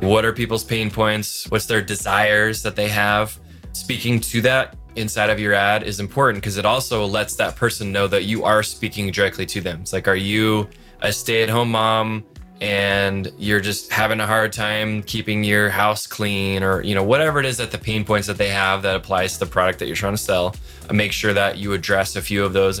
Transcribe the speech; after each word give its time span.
What 0.00 0.24
are 0.24 0.32
people's 0.32 0.64
pain 0.64 0.90
points? 0.90 1.44
What's 1.50 1.66
their 1.66 1.82
desires 1.82 2.62
that 2.62 2.74
they 2.74 2.88
have? 2.88 3.38
Speaking 3.72 4.18
to 4.20 4.40
that 4.40 4.74
inside 4.96 5.28
of 5.28 5.38
your 5.38 5.52
ad 5.52 5.82
is 5.82 6.00
important 6.00 6.42
because 6.42 6.56
it 6.56 6.64
also 6.64 7.04
lets 7.04 7.36
that 7.36 7.54
person 7.54 7.92
know 7.92 8.08
that 8.08 8.24
you 8.24 8.42
are 8.42 8.62
speaking 8.62 9.10
directly 9.10 9.44
to 9.46 9.60
them. 9.60 9.82
It's 9.82 9.92
like, 9.92 10.08
are 10.08 10.16
you 10.16 10.68
a 11.02 11.12
stay 11.12 11.42
at 11.42 11.50
home 11.50 11.72
mom 11.72 12.24
and 12.62 13.30
you're 13.38 13.60
just 13.60 13.92
having 13.92 14.20
a 14.20 14.26
hard 14.26 14.54
time 14.54 15.02
keeping 15.02 15.44
your 15.44 15.68
house 15.68 16.06
clean 16.06 16.62
or, 16.62 16.82
you 16.82 16.94
know, 16.94 17.04
whatever 17.04 17.38
it 17.38 17.44
is 17.44 17.58
that 17.58 17.70
the 17.70 17.78
pain 17.78 18.02
points 18.02 18.26
that 18.26 18.38
they 18.38 18.48
have 18.48 18.80
that 18.82 18.96
applies 18.96 19.34
to 19.34 19.40
the 19.40 19.46
product 19.46 19.78
that 19.80 19.86
you're 19.86 19.96
trying 19.96 20.14
to 20.14 20.22
sell? 20.22 20.54
Make 20.90 21.12
sure 21.12 21.34
that 21.34 21.58
you 21.58 21.74
address 21.74 22.16
a 22.16 22.22
few 22.22 22.42
of 22.42 22.54
those. 22.54 22.80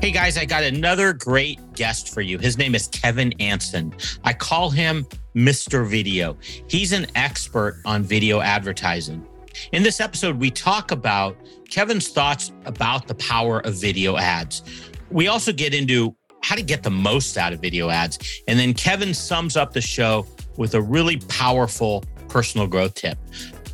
Hey 0.00 0.12
guys, 0.12 0.38
I 0.38 0.44
got 0.44 0.62
another 0.62 1.12
great 1.12 1.58
guest 1.72 2.14
for 2.14 2.20
you. 2.20 2.38
His 2.38 2.56
name 2.56 2.76
is 2.76 2.86
Kevin 2.86 3.32
Anson. 3.40 3.92
I 4.22 4.32
call 4.32 4.70
him 4.70 5.04
Mr. 5.34 5.84
Video. 5.84 6.38
He's 6.68 6.92
an 6.92 7.08
expert 7.16 7.82
on 7.84 8.04
video 8.04 8.40
advertising. 8.40 9.26
In 9.72 9.82
this 9.82 10.00
episode, 10.00 10.38
we 10.38 10.52
talk 10.52 10.92
about 10.92 11.36
Kevin's 11.68 12.10
thoughts 12.10 12.52
about 12.64 13.08
the 13.08 13.16
power 13.16 13.58
of 13.66 13.74
video 13.74 14.16
ads. 14.16 14.62
We 15.10 15.26
also 15.26 15.52
get 15.52 15.74
into 15.74 16.14
how 16.44 16.54
to 16.54 16.62
get 16.62 16.84
the 16.84 16.90
most 16.90 17.36
out 17.36 17.52
of 17.52 17.60
video 17.60 17.90
ads. 17.90 18.20
And 18.46 18.56
then 18.56 18.74
Kevin 18.74 19.12
sums 19.12 19.56
up 19.56 19.72
the 19.72 19.80
show 19.80 20.28
with 20.56 20.74
a 20.74 20.80
really 20.80 21.16
powerful 21.16 22.04
personal 22.28 22.68
growth 22.68 22.94
tip. 22.94 23.18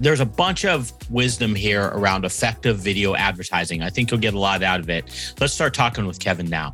There's 0.00 0.20
a 0.20 0.26
bunch 0.26 0.64
of 0.64 0.92
wisdom 1.10 1.54
here 1.54 1.86
around 1.86 2.24
effective 2.24 2.78
video 2.78 3.14
advertising. 3.14 3.82
I 3.82 3.90
think 3.90 4.10
you'll 4.10 4.20
get 4.20 4.34
a 4.34 4.38
lot 4.38 4.62
out 4.62 4.80
of 4.80 4.90
it. 4.90 5.34
Let's 5.40 5.52
start 5.52 5.72
talking 5.74 6.06
with 6.06 6.18
Kevin 6.18 6.48
now. 6.48 6.72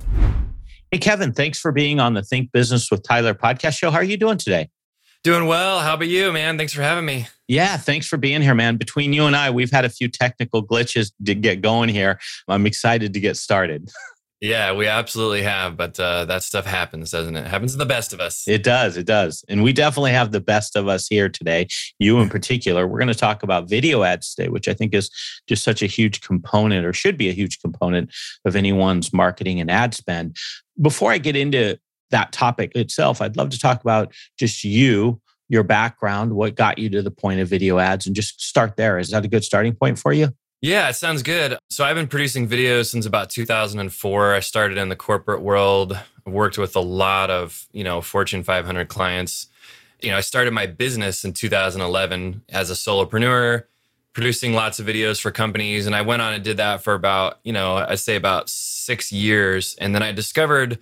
Hey, 0.91 0.99
Kevin, 0.99 1.33
thanks 1.33 1.61
for 1.61 1.71
being 1.71 2.01
on 2.01 2.15
the 2.15 2.23
Think 2.23 2.51
Business 2.51 2.91
with 2.91 3.03
Tyler 3.03 3.35
podcast 3.35 3.79
show. 3.79 3.91
How 3.91 3.99
are 3.99 4.05
you 4.05 4.17
doing 4.17 4.39
today? 4.39 4.71
Doing 5.23 5.47
well. 5.47 5.81
How 5.81 5.95
about 5.95 6.09
you, 6.09 6.33
man? 6.33 6.57
Thanks 6.57 6.73
for 6.73 6.81
having 6.81 7.05
me. 7.05 7.27
Yeah, 7.47 7.77
thanks 7.77 8.07
for 8.07 8.17
being 8.17 8.41
here, 8.41 8.55
man. 8.55 8.77
Between 8.77 9.13
you 9.13 9.27
and 9.27 9.37
I, 9.37 9.51
we've 9.51 9.71
had 9.71 9.85
a 9.85 9.91
few 9.91 10.09
technical 10.09 10.67
glitches 10.67 11.13
to 11.27 11.35
get 11.35 11.61
going 11.61 11.91
here. 11.91 12.19
I'm 12.49 12.65
excited 12.65 13.13
to 13.13 13.21
get 13.21 13.37
started. 13.37 13.91
Yeah, 14.41 14.73
we 14.73 14.87
absolutely 14.87 15.43
have, 15.43 15.77
but 15.77 16.01
uh, 16.01 16.25
that 16.25 16.43
stuff 16.43 16.65
happens, 16.65 17.11
doesn't 17.11 17.37
it? 17.37 17.41
it? 17.41 17.47
Happens 17.47 17.73
to 17.73 17.79
the 17.79 17.85
best 17.85 18.15
of 18.15 18.21
us. 18.21 18.49
It 18.49 18.63
does, 18.63 18.97
it 18.97 19.05
does, 19.05 19.45
and 19.51 19.63
we 19.63 19.75
definitely 19.75 20.13
have 20.13 20.33
the 20.33 20.41
best 20.41 20.77
of 20.77 20.89
us 20.89 21.07
here 21.09 21.29
today. 21.29 21.69
You 21.99 22.21
in 22.21 22.31
particular. 22.31 22.89
We're 22.89 22.99
going 22.99 23.09
to 23.09 23.15
talk 23.15 23.43
about 23.43 23.69
video 23.69 24.03
ads 24.03 24.35
today, 24.35 24.49
which 24.49 24.67
I 24.67 24.73
think 24.73 24.95
is 24.95 25.11
just 25.47 25.63
such 25.63 25.83
a 25.83 25.87
huge 25.87 26.23
component, 26.23 26.87
or 26.87 26.95
should 26.95 27.19
be 27.19 27.29
a 27.29 27.35
huge 27.35 27.61
component 27.61 28.15
of 28.47 28.57
anyone's 28.57 29.13
marketing 29.13 29.61
and 29.61 29.71
ad 29.71 29.95
spend. 29.95 30.37
Before 30.81 31.13
I 31.13 31.19
get 31.19 31.37
into 31.37 31.79
that 32.11 32.33
topic 32.33 32.73
itself, 32.75 33.21
I'd 33.21 33.37
love 33.37 33.51
to 33.51 33.59
talk 33.59 33.83
about 33.83 34.15
just 34.39 34.65
you, 34.65 35.21
your 35.51 35.65
background, 35.65 36.33
what 36.33 36.55
got 36.55 36.79
you 36.79 36.89
to 36.91 37.03
the 37.03 37.11
point 37.11 37.41
of 37.41 37.49
video 37.49 37.79
ads, 37.79 38.07
and 38.07 38.17
just 38.17 38.41
start 38.41 38.77
there. 38.77 38.99
Is 38.99 39.11
that 39.11 39.27
a 39.27 39.29
good 39.29 39.45
starting 39.45 39.75
point 39.75 39.99
for 39.99 40.15
you? 40.15 40.33
Yeah, 40.63 40.91
it 40.91 40.95
sounds 40.95 41.23
good. 41.23 41.57
So 41.71 41.85
I've 41.85 41.97
been 41.97 42.07
producing 42.07 42.47
videos 42.47 42.91
since 42.91 43.07
about 43.07 43.31
2004. 43.31 44.35
I 44.35 44.41
started 44.41 44.77
in 44.77 44.91
the 44.91 44.97
corporate 44.97 45.41
world, 45.41 45.99
worked 46.27 46.59
with 46.59 46.77
a 46.77 46.81
lot 46.81 47.31
of, 47.31 47.67
you 47.73 47.83
know, 47.83 48.03
Fortune 48.03 48.43
500 48.43 48.89
clients. 48.89 49.47
You 50.03 50.11
know, 50.11 50.19
I 50.19 50.21
started 50.21 50.53
my 50.53 50.67
business 50.67 51.25
in 51.25 51.33
2011 51.33 52.43
as 52.51 52.71
a 52.71 52.75
solopreneur, 52.75 53.65
producing 54.13 54.53
lots 54.53 54.79
of 54.79 54.87
videos 54.87 55.19
for 55.19 55.31
companies. 55.31 55.87
And 55.87 55.97
I 55.97 56.03
went 56.03 56.21
on 56.21 56.35
and 56.35 56.45
did 56.45 56.59
that 56.59 56.83
for 56.83 56.93
about, 56.93 57.39
you 57.43 57.55
know, 57.55 57.77
I'd 57.77 57.99
say 57.99 58.17
about 58.17 58.51
six 58.51 59.11
years. 59.11 59.77
And 59.81 59.95
then 59.95 60.03
I 60.03 60.13
discovered 60.13 60.79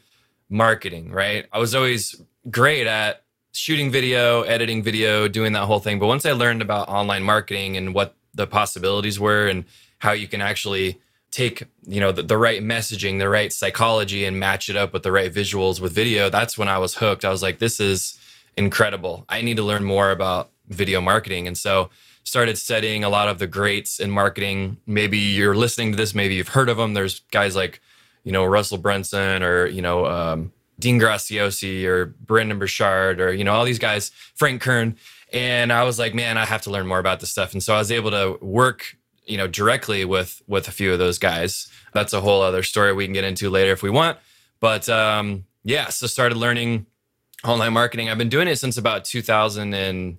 marketing, 0.50 1.12
right? 1.12 1.46
I 1.52 1.58
was 1.60 1.76
always 1.76 2.20
great 2.50 2.88
at 2.88 3.22
shooting 3.52 3.92
video, 3.92 4.42
editing 4.42 4.82
video, 4.82 5.28
doing 5.28 5.52
that 5.52 5.66
whole 5.66 5.78
thing. 5.78 6.00
But 6.00 6.08
once 6.08 6.26
I 6.26 6.32
learned 6.32 6.62
about 6.62 6.88
online 6.88 7.22
marketing 7.22 7.76
and 7.76 7.94
what 7.94 8.16
the 8.38 8.46
possibilities 8.46 9.18
were 9.18 9.48
and 9.48 9.64
how 9.98 10.12
you 10.12 10.28
can 10.28 10.40
actually 10.40 10.98
take 11.30 11.64
you 11.86 12.00
know 12.00 12.12
the, 12.12 12.22
the, 12.22 12.38
right 12.38 12.62
messaging 12.62 13.18
the 13.18 13.28
right 13.28 13.52
psychology 13.52 14.24
and 14.24 14.38
match 14.38 14.70
it 14.70 14.76
up 14.76 14.94
with 14.94 15.02
the 15.02 15.12
right 15.12 15.34
visuals 15.34 15.80
with 15.80 15.92
video. 15.92 16.30
That's 16.30 16.56
when 16.56 16.68
i 16.68 16.78
was 16.78 16.94
hooked. 16.94 17.24
I 17.24 17.30
was 17.30 17.42
like 17.42 17.58
this 17.58 17.80
is 17.80 18.18
incredible. 18.56 19.26
I 19.28 19.42
need 19.42 19.58
to 19.58 19.62
learn 19.64 19.84
more 19.84 20.10
about 20.10 20.50
video 20.68 21.00
marketing. 21.00 21.46
And 21.46 21.58
so 21.58 21.90
started 22.22 22.56
studying 22.56 23.04
a 23.04 23.08
lot 23.08 23.28
of 23.28 23.38
the 23.38 23.46
greats 23.46 23.98
in 23.98 24.10
marketing. 24.10 24.78
Maybe 24.86 25.18
you're 25.18 25.56
listening 25.56 25.90
to 25.90 25.96
this 25.96 26.14
maybe 26.14 26.36
you've 26.36 26.48
heard 26.48 26.68
of 26.68 26.76
them. 26.76 26.94
There's 26.94 27.20
guys 27.32 27.56
like 27.56 27.80
you 28.22 28.32
know 28.32 28.44
russell 28.44 28.78
brunson 28.78 29.42
or 29.42 29.66
you 29.66 29.82
know 29.82 30.06
um, 30.06 30.52
dean 30.78 31.00
graziosi 31.00 31.84
or 31.84 32.06
brendon 32.06 32.58
burchard 32.58 33.20
or 33.20 33.32
you 33.34 33.42
know 33.42 33.52
all 33.52 33.64
these 33.64 33.80
guys. 33.80 34.12
Frank 34.36 34.62
kern 34.62 34.96
and 35.32 35.72
I 35.72 35.84
was 35.84 35.98
like, 35.98 36.14
man, 36.14 36.38
I 36.38 36.44
have 36.44 36.62
to 36.62 36.70
learn 36.70 36.86
more 36.86 36.98
about 36.98 37.20
this 37.20 37.30
stuff. 37.30 37.52
And 37.52 37.62
so 37.62 37.74
I 37.74 37.78
was 37.78 37.92
able 37.92 38.10
to 38.10 38.38
work, 38.40 38.96
you 39.26 39.36
know, 39.36 39.46
directly 39.46 40.04
with 40.04 40.42
with 40.46 40.68
a 40.68 40.72
few 40.72 40.92
of 40.92 40.98
those 40.98 41.18
guys. 41.18 41.70
That's 41.92 42.12
a 42.12 42.20
whole 42.20 42.42
other 42.42 42.62
story 42.62 42.92
we 42.92 43.04
can 43.04 43.12
get 43.12 43.24
into 43.24 43.50
later 43.50 43.72
if 43.72 43.82
we 43.82 43.90
want. 43.90 44.18
But 44.60 44.88
um, 44.88 45.44
yeah, 45.64 45.88
so 45.88 46.06
started 46.06 46.36
learning 46.36 46.86
online 47.44 47.72
marketing. 47.72 48.08
I've 48.08 48.18
been 48.18 48.28
doing 48.28 48.48
it 48.48 48.56
since 48.56 48.76
about 48.76 49.04
2000 49.04 49.74
and 49.74 50.18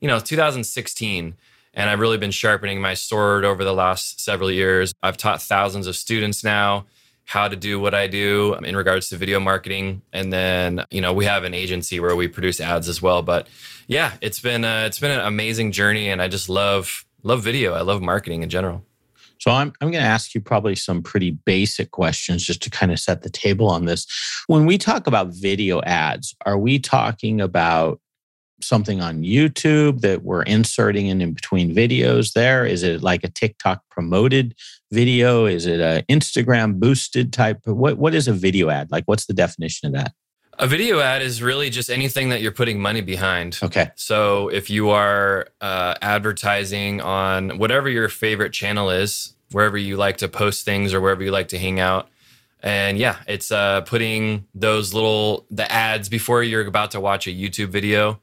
you 0.00 0.08
know 0.08 0.20
2016 0.20 1.36
and 1.74 1.90
I've 1.90 2.00
really 2.00 2.18
been 2.18 2.30
sharpening 2.30 2.80
my 2.80 2.94
sword 2.94 3.44
over 3.44 3.64
the 3.64 3.72
last 3.72 4.20
several 4.20 4.50
years. 4.50 4.92
I've 5.02 5.16
taught 5.16 5.40
thousands 5.40 5.86
of 5.86 5.96
students 5.96 6.42
now 6.42 6.86
how 7.30 7.46
to 7.46 7.54
do 7.54 7.78
what 7.78 7.94
I 7.94 8.08
do 8.08 8.54
in 8.54 8.74
regards 8.74 9.08
to 9.10 9.16
video 9.16 9.38
marketing. 9.38 10.02
And 10.12 10.32
then, 10.32 10.84
you 10.90 11.00
know, 11.00 11.12
we 11.12 11.26
have 11.26 11.44
an 11.44 11.54
agency 11.54 12.00
where 12.00 12.16
we 12.16 12.26
produce 12.26 12.60
ads 12.60 12.88
as 12.88 13.00
well. 13.00 13.22
But 13.22 13.46
yeah, 13.86 14.14
it's 14.20 14.40
been 14.40 14.64
uh, 14.64 14.82
it's 14.86 14.98
been 14.98 15.12
an 15.12 15.24
amazing 15.24 15.70
journey, 15.70 16.08
and 16.08 16.20
I 16.20 16.26
just 16.26 16.48
love 16.48 17.04
love 17.22 17.44
video. 17.44 17.74
I 17.74 17.82
love 17.82 18.02
marketing 18.02 18.42
in 18.42 18.48
general. 18.48 18.84
So 19.38 19.52
I'm 19.52 19.72
I'm 19.80 19.92
going 19.92 20.02
to 20.02 20.10
ask 20.10 20.34
you 20.34 20.40
probably 20.40 20.74
some 20.74 21.02
pretty 21.02 21.30
basic 21.30 21.92
questions 21.92 22.42
just 22.42 22.62
to 22.62 22.70
kind 22.70 22.90
of 22.90 22.98
set 22.98 23.22
the 23.22 23.30
table 23.30 23.68
on 23.68 23.84
this. 23.84 24.08
When 24.48 24.66
we 24.66 24.76
talk 24.76 25.06
about 25.06 25.28
video 25.28 25.80
ads, 25.82 26.34
are 26.46 26.58
we 26.58 26.80
talking 26.80 27.40
about 27.40 28.00
something 28.62 29.00
on 29.00 29.22
YouTube 29.22 30.00
that 30.00 30.22
we're 30.22 30.42
inserting 30.42 31.06
in, 31.06 31.20
in 31.20 31.32
between 31.32 31.74
videos 31.74 32.32
there? 32.32 32.64
Is 32.66 32.82
it 32.82 33.02
like 33.02 33.24
a 33.24 33.28
TikTok 33.28 33.82
promoted 33.90 34.54
video? 34.92 35.46
Is 35.46 35.66
it 35.66 35.80
a 35.80 36.04
Instagram 36.08 36.78
boosted 36.80 37.32
type? 37.32 37.60
What 37.66 37.98
what 37.98 38.14
is 38.14 38.28
a 38.28 38.32
video 38.32 38.70
ad? 38.70 38.90
Like 38.90 39.04
what's 39.06 39.26
the 39.26 39.34
definition 39.34 39.88
of 39.88 39.94
that? 39.94 40.12
A 40.58 40.66
video 40.66 41.00
ad 41.00 41.22
is 41.22 41.42
really 41.42 41.70
just 41.70 41.88
anything 41.88 42.28
that 42.28 42.42
you're 42.42 42.52
putting 42.52 42.80
money 42.80 43.00
behind. 43.00 43.58
Okay. 43.62 43.90
So 43.96 44.48
if 44.48 44.68
you 44.68 44.90
are 44.90 45.48
uh, 45.62 45.94
advertising 46.02 47.00
on 47.00 47.56
whatever 47.56 47.88
your 47.88 48.10
favorite 48.10 48.52
channel 48.52 48.90
is, 48.90 49.34
wherever 49.52 49.78
you 49.78 49.96
like 49.96 50.18
to 50.18 50.28
post 50.28 50.66
things 50.66 50.92
or 50.92 51.00
wherever 51.00 51.22
you 51.24 51.30
like 51.30 51.48
to 51.48 51.58
hang 51.58 51.80
out, 51.80 52.08
And 52.62 52.98
yeah, 52.98 53.16
it's 53.26 53.50
uh, 53.50 53.80
putting 53.82 54.46
those 54.54 54.92
little 54.92 55.46
the 55.50 55.70
ads 55.70 56.08
before 56.08 56.42
you're 56.42 56.66
about 56.66 56.90
to 56.90 57.00
watch 57.00 57.26
a 57.26 57.30
YouTube 57.30 57.68
video. 57.68 58.20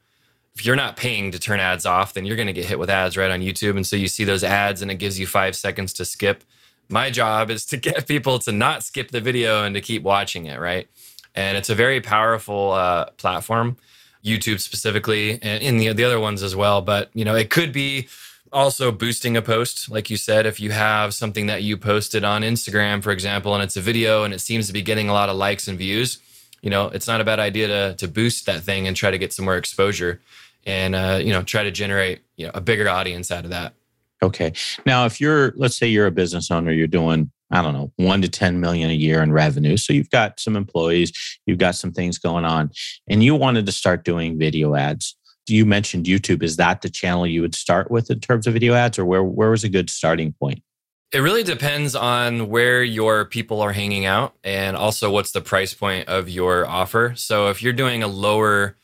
If 0.58 0.66
you're 0.66 0.74
not 0.74 0.96
paying 0.96 1.30
to 1.30 1.38
turn 1.38 1.60
ads 1.60 1.86
off, 1.86 2.14
then 2.14 2.26
you're 2.26 2.34
going 2.34 2.48
to 2.48 2.52
get 2.52 2.64
hit 2.64 2.80
with 2.80 2.90
ads 2.90 3.16
right 3.16 3.30
on 3.30 3.42
YouTube. 3.42 3.76
And 3.76 3.86
so 3.86 3.94
you 3.94 4.08
see 4.08 4.24
those 4.24 4.42
ads, 4.42 4.82
and 4.82 4.90
it 4.90 4.96
gives 4.96 5.16
you 5.16 5.24
five 5.24 5.54
seconds 5.54 5.92
to 5.92 6.04
skip. 6.04 6.42
My 6.88 7.10
job 7.10 7.48
is 7.48 7.64
to 7.66 7.76
get 7.88 8.08
people 8.08 8.40
to 8.40 8.50
not 8.50 8.82
skip 8.82 9.12
the 9.12 9.20
video 9.20 9.62
and 9.62 9.72
to 9.76 9.80
keep 9.80 10.02
watching 10.02 10.46
it, 10.46 10.58
right? 10.58 10.88
And 11.36 11.56
it's 11.56 11.70
a 11.70 11.76
very 11.76 12.00
powerful 12.00 12.72
uh, 12.72 13.10
platform, 13.18 13.76
YouTube 14.24 14.58
specifically, 14.58 15.38
and 15.40 15.62
in 15.62 15.78
the 15.78 15.92
the 15.92 16.02
other 16.02 16.18
ones 16.18 16.42
as 16.42 16.56
well. 16.56 16.82
But 16.82 17.10
you 17.14 17.24
know, 17.24 17.36
it 17.36 17.50
could 17.50 17.72
be 17.72 18.08
also 18.52 18.90
boosting 18.90 19.36
a 19.36 19.42
post 19.42 19.90
like 19.90 20.08
you 20.08 20.16
said 20.16 20.46
if 20.46 20.58
you 20.58 20.70
have 20.70 21.12
something 21.12 21.48
that 21.48 21.62
you 21.62 21.76
posted 21.76 22.24
on 22.24 22.40
instagram 22.40 23.02
for 23.02 23.10
example 23.10 23.52
and 23.54 23.62
it's 23.62 23.76
a 23.76 23.80
video 23.80 24.24
and 24.24 24.32
it 24.32 24.40
seems 24.40 24.66
to 24.66 24.72
be 24.72 24.80
getting 24.80 25.08
a 25.08 25.12
lot 25.12 25.28
of 25.28 25.36
likes 25.36 25.68
and 25.68 25.76
views 25.76 26.18
you 26.62 26.70
know 26.70 26.86
it's 26.86 27.06
not 27.06 27.20
a 27.20 27.24
bad 27.24 27.38
idea 27.38 27.66
to 27.68 27.94
to 27.96 28.08
boost 28.08 28.46
that 28.46 28.62
thing 28.62 28.86
and 28.86 28.96
try 28.96 29.10
to 29.10 29.18
get 29.18 29.32
some 29.32 29.44
more 29.44 29.56
exposure 29.56 30.20
and 30.68 30.94
uh, 30.94 31.18
you 31.22 31.32
know 31.32 31.42
try 31.42 31.62
to 31.64 31.70
generate 31.70 32.20
you 32.36 32.46
know 32.46 32.52
a 32.54 32.60
bigger 32.60 32.88
audience 32.88 33.30
out 33.30 33.44
of 33.44 33.50
that 33.50 33.74
okay 34.22 34.52
now 34.86 35.04
if 35.04 35.20
you're 35.20 35.52
let's 35.56 35.76
say 35.76 35.86
you're 35.86 36.06
a 36.06 36.12
business 36.12 36.50
owner 36.50 36.70
you're 36.70 36.86
doing 36.86 37.30
i 37.50 37.62
don't 37.62 37.72
know 37.72 37.90
1 37.96 38.22
to 38.22 38.28
10 38.28 38.60
million 38.60 38.90
a 38.90 38.94
year 38.94 39.22
in 39.22 39.32
revenue 39.32 39.76
so 39.76 39.92
you've 39.92 40.10
got 40.10 40.38
some 40.38 40.56
employees 40.56 41.12
you've 41.46 41.58
got 41.58 41.74
some 41.74 41.92
things 41.92 42.18
going 42.18 42.44
on 42.44 42.70
and 43.08 43.24
you 43.24 43.34
wanted 43.34 43.66
to 43.66 43.72
start 43.72 44.04
doing 44.04 44.38
video 44.38 44.74
ads 44.74 45.16
you 45.50 45.64
mentioned 45.66 46.06
YouTube. 46.06 46.42
Is 46.42 46.56
that 46.56 46.82
the 46.82 46.90
channel 46.90 47.26
you 47.26 47.40
would 47.40 47.54
start 47.54 47.90
with 47.90 48.10
in 48.10 48.20
terms 48.20 48.46
of 48.46 48.52
video 48.52 48.74
ads, 48.74 48.98
or 48.98 49.04
where 49.04 49.22
where 49.22 49.50
was 49.50 49.64
a 49.64 49.68
good 49.68 49.90
starting 49.90 50.32
point? 50.32 50.62
It 51.10 51.20
really 51.20 51.42
depends 51.42 51.96
on 51.96 52.50
where 52.50 52.82
your 52.82 53.24
people 53.24 53.62
are 53.62 53.72
hanging 53.72 54.04
out 54.04 54.34
and 54.44 54.76
also 54.76 55.10
what's 55.10 55.32
the 55.32 55.40
price 55.40 55.72
point 55.72 56.06
of 56.06 56.28
your 56.28 56.68
offer. 56.68 57.14
So 57.16 57.48
if 57.48 57.62
you're 57.62 57.72
doing 57.72 58.02
a 58.02 58.08
lower 58.08 58.76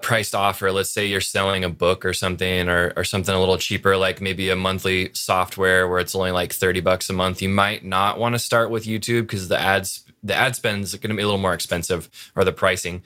priced 0.00 0.34
offer, 0.34 0.70
let's 0.70 0.90
say 0.90 1.06
you're 1.06 1.20
selling 1.20 1.64
a 1.64 1.68
book 1.68 2.04
or 2.04 2.12
something 2.12 2.68
or, 2.68 2.92
or 2.96 3.04
something 3.04 3.34
a 3.34 3.38
little 3.38 3.58
cheaper, 3.58 3.96
like 3.96 4.20
maybe 4.20 4.48
a 4.48 4.56
monthly 4.56 5.10
software 5.12 5.88
where 5.88 5.98
it's 5.98 6.14
only 6.14 6.30
like 6.30 6.52
30 6.52 6.80
bucks 6.80 7.10
a 7.10 7.12
month, 7.12 7.42
you 7.42 7.48
might 7.48 7.84
not 7.84 8.18
want 8.18 8.34
to 8.34 8.38
start 8.38 8.70
with 8.70 8.84
YouTube 8.84 9.22
because 9.22 9.48
the 9.48 9.58
ads 9.58 10.04
the 10.22 10.34
ad 10.34 10.56
spend 10.56 10.82
is 10.82 10.94
going 10.94 11.10
to 11.10 11.16
be 11.16 11.22
a 11.22 11.26
little 11.26 11.40
more 11.40 11.54
expensive 11.54 12.08
or 12.34 12.44
the 12.44 12.52
pricing. 12.52 13.02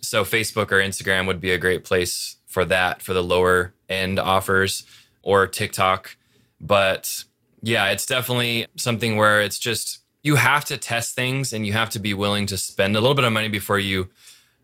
So 0.00 0.24
Facebook 0.24 0.72
or 0.72 0.80
Instagram 0.80 1.26
would 1.26 1.40
be 1.40 1.52
a 1.52 1.58
great 1.58 1.84
place 1.84 2.36
for 2.46 2.64
that 2.64 3.02
for 3.02 3.12
the 3.12 3.22
lower 3.22 3.72
end 3.88 4.18
offers 4.18 4.84
or 5.22 5.46
TikTok. 5.46 6.16
But 6.60 7.24
yeah, 7.62 7.90
it's 7.90 8.06
definitely 8.06 8.66
something 8.76 9.16
where 9.16 9.40
it's 9.40 9.58
just 9.58 10.00
you 10.22 10.36
have 10.36 10.64
to 10.66 10.76
test 10.76 11.14
things 11.14 11.52
and 11.52 11.66
you 11.66 11.72
have 11.72 11.90
to 11.90 11.98
be 11.98 12.14
willing 12.14 12.46
to 12.46 12.56
spend 12.56 12.96
a 12.96 13.00
little 13.00 13.14
bit 13.14 13.24
of 13.24 13.32
money 13.32 13.48
before 13.48 13.78
you 13.78 14.08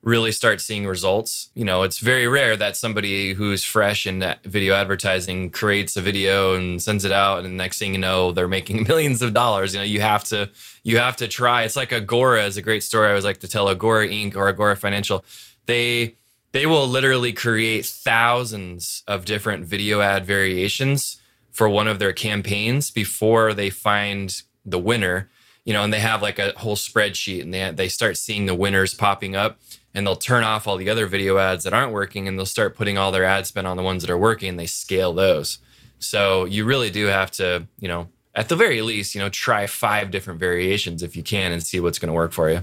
really 0.03 0.33
start 0.33 0.61
seeing 0.61 0.87
results. 0.87 1.51
You 1.55 1.65
know, 1.65 1.83
it's 1.83 1.99
very 1.99 2.27
rare 2.27 2.57
that 2.57 2.77
somebody 2.77 3.35
who's 3.35 3.63
fresh 3.63 4.07
in 4.07 4.35
video 4.45 4.75
advertising 4.75 5.51
creates 5.51 5.97
a 5.97 6.01
video 6.01 6.55
and 6.55 6.83
sends 6.83 7.05
it 7.05 7.13
out 7.13 7.39
and 7.39 7.47
the 7.47 7.51
next 7.51 7.79
thing 7.79 7.93
you 7.93 8.01
know 8.01 8.33
they're 8.33 8.49
making 8.49 8.83
millions 8.89 9.23
of 9.23 9.33
dollars. 9.33 9.75
You 9.75 9.81
know, 9.81 9.85
you 9.85 10.01
have 10.01 10.25
to 10.25 10.51
you 10.83 10.99
have 10.99 11.17
to 11.17 11.29
try. 11.29 11.63
It's 11.63 11.77
like 11.77 11.93
Agora 11.93 12.45
is 12.45 12.57
a 12.57 12.63
great 12.63 12.83
story 12.83 13.07
I 13.07 13.11
always 13.11 13.25
like 13.25 13.41
to 13.41 13.49
tell 13.49 13.69
Agora 13.69 14.09
Inc 14.09 14.35
or 14.35 14.49
Agora 14.49 14.77
Financial. 14.77 15.25
They 15.67 16.17
they 16.51 16.67
will 16.67 16.87
literally 16.87 17.33
create 17.33 17.87
thousands 17.87 19.05
of 19.07 19.25
different 19.25 19.65
video 19.65 20.01
ad 20.01 20.27
variations 20.27 21.21
for 21.51 21.69
one 21.69 21.87
of 21.87 21.99
their 21.99 22.13
campaigns 22.13 22.91
before 22.91 23.55
they 23.55 23.71
find 23.71 24.43
the 24.65 24.79
winner 24.79 25.29
you 25.65 25.73
know 25.73 25.83
and 25.83 25.93
they 25.93 26.01
have 26.01 26.23
like 26.23 26.39
a 26.39 26.53
whole 26.57 26.77
spreadsheet 26.77 27.43
and 27.43 27.53
they 27.53 27.71
they 27.73 27.89
start 27.89 28.17
seeing 28.17 28.47
the 28.47 28.55
winners 28.55 28.95
popping 28.95 29.37
up 29.37 29.59
and 29.95 30.07
they'll 30.07 30.17
turn 30.17 30.45
off 30.45 30.67
all 30.67 30.77
the 30.77 30.91
other 30.91 31.07
video 31.07 31.39
ads 31.39 31.65
that 31.65 31.73
aren't 31.73 31.93
working 31.93 32.29
and 32.29 32.39
they'll 32.39 32.47
start 32.47 32.77
putting 32.77 32.99
all 32.99 33.13
their 33.13 33.25
ad 33.25 33.47
spend 33.47 33.67
on 33.67 33.77
the 33.77 33.83
ones 33.83 34.03
that 34.03 34.11
are 34.11 34.19
working 34.19 34.49
and 34.49 34.59
they 34.59 34.67
scale 34.67 35.13
those 35.13 35.59
so 35.99 36.45
you 36.45 36.65
really 36.65 36.91
do 36.91 37.07
have 37.07 37.31
to 37.31 37.67
you 37.79 37.89
know 37.89 38.09
at 38.35 38.49
the 38.49 38.57
very 38.57 38.83
least 38.83 39.15
you 39.15 39.21
know 39.21 39.29
try 39.29 39.67
five 39.67 40.11
different 40.11 40.41
variations 40.41 41.03
if 41.03 41.17
you 41.17 41.23
can 41.23 41.53
and 41.53 41.63
see 41.63 41.81
what's 41.81 41.99
going 41.99 42.09
to 42.09 42.15
work 42.15 42.33
for 42.33 42.51
you 42.51 42.63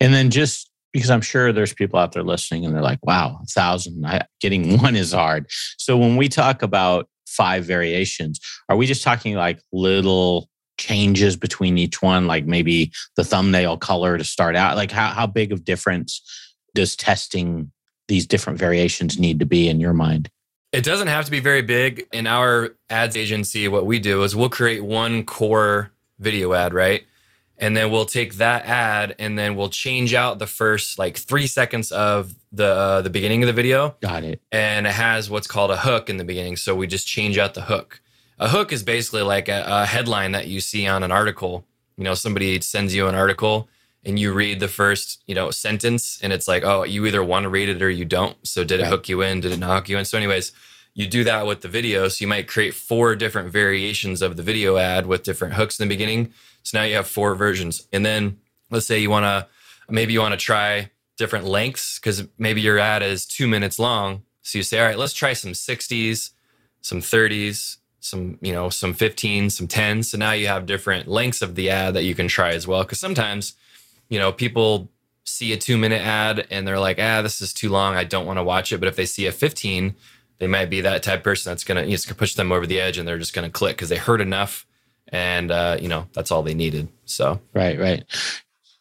and 0.00 0.14
then 0.14 0.30
just 0.30 0.70
because 0.92 1.10
I'm 1.10 1.20
sure 1.20 1.52
there's 1.52 1.72
people 1.72 1.98
out 1.98 2.12
there 2.12 2.22
listening 2.22 2.64
and 2.64 2.74
they're 2.74 2.82
like, 2.82 3.04
wow, 3.04 3.38
a 3.42 3.46
thousand, 3.46 4.04
I, 4.06 4.26
getting 4.40 4.78
one 4.82 4.96
is 4.96 5.12
hard. 5.12 5.46
So 5.78 5.96
when 5.96 6.16
we 6.16 6.28
talk 6.28 6.62
about 6.62 7.08
five 7.26 7.64
variations, 7.64 8.40
are 8.68 8.76
we 8.76 8.86
just 8.86 9.02
talking 9.02 9.34
like 9.34 9.60
little 9.72 10.48
changes 10.78 11.36
between 11.36 11.78
each 11.78 12.02
one, 12.02 12.26
like 12.26 12.46
maybe 12.46 12.90
the 13.16 13.24
thumbnail 13.24 13.76
color 13.76 14.18
to 14.18 14.24
start 14.24 14.56
out? 14.56 14.76
Like 14.76 14.90
how, 14.90 15.08
how 15.08 15.26
big 15.26 15.52
of 15.52 15.64
difference 15.64 16.22
does 16.74 16.96
testing 16.96 17.70
these 18.08 18.26
different 18.26 18.58
variations 18.58 19.18
need 19.18 19.38
to 19.38 19.46
be 19.46 19.68
in 19.68 19.80
your 19.80 19.92
mind? 19.92 20.30
It 20.72 20.84
doesn't 20.84 21.08
have 21.08 21.24
to 21.24 21.30
be 21.30 21.40
very 21.40 21.62
big. 21.62 22.06
In 22.12 22.26
our 22.26 22.76
ads 22.88 23.16
agency, 23.16 23.66
what 23.68 23.86
we 23.86 23.98
do 23.98 24.22
is 24.22 24.36
we'll 24.36 24.48
create 24.48 24.84
one 24.84 25.24
core 25.24 25.90
video 26.18 26.52
ad, 26.52 26.72
right? 26.74 27.04
and 27.60 27.76
then 27.76 27.90
we'll 27.90 28.06
take 28.06 28.34
that 28.36 28.64
ad 28.64 29.14
and 29.18 29.38
then 29.38 29.54
we'll 29.54 29.68
change 29.68 30.14
out 30.14 30.38
the 30.38 30.46
first 30.46 30.98
like 30.98 31.16
three 31.16 31.46
seconds 31.46 31.92
of 31.92 32.34
the 32.50 32.66
uh, 32.66 33.02
the 33.02 33.10
beginning 33.10 33.42
of 33.42 33.46
the 33.46 33.52
video. 33.52 33.94
Got 34.00 34.24
it. 34.24 34.40
And 34.50 34.86
it 34.86 34.94
has 34.94 35.30
what's 35.30 35.46
called 35.46 35.70
a 35.70 35.76
hook 35.76 36.08
in 36.08 36.16
the 36.16 36.24
beginning, 36.24 36.56
so 36.56 36.74
we 36.74 36.86
just 36.86 37.06
change 37.06 37.38
out 37.38 37.54
the 37.54 37.62
hook. 37.62 38.00
A 38.38 38.48
hook 38.48 38.72
is 38.72 38.82
basically 38.82 39.22
like 39.22 39.48
a, 39.48 39.64
a 39.66 39.84
headline 39.84 40.32
that 40.32 40.48
you 40.48 40.60
see 40.60 40.86
on 40.86 41.02
an 41.02 41.12
article. 41.12 41.66
You 41.98 42.04
know, 42.04 42.14
somebody 42.14 42.58
sends 42.62 42.94
you 42.94 43.06
an 43.06 43.14
article 43.14 43.68
and 44.04 44.18
you 44.18 44.32
read 44.32 44.60
the 44.60 44.68
first 44.68 45.22
you 45.26 45.34
know 45.34 45.50
sentence, 45.50 46.18
and 46.22 46.32
it's 46.32 46.48
like, 46.48 46.64
oh, 46.64 46.84
you 46.84 47.06
either 47.06 47.24
want 47.24 47.44
to 47.44 47.48
read 47.48 47.68
it 47.68 47.82
or 47.82 47.90
you 47.90 48.04
don't. 48.04 48.36
So 48.46 48.64
did 48.64 48.80
it 48.80 48.84
right. 48.84 48.90
hook 48.90 49.08
you 49.08 49.22
in? 49.22 49.40
Did 49.40 49.52
it 49.52 49.58
not 49.58 49.74
hook 49.74 49.88
you 49.88 49.98
in? 49.98 50.04
So, 50.04 50.18
anyways. 50.18 50.52
You 50.92 51.06
do 51.06 51.22
that 51.22 51.46
with 51.46 51.60
the 51.60 51.68
video. 51.68 52.08
So 52.08 52.24
you 52.24 52.26
might 52.26 52.48
create 52.48 52.74
four 52.74 53.14
different 53.14 53.52
variations 53.52 54.22
of 54.22 54.36
the 54.36 54.42
video 54.42 54.76
ad 54.76 55.06
with 55.06 55.22
different 55.22 55.54
hooks 55.54 55.78
in 55.78 55.86
the 55.86 55.94
beginning 55.94 56.34
so 56.62 56.78
now 56.78 56.84
you 56.84 56.96
have 56.96 57.06
four 57.06 57.34
versions. 57.34 57.86
And 57.92 58.04
then 58.04 58.38
let's 58.70 58.86
say 58.86 58.98
you 58.98 59.10
want 59.10 59.24
to, 59.24 59.46
maybe 59.88 60.12
you 60.12 60.20
want 60.20 60.32
to 60.32 60.38
try 60.44 60.90
different 61.16 61.46
lengths 61.46 61.98
because 61.98 62.24
maybe 62.38 62.60
your 62.60 62.78
ad 62.78 63.02
is 63.02 63.26
two 63.26 63.46
minutes 63.46 63.78
long. 63.78 64.22
So 64.42 64.58
you 64.58 64.62
say, 64.62 64.80
all 64.80 64.86
right, 64.86 64.98
let's 64.98 65.12
try 65.12 65.32
some 65.32 65.52
60s, 65.52 66.30
some 66.80 67.00
30s, 67.00 67.76
some, 68.00 68.38
you 68.40 68.52
know, 68.52 68.70
some 68.70 68.94
15s, 68.94 69.52
some 69.52 69.68
10s. 69.68 70.06
So 70.06 70.18
now 70.18 70.32
you 70.32 70.46
have 70.46 70.66
different 70.66 71.08
lengths 71.08 71.42
of 71.42 71.54
the 71.54 71.70
ad 71.70 71.94
that 71.94 72.04
you 72.04 72.14
can 72.14 72.28
try 72.28 72.50
as 72.50 72.66
well. 72.66 72.84
Cause 72.84 73.00
sometimes, 73.00 73.54
you 74.10 74.18
know, 74.18 74.32
people 74.32 74.90
see 75.24 75.52
a 75.52 75.56
two 75.56 75.78
minute 75.78 76.02
ad 76.02 76.46
and 76.50 76.66
they're 76.66 76.78
like, 76.78 76.98
ah, 77.00 77.22
this 77.22 77.40
is 77.40 77.54
too 77.54 77.70
long. 77.70 77.94
I 77.94 78.04
don't 78.04 78.26
want 78.26 78.38
to 78.38 78.44
watch 78.44 78.72
it. 78.72 78.78
But 78.78 78.88
if 78.88 78.96
they 78.96 79.06
see 79.06 79.26
a 79.26 79.32
15, 79.32 79.94
they 80.38 80.46
might 80.46 80.68
be 80.68 80.82
that 80.82 81.02
type 81.02 81.22
person 81.22 81.50
that's 81.50 81.64
going 81.64 81.88
to, 81.88 82.14
push 82.14 82.34
them 82.34 82.52
over 82.52 82.66
the 82.66 82.80
edge 82.80 82.98
and 82.98 83.06
they're 83.06 83.18
just 83.18 83.34
going 83.34 83.46
to 83.46 83.52
click 83.52 83.76
because 83.76 83.88
they 83.88 83.96
heard 83.96 84.20
enough 84.20 84.66
and 85.08 85.50
uh, 85.50 85.76
you 85.80 85.88
know 85.88 86.06
that's 86.12 86.30
all 86.30 86.42
they 86.42 86.54
needed. 86.54 86.88
So 87.04 87.40
right, 87.54 87.78
right. 87.78 88.04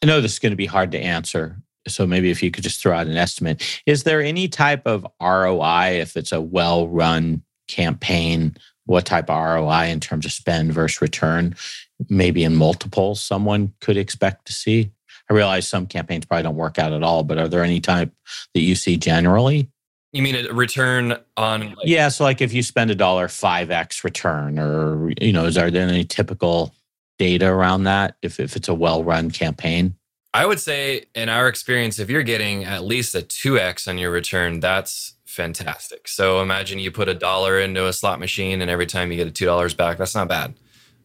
I 0.01 0.05
know 0.05 0.21
this 0.21 0.33
is 0.33 0.39
going 0.39 0.51
to 0.51 0.57
be 0.57 0.65
hard 0.65 0.91
to 0.91 0.99
answer. 0.99 1.57
So 1.87 2.05
maybe 2.05 2.29
if 2.29 2.43
you 2.43 2.51
could 2.51 2.63
just 2.63 2.81
throw 2.81 2.95
out 2.95 3.07
an 3.07 3.17
estimate, 3.17 3.81
is 3.85 4.03
there 4.03 4.21
any 4.21 4.47
type 4.47 4.85
of 4.85 5.07
ROI 5.21 5.99
if 6.01 6.15
it's 6.15 6.31
a 6.31 6.41
well-run 6.41 7.41
campaign? 7.67 8.55
What 8.85 9.05
type 9.05 9.29
of 9.29 9.37
ROI 9.37 9.85
in 9.85 9.99
terms 9.99 10.25
of 10.25 10.31
spend 10.31 10.71
versus 10.73 11.01
return, 11.01 11.55
maybe 12.09 12.43
in 12.43 12.55
multiples, 12.55 13.21
someone 13.21 13.73
could 13.81 13.97
expect 13.97 14.45
to 14.47 14.53
see? 14.53 14.91
I 15.29 15.33
realize 15.33 15.67
some 15.67 15.85
campaigns 15.85 16.25
probably 16.25 16.43
don't 16.43 16.55
work 16.55 16.79
out 16.79 16.91
at 16.91 17.03
all, 17.03 17.23
but 17.23 17.37
are 17.37 17.47
there 17.47 17.63
any 17.63 17.79
type 17.79 18.11
that 18.53 18.61
you 18.61 18.75
see 18.75 18.97
generally? 18.97 19.69
You 20.11 20.23
mean 20.23 20.35
a 20.35 20.51
return 20.51 21.17
on? 21.37 21.69
Like- 21.69 21.77
yeah, 21.85 22.09
so 22.09 22.23
like 22.23 22.41
if 22.41 22.51
you 22.51 22.63
spend 22.63 22.89
a 22.89 22.95
dollar, 22.95 23.27
five 23.27 23.69
x 23.69 24.03
return, 24.03 24.57
or 24.57 25.11
you 25.21 25.31
know, 25.31 25.45
is 25.45 25.55
there 25.55 25.67
any 25.67 26.03
typical 26.03 26.73
data 27.19 27.47
around 27.47 27.83
that? 27.83 28.15
If 28.23 28.39
if 28.39 28.55
it's 28.55 28.67
a 28.67 28.73
well 28.73 29.03
run 29.03 29.29
campaign, 29.29 29.95
I 30.33 30.47
would 30.47 30.59
say 30.59 31.05
in 31.13 31.29
our 31.29 31.47
experience, 31.47 31.99
if 31.99 32.09
you're 32.09 32.23
getting 32.23 32.63
at 32.63 32.83
least 32.83 33.13
a 33.13 33.21
two 33.21 33.59
x 33.59 33.87
on 33.87 33.99
your 33.99 34.09
return, 34.09 34.59
that's 34.59 35.13
fantastic. 35.25 36.07
So 36.07 36.41
imagine 36.41 36.79
you 36.79 36.89
put 36.89 37.07
a 37.07 37.13
dollar 37.13 37.59
into 37.59 37.85
a 37.85 37.93
slot 37.93 38.19
machine, 38.19 38.63
and 38.63 38.71
every 38.71 38.87
time 38.87 39.11
you 39.11 39.17
get 39.17 39.27
a 39.27 39.31
two 39.31 39.45
dollars 39.45 39.75
back, 39.75 39.99
that's 39.99 40.15
not 40.15 40.27
bad. 40.27 40.55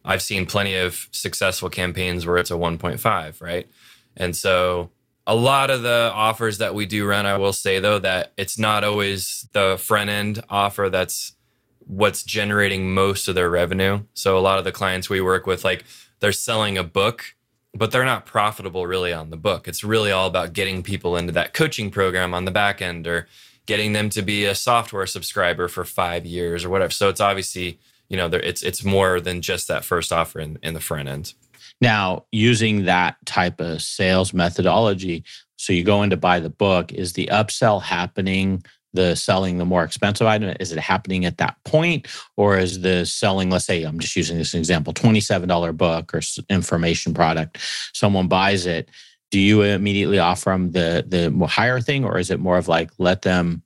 I've 0.03 0.21
seen 0.21 0.45
plenty 0.45 0.75
of 0.75 1.07
successful 1.11 1.69
campaigns 1.69 2.25
where 2.25 2.37
it's 2.37 2.51
a 2.51 2.55
1.5, 2.55 3.41
right? 3.41 3.67
And 4.15 4.35
so 4.35 4.89
a 5.27 5.35
lot 5.35 5.69
of 5.69 5.81
the 5.81 6.11
offers 6.13 6.59
that 6.59 6.75
we 6.75 6.85
do 6.85 7.05
run, 7.05 7.25
I 7.25 7.37
will 7.37 7.53
say 7.53 7.79
though, 7.79 7.99
that 7.99 8.33
it's 8.37 8.59
not 8.59 8.83
always 8.83 9.47
the 9.53 9.77
front 9.79 10.09
end 10.09 10.43
offer 10.49 10.89
that's 10.89 11.33
what's 11.79 12.23
generating 12.23 12.93
most 12.93 13.27
of 13.27 13.35
their 13.35 13.49
revenue. 13.49 14.01
So 14.13 14.37
a 14.37 14.39
lot 14.39 14.57
of 14.57 14.65
the 14.65 14.71
clients 14.71 15.09
we 15.09 15.21
work 15.21 15.45
with, 15.45 15.63
like 15.63 15.83
they're 16.19 16.31
selling 16.31 16.77
a 16.77 16.83
book, 16.83 17.35
but 17.73 17.91
they're 17.91 18.05
not 18.05 18.25
profitable 18.25 18.87
really 18.87 19.13
on 19.13 19.29
the 19.29 19.37
book. 19.37 19.67
It's 19.67 19.83
really 19.83 20.11
all 20.11 20.27
about 20.27 20.53
getting 20.53 20.81
people 20.81 21.15
into 21.17 21.33
that 21.33 21.53
coaching 21.53 21.91
program 21.91 22.33
on 22.33 22.45
the 22.45 22.51
back 22.51 22.81
end 22.81 23.05
or 23.05 23.27
getting 23.65 23.93
them 23.93 24.09
to 24.09 24.21
be 24.21 24.45
a 24.45 24.55
software 24.55 25.05
subscriber 25.05 25.67
for 25.67 25.83
five 25.83 26.25
years 26.25 26.63
or 26.63 26.69
whatever. 26.69 26.91
So 26.91 27.09
it's 27.09 27.21
obviously 27.21 27.79
you 28.09 28.17
know, 28.17 28.27
it's 28.27 28.61
it's 28.61 28.83
more 28.83 29.19
than 29.19 29.41
just 29.41 29.67
that 29.67 29.83
first 29.83 30.13
offer 30.13 30.39
in, 30.39 30.59
in 30.61 30.73
the 30.73 30.79
front 30.79 31.09
end. 31.09 31.33
Now, 31.81 32.25
using 32.31 32.85
that 32.85 33.17
type 33.25 33.59
of 33.59 33.81
sales 33.81 34.33
methodology, 34.33 35.23
so 35.57 35.73
you 35.73 35.83
go 35.83 36.03
in 36.03 36.09
to 36.09 36.17
buy 36.17 36.39
the 36.39 36.49
book, 36.49 36.93
is 36.93 37.13
the 37.13 37.27
upsell 37.31 37.81
happening? 37.81 38.63
The 38.93 39.13
selling 39.15 39.57
the 39.57 39.65
more 39.65 39.83
expensive 39.83 40.25
item 40.25 40.55
is 40.61 40.71
it 40.71 40.79
happening 40.79 41.25
at 41.25 41.37
that 41.39 41.57
point, 41.65 42.07
or 42.37 42.57
is 42.57 42.79
the 42.79 43.05
selling? 43.05 43.49
Let's 43.49 43.65
say 43.65 43.83
I'm 43.83 43.99
just 43.99 44.15
using 44.15 44.37
this 44.37 44.53
example: 44.53 44.93
twenty-seven 44.93 45.49
dollar 45.49 45.73
book 45.73 46.13
or 46.13 46.21
information 46.49 47.13
product. 47.13 47.57
Someone 47.93 48.29
buys 48.29 48.65
it. 48.65 48.89
Do 49.31 49.39
you 49.39 49.63
immediately 49.63 50.19
offer 50.19 50.51
them 50.51 50.71
the 50.71 51.03
the 51.05 51.45
higher 51.45 51.81
thing, 51.81 52.05
or 52.05 52.17
is 52.17 52.31
it 52.31 52.39
more 52.39 52.57
of 52.57 52.69
like 52.69 52.89
let 52.97 53.23
them 53.23 53.63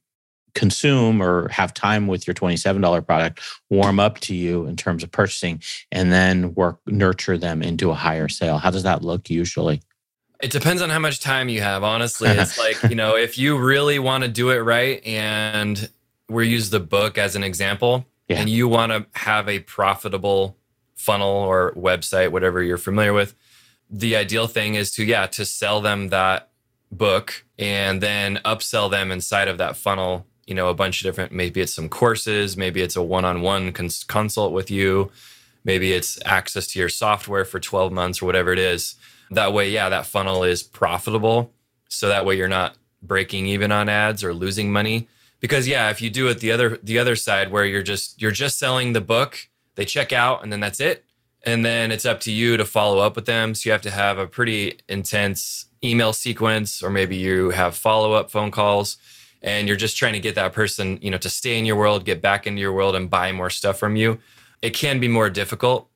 consume 0.55 1.21
or 1.21 1.47
have 1.49 1.73
time 1.73 2.07
with 2.07 2.27
your 2.27 2.33
$27 2.33 3.05
product 3.05 3.41
warm 3.69 3.99
up 3.99 4.19
to 4.19 4.35
you 4.35 4.65
in 4.65 4.75
terms 4.75 5.03
of 5.03 5.11
purchasing 5.11 5.61
and 5.91 6.11
then 6.11 6.53
work 6.53 6.79
nurture 6.87 7.37
them 7.37 7.61
into 7.61 7.91
a 7.91 7.95
higher 7.95 8.27
sale? 8.27 8.57
How 8.57 8.71
does 8.71 8.83
that 8.83 9.03
look 9.03 9.29
usually? 9.29 9.81
It 10.41 10.51
depends 10.51 10.81
on 10.81 10.89
how 10.89 10.99
much 10.99 11.19
time 11.19 11.49
you 11.49 11.61
have 11.61 11.83
honestly. 11.83 12.29
It's 12.37 12.57
like 12.57 12.81
you 12.83 12.95
know 12.95 13.15
if 13.15 13.37
you 13.37 13.57
really 13.57 13.99
want 13.99 14.23
to 14.23 14.29
do 14.29 14.49
it 14.49 14.59
right 14.59 15.05
and 15.05 15.89
we 16.29 16.47
use 16.47 16.69
the 16.69 16.79
book 16.79 17.17
as 17.17 17.35
an 17.35 17.43
example 17.43 18.05
yeah. 18.27 18.39
and 18.39 18.49
you 18.49 18.67
want 18.67 18.91
to 18.91 19.05
have 19.19 19.49
a 19.49 19.59
profitable 19.59 20.57
funnel 20.95 21.27
or 21.27 21.73
website 21.75 22.31
whatever 22.31 22.61
you're 22.61 22.77
familiar 22.77 23.13
with 23.13 23.35
the 23.89 24.15
ideal 24.15 24.47
thing 24.47 24.75
is 24.75 24.91
to 24.91 25.03
yeah 25.03 25.25
to 25.25 25.45
sell 25.45 25.81
them 25.81 26.09
that 26.09 26.49
book 26.91 27.45
and 27.57 28.01
then 28.01 28.37
upsell 28.45 28.89
them 28.89 29.11
inside 29.11 29.47
of 29.47 29.57
that 29.57 29.75
funnel 29.75 30.25
you 30.49 30.55
know 30.55 30.67
a 30.67 30.73
bunch 30.73 30.99
of 30.99 31.03
different 31.03 31.31
maybe 31.31 31.61
it's 31.61 31.73
some 31.73 31.87
courses 31.87 32.57
maybe 32.57 32.81
it's 32.81 32.95
a 32.95 33.01
one-on-one 33.01 33.71
cons- 33.71 34.03
consult 34.03 34.51
with 34.51 34.71
you 34.71 35.11
maybe 35.63 35.93
it's 35.93 36.19
access 36.25 36.67
to 36.67 36.79
your 36.79 36.89
software 36.89 37.45
for 37.45 37.59
12 37.59 37.91
months 37.91 38.21
or 38.21 38.25
whatever 38.25 38.51
it 38.51 38.59
is. 38.59 38.95
That 39.31 39.53
way 39.53 39.69
yeah 39.69 39.89
that 39.89 40.05
funnel 40.05 40.43
is 40.43 40.63
profitable. 40.63 41.51
So 41.89 42.07
that 42.09 42.25
way 42.25 42.37
you're 42.37 42.47
not 42.47 42.75
breaking 43.01 43.45
even 43.47 43.71
on 43.71 43.89
ads 43.89 44.23
or 44.23 44.33
losing 44.33 44.71
money. 44.71 45.07
Because 45.39 45.67
yeah 45.67 45.89
if 45.89 46.01
you 46.01 46.09
do 46.09 46.27
it 46.27 46.39
the 46.39 46.51
other 46.51 46.77
the 46.83 46.99
other 46.99 47.15
side 47.15 47.51
where 47.51 47.65
you're 47.65 47.83
just 47.83 48.21
you're 48.21 48.31
just 48.31 48.57
selling 48.57 48.93
the 48.93 49.01
book 49.01 49.47
they 49.75 49.85
check 49.85 50.11
out 50.11 50.43
and 50.43 50.51
then 50.51 50.59
that's 50.59 50.79
it. 50.79 51.05
And 51.43 51.63
then 51.63 51.91
it's 51.91 52.05
up 52.05 52.19
to 52.21 52.31
you 52.31 52.57
to 52.57 52.65
follow 52.65 52.99
up 52.99 53.15
with 53.15 53.25
them. 53.25 53.55
So 53.55 53.69
you 53.69 53.71
have 53.71 53.81
to 53.83 53.91
have 53.91 54.17
a 54.17 54.27
pretty 54.27 54.79
intense 54.89 55.65
email 55.81 56.11
sequence 56.11 56.83
or 56.83 56.89
maybe 56.89 57.15
you 57.15 57.51
have 57.51 57.75
follow 57.75 58.11
up 58.13 58.29
phone 58.29 58.51
calls 58.51 58.97
and 59.41 59.67
you're 59.67 59.77
just 59.77 59.97
trying 59.97 60.13
to 60.13 60.19
get 60.19 60.35
that 60.35 60.53
person, 60.53 60.99
you 61.01 61.11
know, 61.11 61.17
to 61.17 61.29
stay 61.29 61.57
in 61.57 61.65
your 61.65 61.75
world, 61.75 62.05
get 62.05 62.21
back 62.21 62.45
into 62.45 62.59
your 62.61 62.73
world 62.73 62.95
and 62.95 63.09
buy 63.09 63.31
more 63.31 63.49
stuff 63.49 63.79
from 63.79 63.95
you, 63.95 64.19
it 64.61 64.71
can 64.71 64.99
be 64.99 65.07
more 65.07 65.29
difficult 65.29 65.89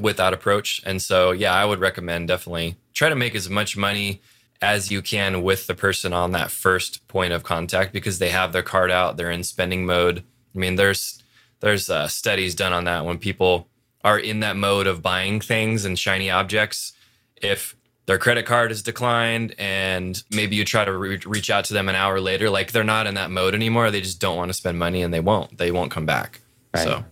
with 0.00 0.16
that 0.16 0.32
approach. 0.32 0.80
And 0.84 1.00
so, 1.00 1.32
yeah, 1.32 1.52
I 1.52 1.64
would 1.64 1.80
recommend 1.80 2.28
definitely 2.28 2.76
try 2.92 3.08
to 3.08 3.16
make 3.16 3.34
as 3.34 3.50
much 3.50 3.76
money 3.76 4.20
as 4.62 4.90
you 4.90 5.02
can 5.02 5.42
with 5.42 5.66
the 5.66 5.74
person 5.74 6.12
on 6.12 6.32
that 6.32 6.50
first 6.50 7.06
point 7.08 7.32
of 7.32 7.42
contact 7.42 7.92
because 7.92 8.18
they 8.18 8.30
have 8.30 8.52
their 8.52 8.62
card 8.62 8.90
out, 8.90 9.16
they're 9.16 9.30
in 9.30 9.44
spending 9.44 9.84
mode. 9.84 10.24
I 10.54 10.58
mean, 10.58 10.76
there's 10.76 11.22
there's 11.60 11.88
uh, 11.88 12.08
studies 12.08 12.54
done 12.54 12.72
on 12.72 12.84
that 12.84 13.04
when 13.04 13.18
people 13.18 13.68
are 14.02 14.18
in 14.18 14.40
that 14.40 14.56
mode 14.56 14.86
of 14.86 15.02
buying 15.02 15.40
things 15.40 15.84
and 15.84 15.98
shiny 15.98 16.30
objects. 16.30 16.92
If 17.36 17.74
their 18.06 18.18
credit 18.18 18.44
card 18.44 18.70
is 18.70 18.82
declined 18.82 19.54
and 19.58 20.22
maybe 20.30 20.56
you 20.56 20.64
try 20.64 20.84
to 20.84 20.96
re- 20.96 21.20
reach 21.24 21.50
out 21.50 21.64
to 21.66 21.74
them 21.74 21.88
an 21.88 21.94
hour 21.94 22.20
later 22.20 22.50
like 22.50 22.72
they're 22.72 22.84
not 22.84 23.06
in 23.06 23.14
that 23.14 23.30
mode 23.30 23.54
anymore. 23.54 23.90
They 23.90 24.00
just 24.00 24.20
don't 24.20 24.36
want 24.36 24.50
to 24.50 24.54
spend 24.54 24.78
money 24.78 25.02
and 25.02 25.12
they 25.12 25.20
won't. 25.20 25.56
They 25.56 25.70
won't 25.70 25.90
come 25.90 26.06
back. 26.06 26.40
Right. 26.74 26.82
so 26.82 27.04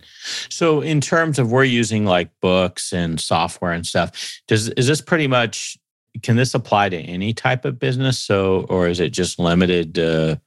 so 0.49 0.81
in 0.81 0.99
terms 0.99 1.39
of 1.39 1.49
we're 1.49 1.63
using 1.63 2.03
like 2.03 2.29
books 2.41 2.91
and 2.91 3.17
software 3.17 3.71
and 3.71 3.87
stuff 3.87 4.41
does 4.45 4.67
is 4.67 4.87
this 4.87 4.99
pretty 4.99 5.25
much 5.25 5.77
can 6.21 6.35
this 6.35 6.53
apply 6.53 6.89
to 6.89 6.97
any 6.97 7.33
type 7.33 7.65
of 7.65 7.79
business? 7.79 8.19
So 8.19 8.65
or 8.69 8.87
is 8.87 8.99
it 8.99 9.09
just 9.09 9.39
limited 9.39 9.95
to 9.95 10.39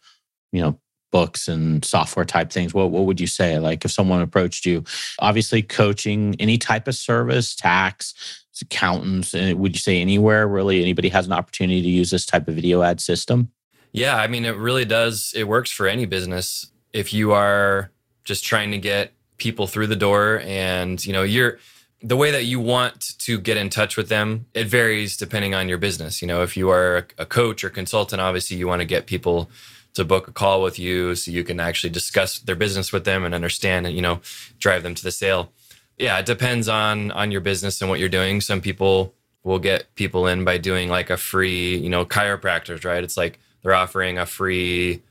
you 0.53 0.61
know 0.61 0.79
books 1.12 1.49
and 1.49 1.85
software 1.85 2.26
type 2.26 2.53
things? 2.53 2.75
What, 2.75 2.91
what 2.91 3.07
would 3.07 3.21
you 3.21 3.26
say? 3.26 3.59
Like 3.59 3.85
if 3.85 3.91
someone 3.91 4.21
approached 4.21 4.67
you 4.67 4.85
obviously 5.19 5.62
coaching 5.62 6.37
any 6.38 6.59
type 6.59 6.87
of 6.87 6.95
service 6.95 7.57
tax 7.57 8.45
accountants 8.63 9.35
and 9.35 9.59
would 9.59 9.75
you 9.75 9.79
say 9.79 10.01
anywhere 10.01 10.47
really? 10.47 10.83
Anybody 10.83 11.09
has 11.11 11.27
an 11.27 11.33
opportunity 11.33 11.83
to 11.83 11.89
use 11.89 12.11
this 12.11 12.27
type 12.27 12.49
of 12.49 12.55
video 12.55 12.83
ad 12.83 13.01
system? 13.01 13.51
Yeah 13.93 14.17
i 14.17 14.27
mean 14.27 14.45
it 14.45 14.57
really 14.57 14.85
does 14.85 15.33
it 15.37 15.45
works 15.49 15.71
for 15.71 15.87
any 15.87 16.07
business. 16.07 16.71
If 16.93 17.13
you 17.13 17.33
are 17.33 17.91
just 18.25 18.45
trying 18.45 18.71
to 18.71 18.79
get 18.79 19.13
people 19.39 19.67
through 19.67 19.87
the 19.87 19.97
door 19.97 20.41
and 20.45 21.05
you 21.05 21.13
know 21.13 21.23
you're 21.23 21.59
the 22.03 22.17
way 22.17 22.31
that 22.31 22.45
you 22.45 22.61
want 22.61 23.19
to 23.19 23.39
get 23.39 23.57
in 23.57 23.71
touch 23.71 23.97
with 23.97 24.09
them 24.09 24.47
it 24.55 24.67
varies 24.67 25.17
depending 25.17 25.55
on 25.55 25.69
your 25.69 25.79
business. 25.79 26.23
You 26.23 26.29
know 26.29 26.43
if 26.43 26.57
you 26.57 26.71
are 26.71 27.07
a 27.19 27.27
coach 27.27 27.65
or 27.65 27.71
consultant 27.71 28.21
obviously 28.21 28.57
you 28.57 28.67
want 28.67 28.81
to 28.81 28.87
get 28.87 29.07
people 29.07 29.51
to 29.97 30.05
book 30.05 30.29
a 30.29 30.33
call 30.33 30.63
with 30.63 30.79
you 30.79 31.15
so 31.15 31.31
you 31.31 31.43
can 31.43 31.59
actually 31.59 31.89
discuss 31.89 32.39
their 32.41 32.55
business 32.55 32.93
with 32.93 33.07
them 33.07 33.25
and 33.25 33.35
understand 33.35 33.87
and 33.87 33.97
you 33.97 34.03
know 34.03 34.21
drive 34.59 34.83
them 34.83 34.95
to 34.95 35.03
the 35.03 35.11
sale 35.11 35.53
yeah, 35.99 36.19
it 36.19 36.26
depends 36.26 36.69
on 36.69 37.11
on 37.12 37.31
your 37.31 37.41
business 37.41 37.81
and 37.81 37.91
what 37.91 38.00
you're 38.00 38.09
doing. 38.09 38.41
Some 38.41 38.61
people 38.61 39.15
will 39.43 39.59
get 39.59 39.95
people 39.95 40.26
in 40.26 40.45
by 40.45 40.59
doing 40.59 40.88
like 40.88 41.09
a 41.09 41.17
free, 41.17 41.76
you 41.76 41.88
know, 41.88 42.05
chiropractors, 42.05 42.85
right? 42.85 43.03
It's 43.05 43.17
like 43.17 43.38
they're 43.62 43.75
offering 43.75 44.19
a 44.19 44.26
free 44.26 45.03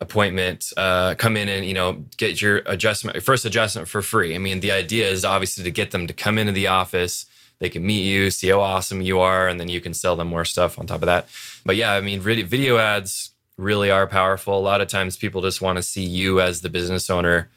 appointment, 0.00 0.72
uh, 0.76 1.14
come 1.16 1.36
in 1.36 1.48
and, 1.48 1.64
you 1.64 1.74
know, 1.74 2.04
get 2.16 2.40
your 2.40 2.58
adjustment, 2.66 3.20
first 3.22 3.44
adjustment 3.44 3.88
for 3.88 4.02
free. 4.02 4.34
I 4.34 4.38
mean, 4.38 4.60
the 4.60 4.72
idea 4.72 5.08
is 5.08 5.24
obviously 5.24 5.64
to 5.64 5.70
get 5.70 5.90
them 5.90 6.06
to 6.06 6.12
come 6.12 6.38
into 6.38 6.52
the 6.52 6.66
office. 6.66 7.26
They 7.58 7.68
can 7.68 7.86
meet 7.86 8.02
you, 8.02 8.30
see 8.30 8.48
how 8.48 8.60
awesome 8.60 9.00
you 9.00 9.20
are, 9.20 9.48
and 9.48 9.60
then 9.60 9.68
you 9.68 9.80
can 9.80 9.94
sell 9.94 10.16
them 10.16 10.28
more 10.28 10.44
stuff 10.44 10.78
on 10.78 10.86
top 10.86 11.02
of 11.02 11.06
that. 11.06 11.28
But 11.64 11.76
yeah, 11.76 11.92
I 11.92 12.00
mean, 12.00 12.20
video 12.20 12.78
ads 12.78 13.30
really 13.56 13.90
are 13.90 14.06
powerful. 14.06 14.58
A 14.58 14.60
lot 14.60 14.80
of 14.80 14.88
times 14.88 15.16
people 15.16 15.42
just 15.42 15.60
want 15.60 15.76
to 15.76 15.82
see 15.82 16.04
you 16.04 16.40
as 16.40 16.60
the 16.60 16.68
business 16.68 17.08
owner 17.08 17.48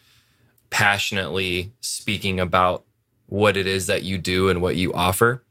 passionately 0.76 1.72
speaking 1.80 2.38
about 2.38 2.84
what 3.28 3.56
it 3.56 3.66
is 3.66 3.88
that 3.88 4.04
you 4.04 4.18
do 4.18 4.50
and 4.50 4.62
what 4.62 4.76
you 4.76 4.92
offer. 4.92 5.42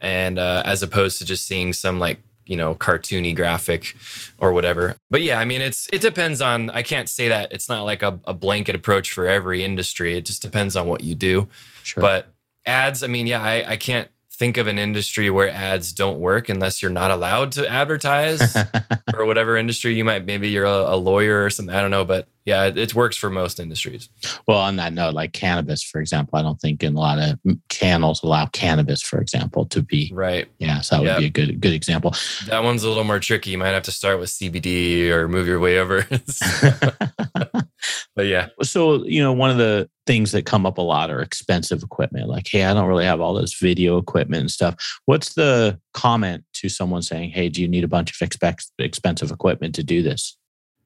And 0.00 0.38
uh, 0.38 0.62
as 0.64 0.84
opposed 0.84 1.18
to 1.18 1.24
just 1.24 1.48
seeing 1.48 1.72
some 1.72 1.98
like 1.98 2.20
you 2.46 2.56
know 2.56 2.76
cartoony 2.76 3.34
graphic 3.34 3.96
or 4.38 4.52
whatever. 4.52 4.94
But 5.10 5.22
yeah 5.22 5.40
i 5.40 5.44
mean 5.44 5.62
it's 5.62 5.88
it 5.92 6.00
depends 6.00 6.40
on 6.40 6.70
i 6.70 6.82
can't 6.82 7.08
say 7.08 7.26
that 7.28 7.52
it's 7.52 7.68
not 7.68 7.82
like 7.82 8.04
a, 8.04 8.20
a 8.24 8.32
blanket 8.32 8.76
approach 8.76 9.10
for 9.10 9.26
every 9.26 9.64
industry. 9.64 10.16
It 10.16 10.24
just 10.24 10.42
depends 10.42 10.76
on 10.76 10.86
what 10.86 11.02
you 11.02 11.16
do. 11.16 11.48
Sure. 11.82 12.00
but 12.00 12.32
ads 12.64 13.02
i 13.02 13.08
mean 13.08 13.26
yeah 13.26 13.42
I, 13.42 13.72
I 13.72 13.76
can't 13.76 14.08
think 14.30 14.58
of 14.58 14.68
an 14.68 14.78
industry 14.78 15.28
where 15.28 15.50
ads 15.50 15.92
don't 15.92 16.20
work 16.20 16.48
unless 16.48 16.80
you're 16.80 16.92
not 16.92 17.10
allowed 17.10 17.50
to 17.50 17.68
advertise 17.68 18.56
or 19.14 19.24
whatever 19.24 19.56
industry. 19.56 19.94
You 19.94 20.04
might 20.04 20.24
maybe 20.24 20.48
you're 20.50 20.64
a, 20.64 20.94
a, 20.94 20.96
lawyer 20.96 21.44
or 21.44 21.50
something 21.50 21.74
i 21.74 21.80
don't 21.80 21.90
know 21.90 22.04
but 22.04 22.28
yeah 22.48 22.64
it, 22.64 22.78
it, 22.78 22.94
works 22.94 23.16
for 23.16 23.30
most 23.30 23.60
industries 23.60 24.08
well 24.48 24.58
on 24.58 24.76
that 24.76 24.92
note 24.92 25.14
like 25.14 25.32
cannabis 25.32 25.82
for 25.82 26.00
example 26.00 26.38
i 26.38 26.42
don't 26.42 26.60
think 26.60 26.82
in 26.82 26.94
a 26.94 26.98
lot 26.98 27.18
of 27.18 27.38
channels 27.68 28.22
allow 28.22 28.46
cannabis 28.46 29.02
for 29.02 29.20
example 29.20 29.66
to 29.66 29.82
be 29.82 30.10
right 30.14 30.48
yeah 30.58 30.80
so 30.80 30.96
that 30.96 31.14
would 31.14 31.20
be 31.20 31.26
a 31.26 31.30
good 31.30 31.60
good 31.60 31.74
example 31.74 32.12
that 32.46 32.64
one's 32.64 32.82
a 32.82 32.88
little 32.88 33.04
more 33.04 33.20
tricky 33.20 33.50
you 33.50 33.58
might 33.58 33.68
have 33.68 33.82
to 33.82 33.92
start 33.92 34.18
with 34.18 34.30
cbd 34.30 35.10
or 35.10 35.28
move 35.28 35.46
your 35.46 35.60
way 35.60 35.78
over 35.78 36.06
but 38.16 38.26
yeah. 38.26 38.48
So, 38.62 39.04
you 39.04 39.22
know, 39.22 39.32
one 39.32 39.50
of 39.50 39.58
the 39.58 39.88
things 40.06 40.32
that 40.32 40.46
come 40.46 40.66
up 40.66 40.78
a 40.78 40.82
lot 40.82 41.10
are 41.10 41.20
expensive 41.20 41.82
equipment. 41.82 42.28
Like, 42.28 42.46
hey, 42.48 42.64
I 42.64 42.74
don't 42.74 42.88
really 42.88 43.04
have 43.04 43.20
all 43.20 43.34
this 43.34 43.58
video 43.58 43.98
equipment 43.98 44.40
and 44.40 44.50
stuff. 44.50 45.00
What's 45.06 45.34
the 45.34 45.78
comment 45.94 46.44
to 46.54 46.68
someone 46.68 47.02
saying, 47.02 47.30
hey, 47.30 47.48
do 47.48 47.60
you 47.60 47.68
need 47.68 47.84
a 47.84 47.88
bunch 47.88 48.10
of 48.10 48.28
expensive 48.78 49.30
equipment 49.30 49.74
to 49.74 49.84
do 49.84 50.02
this? 50.02 50.37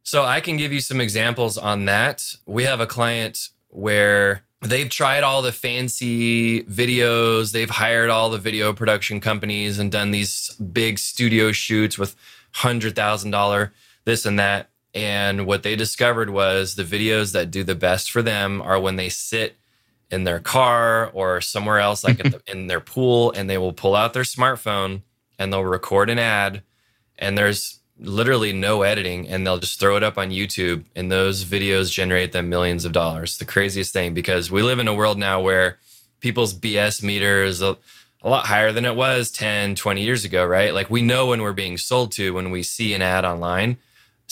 So, 0.03 0.25
I 0.25 0.41
can 0.41 0.57
give 0.57 0.73
you 0.73 0.81
some 0.81 1.01
examples 1.01 1.57
on 1.59 1.85
that. 1.87 2.35
We 2.47 2.65
have 2.65 2.81
a 2.81 2.87
client 2.87 3.51
where 3.69 4.43
they've 4.61 4.89
tried 4.89 5.23
all 5.23 5.43
the 5.43 5.53
fancy 5.53 6.63
videos, 6.65 7.53
they've 7.53 7.71
hired 7.71 8.11
all 8.11 8.31
the 8.31 8.39
video 8.39 8.73
production 8.73 9.21
companies 9.21 9.79
and 9.79 9.91
done 9.91 10.11
these 10.11 10.51
big 10.57 10.99
studio 10.99 11.53
shoots 11.53 11.99
with 11.99 12.15
$100,000 12.55 13.71
this 14.05 14.27
and 14.27 14.39
that 14.39 14.69
and 14.95 15.47
what 15.47 15.63
they 15.63 15.77
discovered 15.77 16.31
was 16.31 16.75
the 16.75 16.85
videos 16.85 17.33
that 17.33 17.51
do 17.51 17.65
the 17.65 17.75
best 17.75 18.11
for 18.11 18.23
them 18.23 18.61
are 18.61 18.79
when 18.79 18.97
they 18.97 19.09
sit 19.09 19.57
in 20.11 20.25
their 20.25 20.41
car 20.41 21.11
or 21.15 21.41
somewhere 21.41 21.79
else, 21.79 22.05
like 22.05 22.19
the, 22.19 22.43
in 22.47 22.67
their 22.67 22.81
pool, 22.81 23.33
and 23.33 23.49
they 23.49 23.57
will 23.57 23.73
pull 23.73 23.97
out 23.97 24.13
their 24.13 24.23
smartphone 24.23 25.03
and 25.39 25.53
they'll 25.53 25.65
record 25.65 26.11
an 26.11 26.19
ad. 26.19 26.63
And 27.19 27.39
there's 27.39 27.81
literally 28.03 28.53
no 28.53 28.83
editing, 28.83 29.29
and 29.29 29.47
they'll 29.47 29.59
just 29.59 29.81
throw 29.81 29.97
it 29.97 30.03
up 30.03 30.19
on 30.19 30.31
YouTube. 30.31 30.85
And 30.95 31.11
those 31.11 31.45
videos 31.45 31.91
generate 31.91 32.33
them 32.33 32.49
millions 32.49 32.85
of 32.85 32.93
dollars. 32.93 33.39
The 33.39 33.45
craziest 33.45 33.93
thing 33.93 34.15
because 34.15 34.51
we 34.51 34.63
live 34.63 34.79
in 34.79 34.89
a 34.89 34.95
world 34.95 35.19
now 35.19 35.41
where 35.41 35.79
people's 36.21 36.55
BS 36.55 37.03
meter 37.03 37.43
is 37.43 37.63
a, 37.63 37.77
a 38.23 38.29
lot 38.29 38.47
higher 38.47 38.73
than 38.73 38.85
it 38.85 38.97
was 38.97 39.31
10, 39.31 39.75
20 39.75 40.03
years 40.03 40.25
ago, 40.25 40.45
right? 40.45 40.75
Like 40.75 40.91
we 40.91 41.03
know 41.03 41.27
when 41.27 41.43
we're 41.43 41.53
being 41.53 41.79
sold 41.79 42.13
to 42.13 42.35
when 42.35 42.51
we 42.51 42.63
see 42.63 42.95
an 42.95 43.03
ad 43.03 43.25
online 43.25 43.79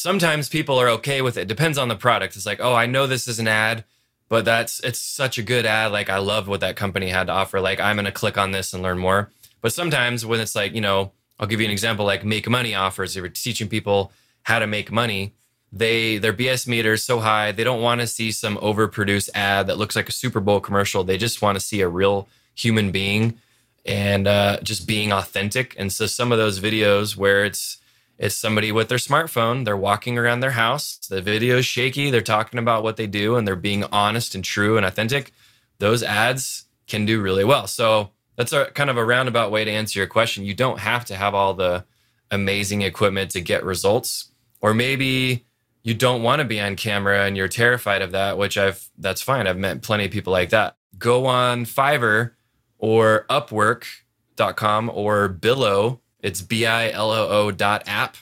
sometimes 0.00 0.48
people 0.48 0.78
are 0.78 0.88
okay 0.88 1.20
with 1.22 1.36
it. 1.36 1.46
Depends 1.46 1.78
on 1.78 1.88
the 1.88 1.96
product. 1.96 2.36
It's 2.36 2.46
like, 2.46 2.60
oh, 2.60 2.74
I 2.74 2.86
know 2.86 3.06
this 3.06 3.28
is 3.28 3.38
an 3.38 3.48
ad, 3.48 3.84
but 4.28 4.44
that's 4.44 4.80
it's 4.80 5.00
such 5.00 5.38
a 5.38 5.42
good 5.42 5.66
ad. 5.66 5.92
Like 5.92 6.08
I 6.08 6.18
love 6.18 6.48
what 6.48 6.60
that 6.60 6.76
company 6.76 7.08
had 7.08 7.26
to 7.26 7.32
offer. 7.32 7.60
Like 7.60 7.80
I'm 7.80 7.96
gonna 7.96 8.12
click 8.12 8.38
on 8.38 8.50
this 8.50 8.72
and 8.72 8.82
learn 8.82 8.98
more. 8.98 9.30
But 9.60 9.72
sometimes 9.72 10.24
when 10.24 10.40
it's 10.40 10.54
like, 10.54 10.74
you 10.74 10.80
know, 10.80 11.12
I'll 11.40 11.46
give 11.46 11.60
you 11.60 11.66
an 11.66 11.72
example 11.72 12.04
like 12.04 12.24
make 12.24 12.48
money 12.48 12.74
offers. 12.74 13.14
They 13.14 13.22
were 13.22 13.30
teaching 13.30 13.66
people 13.66 14.12
how 14.42 14.58
to 14.58 14.66
make 14.66 14.92
money. 14.92 15.32
They 15.72 16.18
their 16.18 16.34
BS 16.34 16.68
meter 16.68 16.92
is 16.92 17.04
so 17.04 17.20
high, 17.20 17.50
they 17.50 17.64
don't 17.64 17.80
want 17.80 18.02
to 18.02 18.06
see 18.06 18.30
some 18.30 18.56
overproduced 18.58 19.30
ad 19.34 19.66
that 19.68 19.78
looks 19.78 19.96
like 19.96 20.08
a 20.08 20.12
Super 20.12 20.40
Bowl 20.40 20.60
commercial. 20.60 21.02
They 21.02 21.16
just 21.16 21.40
want 21.40 21.56
to 21.56 21.64
see 21.64 21.80
a 21.80 21.88
real 21.88 22.28
human 22.54 22.90
being 22.90 23.38
and 23.86 24.26
uh, 24.26 24.58
just 24.62 24.86
being 24.86 25.12
authentic. 25.12 25.74
And 25.78 25.90
so 25.92 26.06
some 26.06 26.32
of 26.32 26.38
those 26.38 26.60
videos 26.60 27.16
where 27.16 27.44
it's 27.44 27.78
it's 28.18 28.34
somebody 28.34 28.70
with 28.70 28.90
their 28.90 28.98
smartphone, 28.98 29.64
they're 29.64 29.76
walking 29.78 30.18
around 30.18 30.40
their 30.40 30.50
house, 30.50 30.98
the 31.08 31.22
video 31.22 31.56
is 31.56 31.64
shaky, 31.64 32.10
they're 32.10 32.20
talking 32.20 32.58
about 32.58 32.82
what 32.82 32.98
they 32.98 33.06
do, 33.06 33.36
and 33.36 33.48
they're 33.48 33.56
being 33.56 33.84
honest 33.84 34.34
and 34.34 34.44
true 34.44 34.76
and 34.76 34.84
authentic. 34.84 35.32
Those 35.78 36.02
ads 36.02 36.64
can 36.86 37.06
do 37.06 37.22
really 37.22 37.44
well. 37.44 37.66
So 37.66 38.10
that's 38.36 38.52
a 38.52 38.66
kind 38.66 38.90
of 38.90 38.96
a 38.96 39.04
roundabout 39.04 39.50
way 39.50 39.64
to 39.64 39.70
answer 39.70 39.98
your 39.98 40.06
question. 40.06 40.44
You 40.44 40.54
don't 40.54 40.78
have 40.78 41.04
to 41.06 41.16
have 41.16 41.34
all 41.34 41.54
the 41.54 41.84
amazing 42.30 42.82
equipment 42.82 43.30
to 43.32 43.40
get 43.40 43.64
results, 43.64 44.30
or 44.60 44.72
maybe 44.74 45.46
you 45.82 45.94
don't 45.94 46.22
want 46.22 46.40
to 46.40 46.44
be 46.44 46.60
on 46.60 46.76
camera 46.76 47.24
and 47.24 47.36
you're 47.36 47.48
terrified 47.48 48.02
of 48.02 48.12
that, 48.12 48.38
which 48.38 48.56
I've 48.58 48.88
that's 48.98 49.22
fine. 49.22 49.46
I've 49.46 49.58
met 49.58 49.82
plenty 49.82 50.04
of 50.04 50.10
people 50.10 50.32
like 50.32 50.50
that. 50.50 50.76
Go 50.98 51.26
on 51.26 51.64
Fiverr 51.64 52.32
or 52.78 53.26
Upwork.com 53.30 54.90
or 54.92 55.28
Billo. 55.28 56.00
It's 56.20 56.42
B 56.42 56.66
I 56.66 56.90
L 56.90 57.10
O 57.10 57.28
O 57.28 57.50
dot 57.50 57.82
app 57.86 58.16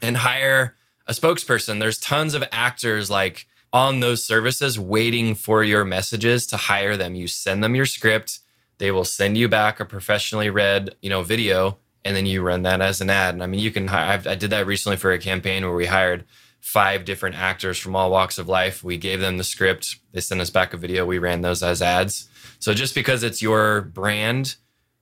and 0.00 0.18
hire 0.18 0.76
a 1.06 1.12
spokesperson. 1.12 1.80
There's 1.80 1.98
tons 1.98 2.34
of 2.34 2.44
actors 2.50 3.10
like 3.10 3.46
on 3.72 4.00
those 4.00 4.24
services 4.24 4.78
waiting 4.78 5.34
for 5.34 5.64
your 5.64 5.84
messages 5.84 6.46
to 6.48 6.56
hire 6.56 6.96
them. 6.96 7.14
You 7.14 7.26
send 7.26 7.64
them 7.64 7.74
your 7.74 7.86
script, 7.86 8.40
they 8.82 8.90
will 8.90 9.04
send 9.04 9.38
you 9.38 9.48
back 9.48 9.78
a 9.78 9.84
professionally 9.84 10.50
read, 10.50 10.96
you 11.00 11.08
know, 11.08 11.22
video, 11.22 11.78
and 12.04 12.16
then 12.16 12.26
you 12.26 12.42
run 12.42 12.62
that 12.62 12.80
as 12.80 13.00
an 13.00 13.10
ad. 13.10 13.32
And 13.32 13.40
I 13.40 13.46
mean, 13.46 13.60
you 13.60 13.70
can. 13.70 13.88
I've, 13.88 14.26
I 14.26 14.34
did 14.34 14.50
that 14.50 14.66
recently 14.66 14.96
for 14.96 15.12
a 15.12 15.20
campaign 15.20 15.62
where 15.62 15.76
we 15.76 15.86
hired 15.86 16.24
five 16.58 17.04
different 17.04 17.36
actors 17.36 17.78
from 17.78 17.94
all 17.94 18.10
walks 18.10 18.38
of 18.38 18.48
life. 18.48 18.82
We 18.82 18.96
gave 18.96 19.20
them 19.20 19.38
the 19.38 19.44
script. 19.44 20.00
They 20.10 20.20
sent 20.20 20.40
us 20.40 20.50
back 20.50 20.74
a 20.74 20.76
video. 20.76 21.06
We 21.06 21.20
ran 21.20 21.42
those 21.42 21.62
as 21.62 21.80
ads. 21.80 22.28
So 22.58 22.74
just 22.74 22.92
because 22.92 23.22
it's 23.22 23.40
your 23.40 23.82
brand, 23.82 24.56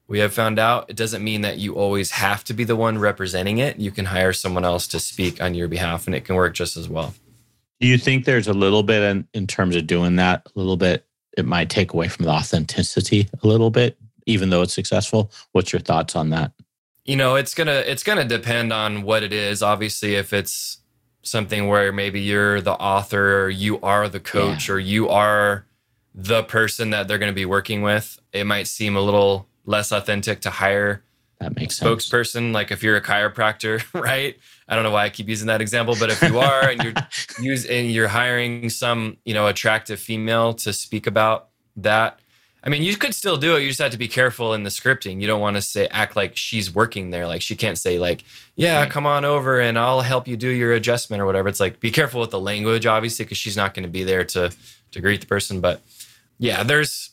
we 0.07 0.19
have 0.19 0.35
found 0.35 0.59
out 0.59 0.91
it 0.91 0.97
doesn't 0.97 1.25
mean 1.25 1.41
that 1.41 1.57
you 1.57 1.75
always 1.75 2.11
have 2.11 2.45
to 2.45 2.53
be 2.53 2.65
the 2.65 2.77
one 2.77 2.99
representing 2.99 3.57
it. 3.57 3.79
You 3.79 3.93
can 3.93 4.05
hire 4.05 4.35
someone 4.35 4.67
else 4.67 4.87
to 4.89 5.01
speak 5.01 5.41
on 5.41 5.55
your 5.55 5.69
behalf 5.69 6.05
and 6.05 6.15
it 6.15 6.27
can 6.27 6.35
work 6.35 6.53
just 6.53 6.77
as 6.77 6.87
well. 6.87 7.15
Do 7.81 7.87
you 7.87 7.97
think 7.97 8.27
there's 8.27 8.47
a 8.47 8.53
little 8.53 8.83
bit 8.83 9.03
in, 9.03 9.27
in 9.33 9.47
terms 9.47 9.75
of 9.75 9.87
doing 9.87 10.17
that, 10.17 10.43
a 10.45 10.59
little 10.59 10.77
bit, 10.77 11.07
it 11.41 11.47
might 11.47 11.71
take 11.71 11.93
away 11.93 12.09
from 12.09 12.27
the 12.27 12.31
authenticity 12.31 13.29
a 13.43 13.47
little 13.47 13.71
bit, 13.71 13.99
even 14.27 14.51
though 14.51 14.63
it's 14.63 14.75
successful? 14.75 15.33
What's 15.53 15.73
your 15.73 15.81
thoughts 15.81 16.15
on 16.15 16.31
that? 16.31 16.53
You 17.05 17.17
know, 17.17 17.35
it's 17.35 17.55
gonna 17.55 17.83
it's 17.87 18.05
gonna 18.05 18.25
depend 18.25 18.73
on 18.73 19.03
what 19.03 19.25
it 19.25 19.33
is. 19.33 19.63
Obviously, 19.63 20.15
if 20.15 20.33
it's 20.33 20.79
something 21.23 21.67
where 21.67 21.93
maybe 21.93 22.21
you're 22.21 22.61
the 22.61 22.73
author 22.73 23.43
or 23.43 23.51
you 23.51 23.81
are 23.81 24.09
the 24.09 24.21
coach 24.21 24.69
yeah. 24.69 24.75
or 24.75 24.79
you 24.79 25.09
are 25.09 25.67
the 26.15 26.43
person 26.45 26.91
that 26.91 27.09
they're 27.09 27.19
going 27.19 27.31
to 27.31 27.35
be 27.35 27.45
working 27.45 27.83
with, 27.83 28.19
it 28.33 28.45
might 28.45 28.67
seem 28.67 28.97
a 28.97 29.01
little 29.01 29.47
less 29.65 29.93
authentic 29.93 30.41
to 30.41 30.51
hire 30.51 31.03
that 31.41 31.57
makes 31.57 31.81
spokesperson. 31.81 32.33
Sense. 32.33 32.55
Like 32.55 32.71
if 32.71 32.83
you're 32.83 32.97
a 32.97 33.01
chiropractor, 33.01 33.83
right? 34.01 34.37
I 34.71 34.77
don't 34.77 34.85
know 34.85 34.93
why 34.93 35.05
I 35.05 35.11
keep 35.11 35.29
using 35.29 35.49
that 35.49 35.61
example, 35.61 35.97
but 35.99 36.11
if 36.11 36.23
you 36.23 36.39
are 36.39 36.69
and 36.69 36.83
you're 36.83 36.95
using 37.41 37.91
you're 37.91 38.09
hiring 38.09 38.71
some, 38.71 39.17
you 39.25 39.35
know, 39.35 39.49
attractive 39.49 39.99
female 39.99 40.55
to 40.55 40.73
speak 40.73 41.09
about 41.09 41.49
that, 41.77 42.21
I 42.63 42.69
mean, 42.69 42.83
you 42.83 42.97
could 42.97 43.15
still 43.15 43.37
do 43.37 43.57
it. 43.57 43.63
You 43.63 43.69
just 43.69 43.81
have 43.81 43.91
to 43.93 43.99
be 43.99 44.09
careful 44.09 44.55
in 44.55 44.63
the 44.63 44.71
scripting. 44.71 45.21
You 45.21 45.27
don't 45.27 45.41
want 45.41 45.57
to 45.57 45.63
say 45.63 45.89
act 45.91 46.15
like 46.15 46.37
she's 46.37 46.73
working 46.75 47.11
there. 47.11 47.27
Like 47.27 47.43
she 47.43 47.57
can't 47.57 47.79
say 47.79 47.99
like, 47.99 48.23
"Yeah, 48.55 48.81
right. 48.81 48.91
come 48.91 49.07
on 49.07 49.25
over 49.25 49.61
and 49.61 49.79
I'll 49.79 50.03
help 50.03 50.29
you 50.29 50.37
do 50.37 50.49
your 50.49 50.73
adjustment 50.73 51.23
or 51.23 51.27
whatever." 51.27 51.49
It's 51.49 51.61
like 51.61 51.81
be 51.81 51.91
careful 51.91 52.21
with 52.21 52.31
the 52.31 52.41
language, 52.41 52.87
obviously, 52.87 53.25
because 53.25 53.39
she's 53.39 53.57
not 53.57 53.75
going 53.75 53.85
to 53.85 53.89
be 53.91 54.05
there 54.05 54.25
to 54.25 54.53
to 54.93 55.01
greet 55.01 55.21
the 55.21 55.27
person. 55.27 55.61
But 55.61 55.81
yeah, 56.39 56.63
there's. 56.63 57.11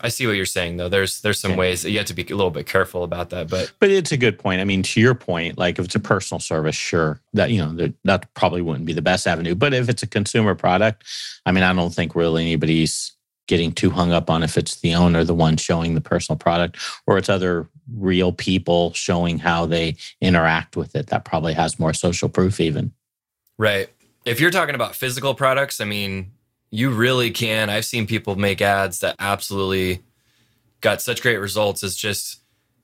I 0.00 0.08
see 0.08 0.26
what 0.26 0.36
you're 0.36 0.44
saying 0.44 0.76
though. 0.76 0.88
There's 0.88 1.20
there's 1.22 1.40
some 1.40 1.52
yeah. 1.52 1.56
ways 1.56 1.82
that 1.82 1.90
you 1.90 1.98
have 1.98 2.06
to 2.08 2.14
be 2.14 2.22
a 2.22 2.36
little 2.36 2.50
bit 2.50 2.66
careful 2.66 3.02
about 3.02 3.30
that. 3.30 3.48
But 3.48 3.72
but 3.80 3.90
it's 3.90 4.12
a 4.12 4.16
good 4.16 4.38
point. 4.38 4.60
I 4.60 4.64
mean, 4.64 4.82
to 4.82 5.00
your 5.00 5.14
point, 5.14 5.56
like 5.56 5.78
if 5.78 5.86
it's 5.86 5.94
a 5.94 6.00
personal 6.00 6.38
service, 6.38 6.76
sure, 6.76 7.20
that 7.32 7.50
you 7.50 7.64
know 7.64 7.92
that 8.04 8.34
probably 8.34 8.60
wouldn't 8.60 8.84
be 8.84 8.92
the 8.92 9.02
best 9.02 9.26
avenue. 9.26 9.54
But 9.54 9.72
if 9.72 9.88
it's 9.88 10.02
a 10.02 10.06
consumer 10.06 10.54
product, 10.54 11.04
I 11.46 11.52
mean, 11.52 11.64
I 11.64 11.72
don't 11.72 11.94
think 11.94 12.14
really 12.14 12.42
anybody's 12.42 13.12
getting 13.46 13.72
too 13.72 13.90
hung 13.90 14.12
up 14.12 14.28
on 14.28 14.42
if 14.42 14.58
it's 14.58 14.80
the 14.80 14.94
owner, 14.94 15.24
the 15.24 15.34
one 15.34 15.56
showing 15.56 15.94
the 15.94 16.00
personal 16.00 16.36
product, 16.36 16.78
or 17.06 17.16
it's 17.16 17.28
other 17.28 17.68
real 17.94 18.32
people 18.32 18.92
showing 18.92 19.38
how 19.38 19.64
they 19.66 19.96
interact 20.20 20.76
with 20.76 20.94
it. 20.96 21.06
That 21.06 21.24
probably 21.24 21.54
has 21.54 21.78
more 21.78 21.94
social 21.94 22.28
proof, 22.28 22.60
even. 22.60 22.92
Right. 23.56 23.88
If 24.24 24.40
you're 24.40 24.50
talking 24.50 24.74
about 24.74 24.96
physical 24.96 25.34
products, 25.34 25.80
I 25.80 25.84
mean, 25.84 26.32
you 26.70 26.90
really 26.90 27.30
can. 27.30 27.70
I've 27.70 27.84
seen 27.84 28.06
people 28.06 28.36
make 28.36 28.60
ads 28.60 29.00
that 29.00 29.16
absolutely 29.18 30.02
got 30.80 31.00
such 31.00 31.22
great 31.22 31.38
results. 31.38 31.82
It's 31.82 31.96
just 31.96 32.40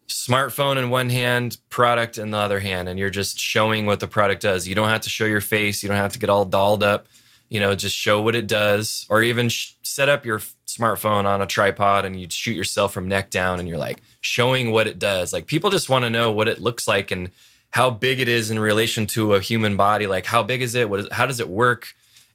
smartphone 0.09 0.77
in 0.77 0.91
one 0.91 1.11
hand, 1.11 1.59
product 1.71 2.19
in 2.19 2.31
the 2.31 2.39
other 2.39 2.61
hand, 2.61 2.89
and 2.89 2.99
you're 2.99 3.11
just 3.11 3.39
showing 3.39 3.87
what 3.87 4.01
the 4.01 4.09
product 4.09 4.43
does. 4.43 4.69
You 4.69 4.75
don't 4.75 4.89
have 4.89 5.03
to 5.03 5.11
show 5.11 5.25
your 5.25 5.41
face, 5.41 5.83
you 5.83 5.89
don't 5.89 5.99
have 5.99 6.13
to 6.13 6.19
get 6.19 6.31
all 6.31 6.45
dolled 6.45 6.83
up 6.83 7.07
you 7.53 7.61
know, 7.61 7.75
just 7.75 7.95
show 7.95 8.23
what 8.23 8.35
it 8.35 8.47
does, 8.47 9.05
or 9.11 9.23
even 9.23 9.51
sh- 9.51 9.75
set 9.83 10.09
up 10.09 10.25
your 10.25 10.39
smartphone 10.67 11.27
on 11.27 11.43
a 11.43 11.47
tripod 11.47 12.07
and 12.07 12.19
you 12.19 12.27
shoot 12.31 12.57
yourself 12.57 12.95
from 12.95 13.09
neck 13.09 13.29
down 13.29 13.61
and 13.61 13.69
you're 13.69 13.77
like 13.77 14.01
showing 14.23 14.71
what 14.71 14.87
it 14.87 14.99
does. 14.99 15.35
Like 15.35 15.47
people 15.47 15.69
just 15.69 15.91
want 15.91 16.07
to 16.07 16.11
know 16.11 16.33
what 16.33 16.49
it 16.49 16.63
looks 16.63 16.89
like 16.89 17.11
and 17.11 17.31
how 17.69 17.91
big 17.91 18.21
it 18.21 18.29
is 18.29 18.51
in 18.51 18.59
relation 18.59 19.07
to 19.09 19.35
a 19.35 19.41
human 19.41 19.77
body. 19.77 20.07
Like 20.07 20.25
how 20.25 20.43
big 20.43 20.63
is 20.63 20.75
it? 20.75 20.89
What 20.89 21.01
is, 21.01 21.09
how 21.13 21.27
does 21.27 21.41
it 21.41 21.49
work? 21.51 21.89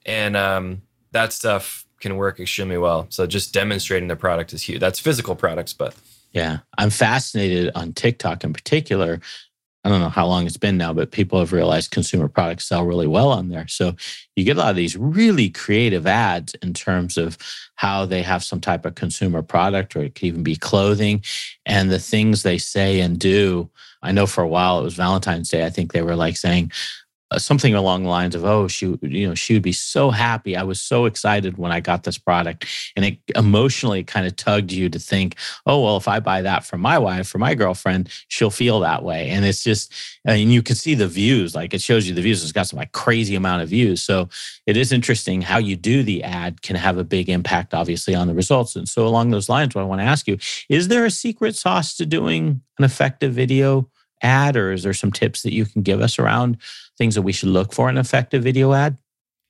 And 0.06 0.38
um, 0.38 0.84
that 1.12 1.34
stuff 1.34 1.86
can 2.00 2.15
work 2.15 2.39
extremely 2.39 2.78
well. 2.78 3.08
So 3.10 3.26
just 3.26 3.54
demonstrating 3.54 4.08
the 4.08 4.15
product 4.15 4.54
is 4.54 4.62
huge. 4.62 4.80
That's 4.80 5.00
physical 5.00 5.36
products, 5.36 5.74
but 5.74 5.96
yeah, 6.32 6.60
I'm 6.78 6.89
fascinated 6.89 7.72
on 7.76 7.93
TikTok 7.93 8.43
in 8.43 8.54
particular 8.54 9.20
I 9.88 9.89
don't 9.89 10.02
know 10.02 10.10
how 10.10 10.28
long 10.28 10.46
it's 10.46 10.58
been 10.58 10.76
now, 10.76 10.91
but 10.91 11.12
people 11.12 11.39
have 11.39 11.54
realized 11.54 11.91
consumer 11.91 12.28
products 12.28 12.67
sell 12.67 12.84
really 12.84 13.08
well 13.08 13.30
on 13.30 13.48
there. 13.48 13.70
So 13.70 13.96
you 14.36 14.43
get 14.43 14.58
a 14.58 14.60
lot 14.60 14.72
of 14.72 14.76
these 14.76 14.98
really 14.98 15.50
creative 15.50 16.06
ads 16.06 16.54
in 16.56 16.74
terms 16.74 17.17
of 17.17 17.38
how 17.76 18.06
they 18.06 18.22
have 18.22 18.43
some 18.43 18.60
type 18.60 18.86
of 18.86 18.96
consumer 18.96 19.41
product, 19.41 19.96
or 19.96 20.04
it 20.04 20.15
could 20.15 20.26
even 20.26 20.43
be 20.43 20.58
clothing, 20.58 21.24
and 21.65 21.89
the 21.89 22.00
things 22.00 22.43
they 22.43 22.58
say 22.58 23.00
and 23.00 23.17
do. 23.17 23.70
I 24.02 24.12
know 24.12 24.28
for 24.28 24.43
a 24.43 24.48
while 24.48 24.82
it 24.82 24.84
was 24.84 24.96
Valentine's 24.96 25.48
Day. 25.48 25.65
I 25.65 25.70
think 25.70 25.93
they 25.93 26.02
were 26.02 26.17
like 26.17 26.36
saying, 26.36 26.74
Uh, 27.30 27.38
something 27.38 27.74
along 27.74 28.04
the 28.04 28.10
lines 28.10 28.36
of 28.36 28.46
oh 28.46 28.70
she 28.70 28.98
you 29.02 29.28
know 29.28 29.36
she 29.36 29.54
would 29.54 29.62
be 29.62 29.74
so 29.74 30.12
happy. 30.12 30.56
I 30.56 30.63
was 30.63 30.82
so 30.82 31.04
excited 31.04 31.58
when 31.58 31.74
i 31.74 31.82
got 31.82 32.04
this 32.04 32.18
product. 32.18 32.66
And 32.96 33.04
it 33.04 33.18
emotionally 33.36 34.06
kind 34.06 34.26
of 34.26 34.38
tugged 34.38 34.72
you 34.72 34.88
to 34.88 34.98
think 34.98 35.36
oh 35.66 35.84
well 35.84 35.98
if 35.98 36.08
i 36.08 36.22
buy 36.22 36.42
that 36.44 36.63
for 36.63 36.78
my 36.78 36.98
wife 36.98 37.28
for 37.28 37.38
my 37.38 37.54
girlfriend 37.54 38.10
she'll 38.30 38.50
feel 38.50 38.80
that 38.80 39.04
way. 39.04 39.30
And 39.30 39.44
it's 39.44 39.62
just 39.62 39.94
and 40.24 40.54
you 40.54 40.63
can 40.63 40.78
see 40.78 40.96
the 40.96 41.08
views 41.08 41.54
like 41.54 41.74
it 41.74 41.82
shows 41.82 42.08
you 42.08 42.13
the 42.13 42.22
views. 42.22 42.42
It's 42.44 42.54
got 42.54 42.68
some 42.68 42.78
like 42.78 42.94
crazy 42.94 43.36
amount 43.36 43.62
of 43.62 43.68
views. 43.68 44.02
So 44.02 44.30
it 44.66 44.78
is 44.78 44.94
interesting 44.94 45.42
how 45.42 45.58
you 45.58 45.76
do 45.76 46.04
the 46.04 46.24
ad 46.24 46.62
can 46.62 46.78
have 46.78 46.98
a 46.98 47.04
big 47.04 47.28
impact 47.28 47.74
obviously 47.74 48.16
on 48.16 48.28
the 48.28 48.36
results. 48.36 48.78
And 48.78 48.88
so 48.88 49.06
along 49.06 49.32
those 49.32 49.50
lines 49.50 49.76
what 49.76 49.82
i 49.82 49.86
want 49.86 50.00
to 50.00 50.06
ask 50.06 50.30
you 50.30 50.38
is 50.70 50.88
there 50.88 51.04
a 51.04 51.12
secret 51.12 51.58
sauce 51.58 51.94
to 51.98 52.06
doing 52.06 52.62
an 52.78 52.86
effective 52.86 53.34
video 53.34 53.90
ad 54.21 54.56
or 54.56 54.71
is 54.71 54.84
there 54.84 54.93
some 54.93 55.12
tips 55.12 55.43
that 55.43 55.53
you 55.53 55.65
can 55.65 55.82
give 55.82 56.01
us 56.01 56.19
around 56.19 56.58
things 56.97 57.15
that 57.15 57.21
we 57.21 57.32
should 57.32 57.49
look 57.49 57.73
for 57.73 57.89
in 57.89 57.97
an 57.97 58.01
effective 58.01 58.43
video 58.43 58.73
ad? 58.73 58.97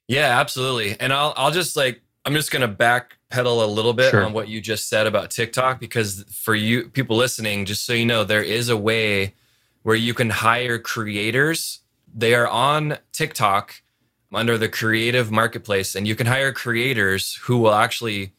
Yeah, 0.07 0.39
absolutely. 0.39 0.99
And 0.99 1.11
I'll 1.11 1.33
I'll 1.35 1.51
just 1.51 1.75
like 1.75 2.01
I'm 2.25 2.33
just 2.33 2.51
going 2.51 2.67
to 2.67 2.73
backpedal 2.73 3.63
a 3.63 3.67
little 3.67 3.93
bit 3.93 4.11
sure. 4.11 4.25
on 4.25 4.33
what 4.33 4.47
you 4.47 4.59
just 4.59 4.89
said 4.89 5.07
about 5.07 5.31
TikTok 5.31 5.79
because 5.79 6.23
for 6.29 6.55
you 6.55 6.89
people 6.89 7.15
listening, 7.15 7.65
just 7.65 7.85
so 7.85 7.93
you 7.93 8.05
know, 8.05 8.23
there 8.23 8.43
is 8.43 8.69
a 8.69 8.77
way 8.77 9.33
where 9.83 9.95
you 9.95 10.13
can 10.13 10.29
hire 10.29 10.77
creators. 10.77 11.79
They 12.13 12.33
are 12.35 12.47
on 12.47 12.97
TikTok 13.13 13.81
under 14.33 14.57
the 14.57 14.67
creative 14.67 15.31
marketplace 15.31 15.95
and 15.95 16.07
you 16.07 16.15
can 16.15 16.27
hire 16.27 16.51
creators 16.51 17.35
who 17.43 17.57
will 17.59 17.73
actually 17.73 18.33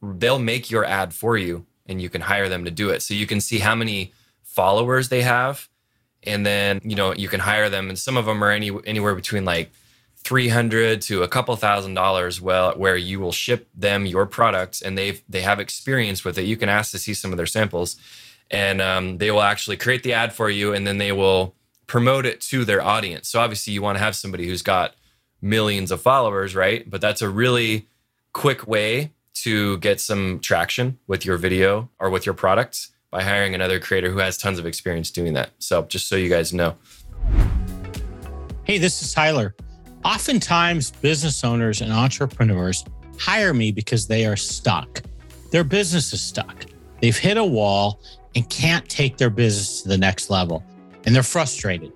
they'll 0.00 0.38
make 0.38 0.70
your 0.70 0.84
ad 0.84 1.12
for 1.12 1.36
you 1.36 1.66
and 1.86 2.00
you 2.00 2.08
can 2.08 2.22
hire 2.22 2.48
them 2.48 2.64
to 2.64 2.70
do 2.70 2.90
it. 2.90 3.02
So 3.02 3.14
you 3.14 3.26
can 3.26 3.40
see 3.40 3.58
how 3.58 3.74
many 3.74 4.12
followers 4.42 5.08
they 5.08 5.22
have 5.22 5.68
and 6.24 6.46
then 6.46 6.80
you 6.84 6.96
know 6.96 7.14
you 7.14 7.28
can 7.28 7.40
hire 7.40 7.68
them 7.68 7.88
and 7.88 7.98
some 7.98 8.16
of 8.16 8.26
them 8.26 8.42
are 8.42 8.50
any 8.50 8.70
anywhere 8.86 9.14
between 9.14 9.44
like 9.44 9.70
300 10.24 11.00
to 11.02 11.22
a 11.22 11.28
couple 11.28 11.54
thousand 11.56 11.94
dollars 11.94 12.40
well 12.40 12.72
where 12.76 12.96
you 12.96 13.18
will 13.18 13.32
ship 13.32 13.68
them 13.74 14.06
your 14.06 14.24
products 14.24 14.80
and 14.80 14.96
they've 14.96 15.22
they 15.28 15.40
have 15.42 15.58
experience 15.58 16.24
with 16.24 16.38
it. 16.38 16.44
You 16.44 16.56
can 16.56 16.68
ask 16.68 16.92
to 16.92 16.98
see 16.98 17.14
some 17.14 17.32
of 17.32 17.36
their 17.36 17.46
samples 17.46 17.96
and 18.50 18.80
um, 18.80 19.18
they 19.18 19.30
will 19.30 19.42
actually 19.42 19.76
create 19.76 20.02
the 20.02 20.12
ad 20.12 20.32
for 20.32 20.48
you 20.48 20.72
and 20.72 20.86
then 20.86 20.98
they 20.98 21.12
will 21.12 21.54
promote 21.86 22.24
it 22.24 22.40
to 22.40 22.64
their 22.64 22.82
audience. 22.82 23.28
So 23.28 23.40
obviously 23.40 23.72
you 23.72 23.82
want 23.82 23.98
to 23.98 24.04
have 24.04 24.14
somebody 24.14 24.46
who's 24.46 24.62
got 24.62 24.94
millions 25.40 25.90
of 25.90 26.00
followers 26.00 26.54
right? 26.54 26.88
But 26.88 27.00
that's 27.00 27.22
a 27.22 27.28
really 27.28 27.88
quick 28.32 28.66
way 28.66 29.10
to 29.34 29.78
get 29.78 30.00
some 30.00 30.38
traction 30.38 30.98
with 31.08 31.24
your 31.24 31.36
video 31.36 31.90
or 31.98 32.10
with 32.10 32.26
your 32.26 32.34
products 32.34 32.92
by 33.12 33.22
hiring 33.22 33.54
another 33.54 33.78
creator 33.78 34.10
who 34.10 34.18
has 34.18 34.38
tons 34.38 34.58
of 34.58 34.64
experience 34.66 35.10
doing 35.10 35.34
that. 35.34 35.50
So, 35.58 35.82
just 35.82 36.08
so 36.08 36.16
you 36.16 36.30
guys 36.30 36.52
know. 36.52 36.74
Hey, 38.64 38.78
this 38.78 39.02
is 39.02 39.12
Tyler. 39.12 39.54
Oftentimes, 40.02 40.90
business 40.90 41.44
owners 41.44 41.82
and 41.82 41.92
entrepreneurs 41.92 42.84
hire 43.20 43.52
me 43.52 43.70
because 43.70 44.08
they 44.08 44.24
are 44.24 44.34
stuck. 44.34 45.02
Their 45.50 45.62
business 45.62 46.12
is 46.14 46.22
stuck. 46.22 46.64
They've 47.00 47.16
hit 47.16 47.36
a 47.36 47.44
wall 47.44 48.00
and 48.34 48.48
can't 48.48 48.88
take 48.88 49.18
their 49.18 49.30
business 49.30 49.82
to 49.82 49.88
the 49.88 49.98
next 49.98 50.30
level, 50.30 50.64
and 51.04 51.14
they're 51.14 51.22
frustrated. 51.22 51.92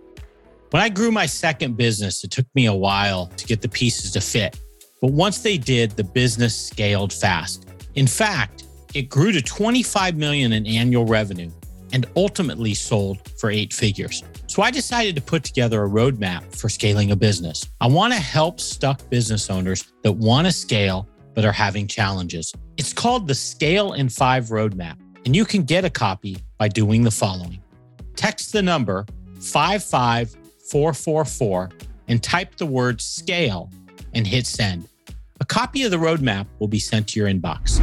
When 0.71 0.83
I 0.83 0.91
grew 0.91 1.11
my 1.11 1.25
second 1.25 1.79
business, 1.79 2.23
it 2.25 2.31
took 2.31 2.47
me 2.55 2.67
a 2.67 2.75
while 2.75 3.29
to 3.39 3.47
get 3.47 3.63
the 3.63 3.69
pieces 3.69 4.13
to 4.13 4.21
fit. 4.21 4.61
But 5.01 5.13
once 5.13 5.39
they 5.39 5.57
did, 5.57 5.93
the 5.93 6.05
business 6.05 6.55
scaled 6.55 7.13
fast. 7.13 7.67
In 7.95 8.07
fact, 8.07 8.65
it 8.97 9.09
grew 9.11 9.31
to 9.31 9.43
25 9.43 10.17
million 10.17 10.55
in 10.55 10.67
annual 10.67 11.05
revenue 11.05 11.51
and 11.93 12.07
ultimately 12.17 12.73
sold 12.73 13.19
for 13.39 13.51
eight 13.51 13.75
figures. 13.75 14.23
So 14.47 14.63
I 14.63 14.71
decided 14.71 15.15
to 15.17 15.21
put 15.21 15.45
together 15.45 15.85
a 15.85 15.89
roadmap 15.89 16.57
for 16.57 16.71
scaling 16.71 17.11
a 17.11 17.17
business. 17.17 17.69
I 17.83 17.89
want 17.89 18.15
to 18.15 18.19
help 18.19 18.59
stuck 18.59 19.07
business 19.11 19.51
owners 19.51 19.93
that 20.03 20.13
want 20.13 20.47
to 20.47 20.53
scale 20.53 21.07
but 21.35 21.45
are 21.45 21.53
having 21.53 21.87
challenges. 21.87 22.55
It's 22.79 22.95
called 22.95 23.29
the 23.29 23.35
Scale 23.35 23.93
in 23.93 24.09
5 24.09 24.47
Roadmap, 24.47 24.97
and 25.27 25.37
you 25.37 25.45
can 25.45 25.65
get 25.65 25.85
a 25.85 25.91
copy 25.91 26.39
by 26.57 26.69
doing 26.69 27.03
the 27.03 27.11
following. 27.11 27.61
Text 28.17 28.55
the 28.55 28.63
number 28.63 29.05
55444 29.41 31.69
and 32.09 32.23
type 32.23 32.57
the 32.57 32.65
word 32.65 33.03
scale 33.03 33.71
and 34.15 34.27
hit 34.27 34.47
send. 34.47 34.89
A 35.41 35.45
copy 35.45 35.83
of 35.83 35.91
the 35.91 35.99
roadmap 35.99 36.47
will 36.59 36.69
be 36.69 36.79
sent 36.79 37.09
to 37.09 37.21
your 37.21 37.29
inbox. 37.29 37.83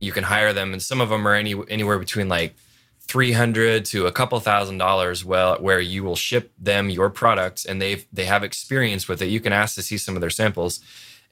You 0.00 0.12
can 0.12 0.24
hire 0.24 0.52
them. 0.52 0.72
And 0.72 0.82
some 0.82 1.00
of 1.00 1.10
them 1.10 1.26
are 1.28 1.34
any, 1.34 1.54
anywhere 1.68 1.98
between 1.98 2.28
like 2.28 2.56
300 3.00 3.84
to 3.86 4.06
a 4.06 4.12
couple 4.12 4.38
thousand 4.40 4.78
dollars 4.78 5.24
well 5.24 5.56
where 5.60 5.80
you 5.80 6.04
will 6.04 6.16
ship 6.16 6.52
them 6.58 6.88
your 6.88 7.10
product 7.10 7.64
and 7.64 7.82
they 7.82 8.04
they 8.12 8.24
have 8.24 8.44
experience 8.44 9.08
with 9.08 9.20
it. 9.20 9.26
You 9.26 9.40
can 9.40 9.52
ask 9.52 9.74
to 9.74 9.82
see 9.82 9.98
some 9.98 10.14
of 10.14 10.20
their 10.20 10.30
samples. 10.30 10.80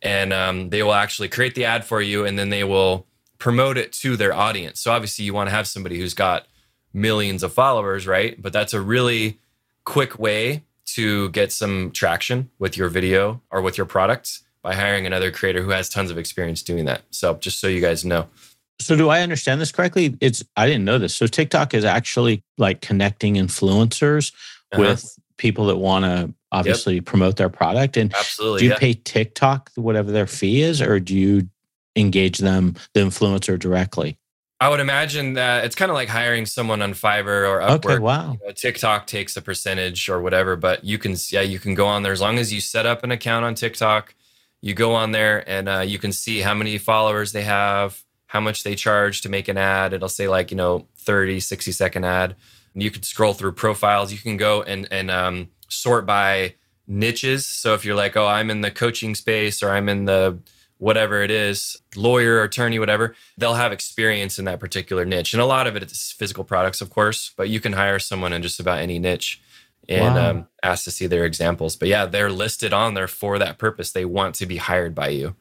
And 0.03 0.33
um, 0.33 0.71
they 0.71 0.83
will 0.83 0.95
actually 0.95 1.29
create 1.29 1.55
the 1.55 1.65
ad 1.65 1.85
for 1.85 2.01
you 2.01 2.25
and 2.25 2.39
then 2.39 2.51
they 2.51 2.63
will 2.63 3.07
promote 3.39 3.79
it 3.79 3.93
to 3.93 4.17
their 4.17 4.33
audience. 4.33 4.81
So 4.81 4.93
obviously 4.93 5.25
you 5.25 5.35
want 5.35 5.49
to 5.49 5.55
have 5.55 5.67
somebody 5.67 5.99
who's 5.99 6.15
got 6.15 6.47
millions 6.93 7.43
of 7.43 7.53
followers 7.53 8.07
right? 8.07 8.41
But 8.41 8.53
that's 8.53 8.75
a 8.75 8.81
really 8.81 9.39
quick 9.85 10.19
way 10.19 10.65
to 10.95 11.29
get 11.31 11.53
some 11.53 11.91
traction 11.91 12.51
with 12.59 12.77
your 12.77 12.89
video 12.89 13.41
or 13.51 13.61
with 13.61 13.77
your 13.77 13.87
products 13.87 14.43
by 14.63 14.75
hiring 14.75 15.07
another 15.07 15.31
creator 15.31 15.63
who 15.63 15.71
has 15.71 15.89
tons 15.89 16.11
of 16.11 16.19
experience 16.19 16.63
doing 16.63 16.87
that. 16.87 17.03
So 17.11 17.35
just 17.35 17.61
so 17.61 17.69
you 17.69 17.81
guys 17.81 18.05
know 18.05 18.29
So 18.81 18.97
do 18.97 19.09
I 19.09 19.23
understand 19.23 19.61
this 19.61 19.73
correctly? 19.73 20.17
It's 20.21 20.45
I 20.57 20.67
didn't 20.67 20.85
know 20.85 20.99
this. 20.99 21.15
So 21.17 21.27
TikTok 21.27 21.75
is 21.75 21.85
actually 21.85 22.43
like 22.59 22.81
connecting 22.81 23.35
influencers 23.35 24.33
Uh-huh. 24.73 24.83
with 24.83 25.19
people 25.39 25.67
that 25.67 25.77
want 25.77 26.05
to 26.05 26.35
obviously 26.53 27.01
promote 27.01 27.37
their 27.37 27.49
product. 27.49 27.97
And 27.97 28.15
absolutely 28.15 28.61
do 28.61 28.65
you 28.67 28.71
yeah. 28.73 28.79
pay 28.79 28.95
TikTok 28.95 29.71
whatever 29.77 30.11
their 30.11 30.27
fee 30.27 30.63
is, 30.63 30.83
or 30.83 31.01
do 31.01 31.15
you 31.15 31.49
engage 31.97 32.39
them, 32.39 32.75
the 32.95 33.01
influencer 33.01 33.59
directly? 33.59 34.19
I 34.61 34.69
would 34.69 34.81
imagine 34.81 35.35
that 35.35 35.65
it's 35.65 35.77
kind 35.77 35.91
of 35.91 35.95
like 35.95 36.09
hiring 36.09 36.45
someone 36.45 36.83
on 36.83 36.93
Fiverr 36.93 37.49
or 37.49 37.61
Upwork. 37.61 37.85
Okay, 37.85 37.99
wow. 37.99 38.33
You 38.33 38.47
know, 38.47 38.53
TikTok 38.53 39.07
takes 39.07 39.37
a 39.37 39.43
percentage 39.43 40.09
or 40.09 40.21
whatever, 40.21 40.57
but 40.57 40.85
you 40.85 40.99
can 40.99 41.15
yeah 41.31 41.43
you 41.43 41.59
can 41.59 41.75
go 41.75 41.87
on 41.87 42.03
there 42.03 42.13
as 42.13 42.21
long 42.21 42.39
as 42.39 42.53
you 42.53 42.61
set 42.61 42.85
up 42.85 43.05
an 43.05 43.13
account 43.13 43.45
on 43.45 43.55
TikTok. 43.55 44.15
You 44.61 44.75
go 44.75 44.95
on 44.95 45.13
there 45.13 45.49
and 45.49 45.69
uh, 45.69 45.81
you 45.87 45.99
can 45.99 46.13
see 46.13 46.41
how 46.41 46.55
many 46.55 46.77
followers 46.79 47.31
they 47.33 47.45
have, 47.45 48.03
how 48.29 48.41
much 48.41 48.63
they 48.63 48.75
charge 48.75 49.21
to 49.23 49.29
make 49.29 49.49
an 49.49 49.59
ad. 49.59 49.93
It'll 49.93 50.09
say 50.09 50.29
like 50.29 50.51
you 50.51 50.57
know 50.57 50.87
30, 50.99 51.41
60 51.41 51.73
second 51.73 52.05
ad. 52.05 52.37
And 52.75 52.83
you 52.83 52.91
can 52.91 53.03
scroll 53.03 53.35
through 53.35 53.53
profiles. 53.53 54.13
You 54.13 54.19
can 54.19 54.37
go 54.37 54.63
and 54.63 54.87
and 54.91 55.11
um, 55.11 55.49
sort 55.69 56.07
by 56.07 56.55
niches. 56.87 57.45
So 57.47 57.75
if 57.75 57.85
you're 57.85 57.97
like, 57.97 58.17
oh, 58.17 58.27
I'm 58.27 58.51
in 58.51 58.61
the 58.63 58.71
coaching 58.71 59.15
space 59.15 59.63
or 59.63 59.71
I'm 59.71 59.89
in 59.89 60.05
the 60.07 60.39
whatever 60.79 61.23
it 61.23 61.31
is, 61.31 61.77
lawyer, 61.97 62.43
attorney, 62.43 62.79
whatever, 62.79 63.15
they'll 63.37 63.55
have 63.55 63.73
experience 63.73 64.39
in 64.39 64.45
that 64.45 64.61
particular 64.61 65.05
niche. 65.05 65.33
And 65.35 65.43
a 65.43 65.47
lot 65.47 65.67
of 65.67 65.75
it 65.75 65.83
is 65.83 66.15
physical 66.17 66.45
products, 66.45 66.81
of 66.81 66.89
course, 66.89 67.33
but 67.37 67.49
you 67.49 67.59
can 67.59 67.73
hire 67.73 67.99
someone 67.99 68.33
in 68.33 68.43
just 68.43 68.61
about 68.61 68.79
any 68.79 68.99
niche 69.01 69.41
and 69.89 70.15
Wow. 70.15 70.31
um, 70.31 70.49
ask 70.63 70.85
to 70.85 70.93
see 70.93 71.09
their 71.09 71.25
examples. 71.25 71.75
But 71.75 71.89
yeah, 71.89 72.07
they're 72.07 72.31
listed 72.31 72.73
on 72.73 72.95
there 72.95 73.09
for 73.09 73.41
that 73.41 73.59
purpose. 73.59 73.91
They 73.91 74.05
want 74.05 74.37
to 74.37 74.47
be 74.47 74.59
hired 74.59 74.95
by 74.95 75.09
you. 75.09 75.35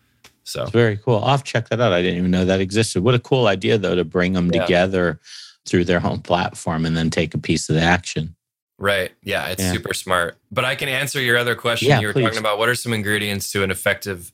So 0.48 0.64
It's 0.64 0.72
very 0.72 0.98
cool. 0.98 1.24
I'll 1.24 1.38
check 1.40 1.68
that 1.70 1.82
out. 1.82 1.92
I 1.92 2.02
didn't 2.02 2.20
even 2.20 2.32
know 2.32 2.46
that 2.46 2.62
existed. 2.62 3.04
What 3.04 3.16
a 3.16 3.20
cool 3.20 3.48
idea, 3.48 3.78
though, 3.78 3.96
to 3.96 4.06
bring 4.06 4.34
them 4.34 4.50
Yeah. 4.54 4.62
together 4.62 5.20
through 5.66 5.84
their 5.86 6.00
home 6.00 6.22
platform 6.22 6.86
and 6.86 6.96
then 6.96 7.10
take 7.10 7.34
a 7.34 7.38
piece 7.38 7.68
of 7.70 7.76
the 7.76 7.82
action. 7.82 8.36
Right. 8.80 9.12
Yeah, 9.24 9.48
it's 9.48 9.62
Yeah. 9.62 9.74
super 9.74 9.94
smart. 9.94 10.38
But 10.52 10.64
I 10.64 10.76
can 10.76 10.88
answer 10.88 11.20
your 11.20 11.38
other 11.38 11.56
question. 11.56 11.90
Yeah, 11.90 12.00
you 12.00 12.08
were 12.08 12.14
please. 12.14 12.24
talking 12.24 12.38
about 12.40 12.58
what 12.60 12.70
are 12.70 12.76
some 12.76 12.94
ingredients 12.94 13.52
to 13.52 13.64
an 13.64 13.72
effective 13.72 14.32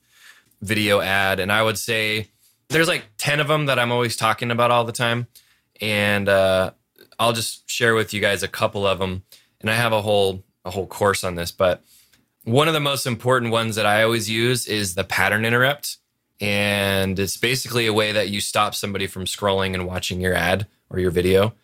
video 0.62 1.00
ad? 1.00 1.40
And 1.40 1.50
I 1.50 1.62
would 1.62 1.78
say 1.78 2.28
there's 2.68 2.88
like 2.88 3.04
10 3.18 3.40
of 3.40 3.48
them 3.48 3.66
that 3.66 3.78
I'm 3.78 3.90
always 3.90 4.16
talking 4.16 4.50
about 4.52 4.70
all 4.70 4.84
the 4.84 4.92
time. 4.92 5.26
And 5.80 6.28
uh, 6.28 6.70
I'll 7.18 7.32
just 7.32 7.68
share 7.68 7.94
with 7.96 8.14
you 8.14 8.20
guys 8.20 8.42
a 8.44 8.48
couple 8.48 8.86
of 8.86 8.98
them. 9.00 9.24
And 9.60 9.68
I 9.70 9.74
have 9.74 9.92
a 9.92 10.02
whole 10.02 10.44
a 10.66 10.70
whole 10.70 10.86
course 10.86 11.24
on 11.24 11.34
this, 11.34 11.50
but 11.50 11.82
one 12.44 12.68
of 12.68 12.74
the 12.74 12.80
most 12.80 13.06
important 13.06 13.52
ones 13.52 13.76
that 13.76 13.84
I 13.84 14.02
always 14.02 14.30
use 14.30 14.66
is 14.66 14.94
the 14.94 15.04
pattern 15.04 15.44
interrupt. 15.44 15.98
And 16.40 17.18
it's 17.18 17.36
basically 17.36 17.86
a 17.86 17.92
way 17.92 18.12
that 18.12 18.28
you 18.28 18.40
stop 18.40 18.74
somebody 18.74 19.06
from 19.06 19.24
scrolling 19.24 19.74
and 19.74 19.86
watching 19.86 20.20
your 20.20 20.34
ad 20.34 20.66
or 20.90 20.98
your 20.98 21.10
video. 21.10 21.54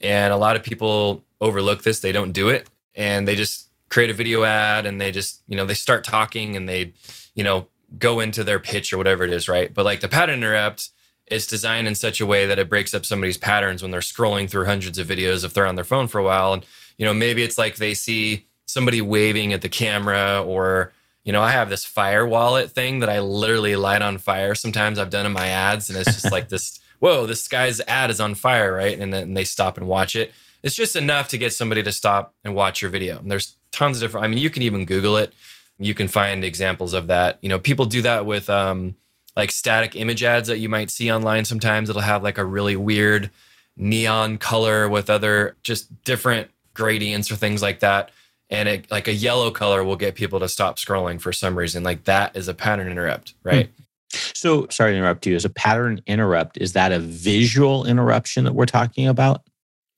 And 0.00 0.32
a 0.32 0.36
lot 0.36 0.56
of 0.56 0.62
people 0.62 1.24
overlook 1.40 1.82
this, 1.82 2.00
they 2.00 2.12
don't 2.12 2.32
do 2.32 2.48
it. 2.48 2.68
And 2.94 3.26
they 3.26 3.36
just 3.36 3.68
create 3.88 4.10
a 4.10 4.14
video 4.14 4.44
ad 4.44 4.84
and 4.84 5.00
they 5.00 5.12
just, 5.12 5.42
you 5.46 5.56
know, 5.56 5.64
they 5.64 5.74
start 5.74 6.02
talking 6.02 6.56
and 6.56 6.68
they, 6.68 6.92
you 7.34 7.44
know, 7.44 7.68
go 7.98 8.20
into 8.20 8.42
their 8.42 8.58
pitch 8.58 8.92
or 8.92 8.98
whatever 8.98 9.24
it 9.24 9.32
is, 9.32 9.48
right? 9.48 9.72
But 9.72 9.84
like 9.84 10.00
the 10.00 10.08
pattern 10.08 10.38
interrupt, 10.38 10.90
it's 11.26 11.46
designed 11.46 11.86
in 11.86 11.94
such 11.94 12.20
a 12.20 12.26
way 12.26 12.46
that 12.46 12.58
it 12.58 12.68
breaks 12.68 12.94
up 12.94 13.06
somebody's 13.06 13.38
patterns 13.38 13.82
when 13.82 13.90
they're 13.90 14.00
scrolling 14.00 14.50
through 14.50 14.64
hundreds 14.64 14.98
of 14.98 15.06
videos 15.06 15.44
if 15.44 15.54
they're 15.54 15.66
on 15.66 15.76
their 15.76 15.84
phone 15.84 16.08
for 16.08 16.18
a 16.18 16.24
while. 16.24 16.52
And, 16.52 16.66
you 16.98 17.06
know, 17.06 17.14
maybe 17.14 17.42
it's 17.42 17.58
like 17.58 17.76
they 17.76 17.94
see 17.94 18.46
somebody 18.64 19.00
waving 19.00 19.52
at 19.52 19.62
the 19.62 19.68
camera 19.68 20.42
or, 20.44 20.92
you 21.26 21.32
know, 21.32 21.42
I 21.42 21.50
have 21.50 21.68
this 21.68 21.84
fire 21.84 22.24
wallet 22.24 22.70
thing 22.70 23.00
that 23.00 23.10
I 23.10 23.18
literally 23.18 23.74
light 23.74 24.00
on 24.00 24.16
fire. 24.16 24.54
Sometimes 24.54 24.96
I've 24.96 25.10
done 25.10 25.26
in 25.26 25.32
my 25.32 25.48
ads 25.48 25.90
and 25.90 25.98
it's 25.98 26.12
just 26.12 26.30
like 26.30 26.48
this, 26.48 26.78
whoa, 27.00 27.26
this 27.26 27.48
guy's 27.48 27.80
ad 27.80 28.10
is 28.10 28.20
on 28.20 28.36
fire, 28.36 28.72
right? 28.72 28.96
And 28.96 29.12
then 29.12 29.34
they 29.34 29.42
stop 29.42 29.76
and 29.76 29.88
watch 29.88 30.14
it. 30.14 30.32
It's 30.62 30.76
just 30.76 30.94
enough 30.94 31.28
to 31.30 31.38
get 31.38 31.52
somebody 31.52 31.82
to 31.82 31.90
stop 31.90 32.32
and 32.44 32.54
watch 32.54 32.80
your 32.80 32.92
video. 32.92 33.18
And 33.18 33.28
there's 33.28 33.56
tons 33.72 33.96
of 33.96 34.02
different, 34.02 34.24
I 34.24 34.28
mean, 34.28 34.38
you 34.38 34.50
can 34.50 34.62
even 34.62 34.84
Google 34.84 35.16
it. 35.16 35.34
You 35.78 35.94
can 35.94 36.06
find 36.06 36.44
examples 36.44 36.94
of 36.94 37.08
that. 37.08 37.38
You 37.42 37.48
know, 37.48 37.58
people 37.58 37.86
do 37.86 38.02
that 38.02 38.24
with 38.24 38.48
um, 38.48 38.94
like 39.34 39.50
static 39.50 39.96
image 39.96 40.22
ads 40.22 40.46
that 40.46 40.58
you 40.58 40.68
might 40.68 40.90
see 40.90 41.10
online 41.10 41.44
sometimes. 41.44 41.90
It'll 41.90 42.02
have 42.02 42.22
like 42.22 42.38
a 42.38 42.44
really 42.44 42.76
weird 42.76 43.30
neon 43.76 44.38
color 44.38 44.88
with 44.88 45.10
other 45.10 45.56
just 45.64 46.04
different 46.04 46.50
gradients 46.72 47.32
or 47.32 47.36
things 47.36 47.62
like 47.62 47.80
that. 47.80 48.12
And 48.48 48.68
it 48.68 48.90
like 48.90 49.08
a 49.08 49.12
yellow 49.12 49.50
color 49.50 49.82
will 49.82 49.96
get 49.96 50.14
people 50.14 50.38
to 50.40 50.48
stop 50.48 50.78
scrolling 50.78 51.20
for 51.20 51.32
some 51.32 51.58
reason. 51.58 51.82
Like 51.82 52.04
that 52.04 52.36
is 52.36 52.48
a 52.48 52.54
pattern 52.54 52.88
interrupt, 52.88 53.34
right? 53.42 53.70
So, 54.10 54.68
sorry 54.70 54.92
to 54.92 54.98
interrupt 54.98 55.26
you. 55.26 55.34
Is 55.34 55.44
a 55.44 55.50
pattern 55.50 56.00
interrupt, 56.06 56.56
is 56.58 56.72
that 56.74 56.92
a 56.92 57.00
visual 57.00 57.84
interruption 57.86 58.44
that 58.44 58.52
we're 58.54 58.66
talking 58.66 59.08
about? 59.08 59.42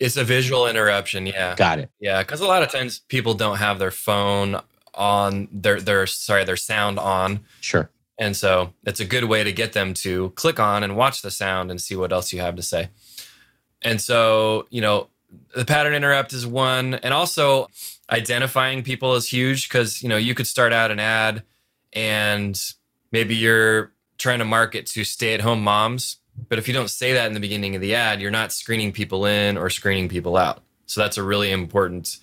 It's 0.01 0.17
a 0.17 0.25
visual 0.25 0.67
interruption. 0.67 1.27
Yeah. 1.27 1.55
Got 1.57 1.81
it. 1.81 1.91
Yeah. 2.01 2.23
Cause 2.25 2.41
a 2.41 2.47
lot 2.47 2.63
of 2.63 2.71
times 2.71 3.01
people 3.09 3.35
don't 3.35 3.59
have 3.59 3.79
their 3.79 3.91
phone 3.91 4.61
on 4.95 5.49
their, 5.53 5.81
their, 5.81 6.07
sorry, 6.07 6.45
their 6.45 6.57
sound 6.57 6.99
on. 6.99 7.41
Sure. 7.61 7.91
And 8.19 8.37
so 8.37 8.73
it's 8.85 9.01
a 9.01 9.05
good 9.05 9.25
way 9.25 9.45
to 9.45 9.53
get 9.53 9.75
them 9.75 9.95
to 9.95 10.31
click 10.31 10.59
on 10.59 10.83
and 10.83 10.97
watch 10.97 11.23
the 11.23 11.31
sound 11.31 11.71
and 11.71 11.81
see 11.81 11.95
what 11.95 12.13
else 12.13 12.33
you 12.33 12.41
have 12.41 12.57
to 12.57 12.63
say. 12.63 12.89
And 13.83 14.01
so, 14.01 14.67
you 14.71 14.81
know, 14.81 15.09
the 15.55 15.65
pattern 15.65 15.95
interrupt 15.95 16.33
is 16.33 16.47
one. 16.47 16.95
And 16.95 17.13
also 17.13 17.69
identifying 18.11 18.83
people 18.83 19.15
is 19.15 19.31
huge 19.31 19.69
because, 19.69 20.03
you 20.03 20.09
know, 20.09 20.17
you 20.17 20.35
could 20.35 20.47
start 20.47 20.73
out 20.73 20.91
an 20.91 21.01
ad 21.01 21.43
and 21.93 22.61
maybe 23.13 23.35
you're 23.35 23.93
trying 24.19 24.39
to 24.41 24.45
market 24.45 24.87
to 24.87 25.05
stay 25.05 25.35
at 25.35 25.41
home 25.41 25.63
moms. 25.63 26.17
But 26.49 26.59
if 26.59 26.69
you 26.69 26.75
don't 26.75 26.91
say 26.91 27.15
that 27.15 27.27
in 27.27 27.35
the 27.35 27.41
beginning 27.41 27.75
of 27.75 27.81
the 27.81 27.95
ad, 27.95 28.21
you're 28.21 28.31
not 28.31 28.53
screening 28.53 28.93
people 28.93 29.27
in 29.27 29.57
or 29.57 29.71
screening 29.71 30.09
people 30.09 30.37
out. 30.37 30.63
So 30.87 31.01
that's 31.01 31.19
a 31.19 31.23
really 31.23 31.51
important 31.51 32.17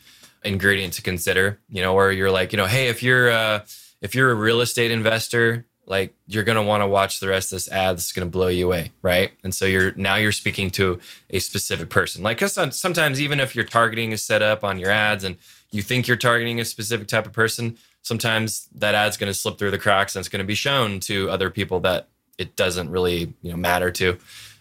ingredient 0.43 0.93
to 0.93 1.01
consider, 1.01 1.59
you 1.69 1.81
know, 1.81 1.93
or 1.93 2.11
you're 2.11 2.31
like, 2.31 2.53
you 2.53 2.57
know, 2.57 2.65
hey, 2.65 2.87
if 2.87 3.03
you're 3.03 3.29
uh, 3.29 3.65
if 4.01 4.15
you're 4.15 4.31
a 4.31 4.35
real 4.35 4.61
estate 4.61 4.91
investor, 4.91 5.65
like 5.87 6.13
you're 6.27 6.43
gonna 6.43 6.63
want 6.63 6.81
to 6.81 6.87
watch 6.87 7.19
the 7.19 7.27
rest 7.27 7.51
of 7.51 7.57
this 7.57 7.71
ad. 7.71 7.97
That's 7.97 8.11
gonna 8.11 8.25
blow 8.25 8.47
you 8.47 8.65
away, 8.65 8.91
right? 9.01 9.31
And 9.43 9.53
so 9.53 9.65
you're 9.65 9.93
now 9.95 10.15
you're 10.15 10.31
speaking 10.31 10.69
to 10.71 10.99
a 11.29 11.39
specific 11.39 11.89
person. 11.89 12.23
Like, 12.23 12.37
cause 12.37 12.53
sometimes 12.77 13.21
even 13.21 13.39
if 13.39 13.55
your 13.55 13.65
targeting 13.65 14.11
is 14.11 14.23
set 14.23 14.41
up 14.41 14.63
on 14.63 14.79
your 14.79 14.89
ads 14.89 15.23
and 15.23 15.37
you 15.71 15.81
think 15.81 16.07
you're 16.07 16.17
targeting 16.17 16.59
a 16.59 16.65
specific 16.65 17.07
type 17.07 17.25
of 17.25 17.33
person, 17.33 17.77
sometimes 18.01 18.67
that 18.75 18.95
ad's 18.95 19.17
gonna 19.17 19.33
slip 19.33 19.57
through 19.57 19.71
the 19.71 19.77
cracks 19.77 20.15
and 20.15 20.21
it's 20.21 20.29
gonna 20.29 20.43
be 20.43 20.55
shown 20.55 20.99
to 21.01 21.29
other 21.29 21.49
people 21.49 21.79
that 21.81 22.07
it 22.37 22.55
doesn't 22.55 22.89
really 22.89 23.33
you 23.41 23.51
know 23.51 23.57
matter 23.57 23.91
to. 23.91 24.17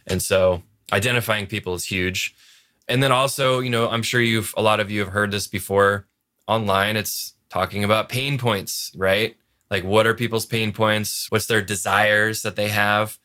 And 0.06 0.22
so 0.22 0.62
identifying 0.92 1.46
people 1.46 1.74
is 1.74 1.86
huge. 1.86 2.34
And 2.88 3.02
then 3.02 3.12
also, 3.12 3.60
you 3.60 3.70
know, 3.70 3.88
I'm 3.88 4.02
sure 4.02 4.20
you've 4.20 4.52
a 4.56 4.62
lot 4.62 4.80
of 4.80 4.90
you 4.90 5.00
have 5.00 5.08
heard 5.08 5.30
this 5.30 5.46
before 5.46 6.06
online. 6.46 6.96
It's 6.96 7.32
talking 7.48 7.84
about 7.84 8.08
pain 8.08 8.36
points, 8.36 8.92
right? 8.94 9.36
Like, 9.70 9.84
what 9.84 10.06
are 10.06 10.14
people's 10.14 10.46
pain 10.46 10.72
points? 10.72 11.26
What's 11.30 11.46
their 11.46 11.62
desires 11.62 12.42
that 12.42 12.56
they 12.56 12.68
have? 12.68 13.18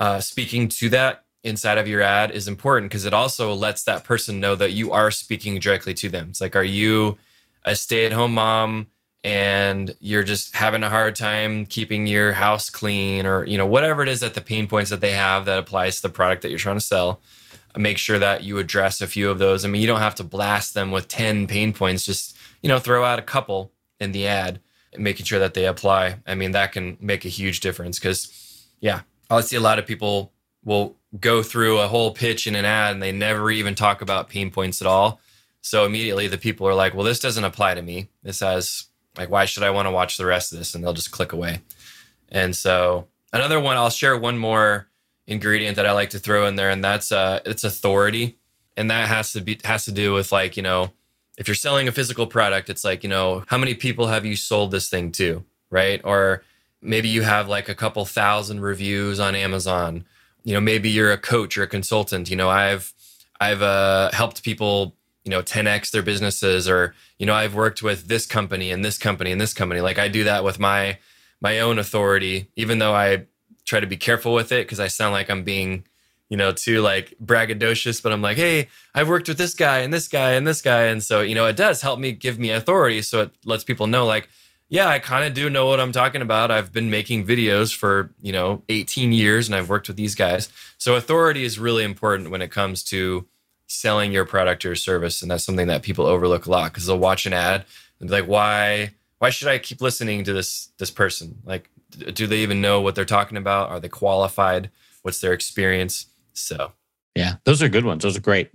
Uh, 0.00 0.20
speaking 0.20 0.68
to 0.68 0.88
that 0.90 1.24
inside 1.44 1.78
of 1.78 1.86
your 1.86 2.00
ad 2.00 2.30
is 2.30 2.48
important 2.48 2.90
because 2.90 3.04
it 3.04 3.14
also 3.14 3.54
lets 3.54 3.84
that 3.84 4.02
person 4.02 4.40
know 4.40 4.56
that 4.56 4.72
you 4.72 4.92
are 4.92 5.10
speaking 5.10 5.58
directly 5.58 5.94
to 5.94 6.08
them. 6.08 6.28
It's 6.30 6.40
like, 6.40 6.56
are 6.56 6.64
you 6.64 7.18
a 7.64 7.76
stay 7.76 8.06
at 8.06 8.12
home 8.12 8.34
mom 8.34 8.88
and 9.22 9.94
you're 10.00 10.24
just 10.24 10.54
having 10.56 10.82
a 10.82 10.90
hard 10.90 11.14
time 11.14 11.66
keeping 11.66 12.06
your 12.06 12.32
house 12.32 12.70
clean 12.70 13.26
or, 13.26 13.44
you 13.44 13.56
know, 13.56 13.66
whatever 13.66 14.02
it 14.02 14.08
is 14.08 14.20
that 14.20 14.34
the 14.34 14.40
pain 14.40 14.66
points 14.66 14.90
that 14.90 15.00
they 15.00 15.12
have 15.12 15.44
that 15.44 15.58
applies 15.58 15.96
to 15.96 16.02
the 16.02 16.08
product 16.08 16.42
that 16.42 16.50
you're 16.50 16.58
trying 16.58 16.78
to 16.78 16.84
sell? 16.84 17.20
Make 17.76 17.98
sure 17.98 18.18
that 18.18 18.44
you 18.44 18.58
address 18.58 19.00
a 19.00 19.06
few 19.06 19.30
of 19.30 19.38
those. 19.38 19.64
I 19.64 19.68
mean, 19.68 19.80
you 19.80 19.88
don't 19.88 20.00
have 20.00 20.14
to 20.16 20.24
blast 20.24 20.74
them 20.74 20.90
with 20.90 21.08
10 21.08 21.46
pain 21.46 21.72
points, 21.72 22.06
just, 22.06 22.36
you 22.62 22.68
know, 22.68 22.78
throw 22.78 23.04
out 23.04 23.18
a 23.18 23.22
couple 23.22 23.72
in 23.98 24.12
the 24.12 24.26
ad 24.26 24.60
making 24.98 25.26
sure 25.26 25.38
that 25.38 25.54
they 25.54 25.66
apply. 25.66 26.18
I 26.26 26.34
mean, 26.34 26.52
that 26.52 26.72
can 26.72 26.96
make 27.00 27.24
a 27.24 27.28
huge 27.28 27.60
difference 27.60 27.98
because, 27.98 28.66
yeah, 28.80 29.00
I 29.30 29.40
see 29.40 29.56
a 29.56 29.60
lot 29.60 29.78
of 29.78 29.86
people 29.86 30.32
will 30.64 30.96
go 31.18 31.42
through 31.42 31.78
a 31.78 31.88
whole 31.88 32.12
pitch 32.12 32.46
in 32.46 32.54
an 32.54 32.64
ad 32.64 32.92
and 32.92 33.02
they 33.02 33.12
never 33.12 33.50
even 33.50 33.74
talk 33.74 34.02
about 34.02 34.28
pain 34.28 34.50
points 34.50 34.80
at 34.80 34.86
all. 34.86 35.20
So 35.60 35.84
immediately 35.84 36.28
the 36.28 36.38
people 36.38 36.66
are 36.66 36.74
like, 36.74 36.94
well, 36.94 37.04
this 37.04 37.20
doesn't 37.20 37.44
apply 37.44 37.74
to 37.74 37.82
me. 37.82 38.08
This 38.22 38.40
has, 38.40 38.86
like, 39.16 39.30
why 39.30 39.44
should 39.44 39.62
I 39.62 39.70
want 39.70 39.86
to 39.86 39.92
watch 39.92 40.16
the 40.16 40.26
rest 40.26 40.52
of 40.52 40.58
this? 40.58 40.74
And 40.74 40.82
they'll 40.82 40.92
just 40.92 41.10
click 41.10 41.32
away. 41.32 41.60
And 42.28 42.54
so 42.54 43.06
another 43.32 43.60
one, 43.60 43.76
I'll 43.76 43.90
share 43.90 44.16
one 44.16 44.38
more 44.38 44.88
ingredient 45.26 45.76
that 45.76 45.86
I 45.86 45.92
like 45.92 46.10
to 46.10 46.18
throw 46.18 46.46
in 46.46 46.56
there, 46.56 46.70
and 46.70 46.84
that's 46.84 47.12
uh, 47.12 47.40
it's 47.46 47.64
authority. 47.64 48.38
And 48.76 48.90
that 48.90 49.08
has 49.08 49.32
to 49.32 49.40
be 49.40 49.58
has 49.64 49.84
to 49.84 49.92
do 49.92 50.12
with 50.12 50.32
like, 50.32 50.56
you 50.56 50.62
know, 50.62 50.92
if 51.36 51.48
you're 51.48 51.54
selling 51.54 51.88
a 51.88 51.92
physical 51.92 52.26
product, 52.26 52.70
it's 52.70 52.84
like, 52.84 53.02
you 53.02 53.08
know, 53.08 53.44
how 53.48 53.58
many 53.58 53.74
people 53.74 54.06
have 54.06 54.24
you 54.24 54.36
sold 54.36 54.70
this 54.70 54.88
thing 54.88 55.10
to? 55.12 55.44
Right. 55.70 56.00
Or 56.04 56.42
maybe 56.80 57.08
you 57.08 57.22
have 57.22 57.48
like 57.48 57.68
a 57.68 57.74
couple 57.74 58.04
thousand 58.04 58.60
reviews 58.60 59.18
on 59.18 59.34
Amazon. 59.34 60.04
You 60.44 60.54
know, 60.54 60.60
maybe 60.60 60.90
you're 60.90 61.12
a 61.12 61.18
coach 61.18 61.58
or 61.58 61.64
a 61.64 61.66
consultant. 61.66 62.30
You 62.30 62.36
know, 62.36 62.50
I've, 62.50 62.92
I've 63.40 63.62
uh, 63.62 64.10
helped 64.12 64.44
people, 64.44 64.94
you 65.24 65.30
know, 65.30 65.42
10x 65.42 65.90
their 65.90 66.02
businesses, 66.02 66.68
or, 66.68 66.94
you 67.18 67.26
know, 67.26 67.34
I've 67.34 67.54
worked 67.54 67.82
with 67.82 68.06
this 68.06 68.26
company 68.26 68.70
and 68.70 68.84
this 68.84 68.98
company 68.98 69.32
and 69.32 69.40
this 69.40 69.54
company. 69.54 69.80
Like 69.80 69.98
I 69.98 70.08
do 70.08 70.24
that 70.24 70.44
with 70.44 70.60
my, 70.60 70.98
my 71.40 71.60
own 71.60 71.78
authority, 71.78 72.50
even 72.56 72.78
though 72.78 72.94
I 72.94 73.24
try 73.64 73.80
to 73.80 73.86
be 73.86 73.96
careful 73.96 74.34
with 74.34 74.52
it 74.52 74.66
because 74.66 74.80
I 74.80 74.88
sound 74.88 75.12
like 75.14 75.30
I'm 75.30 75.42
being, 75.42 75.84
you 76.34 76.38
know, 76.38 76.50
too 76.50 76.80
like 76.80 77.14
braggadocious, 77.24 78.02
but 78.02 78.10
I'm 78.10 78.20
like, 78.20 78.36
hey, 78.36 78.66
I've 78.92 79.08
worked 79.08 79.28
with 79.28 79.38
this 79.38 79.54
guy 79.54 79.78
and 79.78 79.94
this 79.94 80.08
guy 80.08 80.32
and 80.32 80.44
this 80.44 80.62
guy. 80.62 80.86
And 80.86 81.00
so, 81.00 81.20
you 81.20 81.32
know, 81.32 81.46
it 81.46 81.54
does 81.54 81.80
help 81.80 82.00
me 82.00 82.10
give 82.10 82.40
me 82.40 82.50
authority. 82.50 83.02
So 83.02 83.20
it 83.20 83.30
lets 83.44 83.62
people 83.62 83.86
know, 83.86 84.04
like, 84.04 84.28
yeah, 84.68 84.88
I 84.88 84.98
kind 84.98 85.24
of 85.24 85.32
do 85.32 85.48
know 85.48 85.66
what 85.66 85.78
I'm 85.78 85.92
talking 85.92 86.22
about. 86.22 86.50
I've 86.50 86.72
been 86.72 86.90
making 86.90 87.24
videos 87.24 87.72
for, 87.72 88.10
you 88.20 88.32
know, 88.32 88.64
18 88.68 89.12
years 89.12 89.46
and 89.46 89.54
I've 89.54 89.68
worked 89.68 89.86
with 89.86 89.96
these 89.96 90.16
guys. 90.16 90.48
So 90.76 90.96
authority 90.96 91.44
is 91.44 91.56
really 91.60 91.84
important 91.84 92.30
when 92.30 92.42
it 92.42 92.50
comes 92.50 92.82
to 92.86 93.28
selling 93.68 94.10
your 94.10 94.24
product 94.24 94.66
or 94.66 94.74
service. 94.74 95.22
And 95.22 95.30
that's 95.30 95.44
something 95.44 95.68
that 95.68 95.82
people 95.82 96.04
overlook 96.04 96.46
a 96.46 96.50
lot 96.50 96.72
because 96.72 96.86
they'll 96.86 96.98
watch 96.98 97.26
an 97.26 97.32
ad 97.32 97.64
and 98.00 98.08
be 98.08 98.12
like, 98.12 98.26
why, 98.26 98.90
why 99.20 99.30
should 99.30 99.46
I 99.46 99.58
keep 99.58 99.80
listening 99.80 100.24
to 100.24 100.32
this, 100.32 100.70
this 100.78 100.90
person? 100.90 101.38
Like, 101.44 101.70
do 102.12 102.26
they 102.26 102.38
even 102.38 102.60
know 102.60 102.80
what 102.80 102.96
they're 102.96 103.04
talking 103.04 103.36
about? 103.36 103.70
Are 103.70 103.78
they 103.78 103.88
qualified? 103.88 104.70
What's 105.02 105.20
their 105.20 105.32
experience? 105.32 106.06
So, 106.34 106.72
yeah, 107.14 107.34
those 107.44 107.62
are 107.62 107.68
good 107.68 107.84
ones. 107.84 108.02
Those 108.02 108.16
are 108.16 108.20
great. 108.20 108.50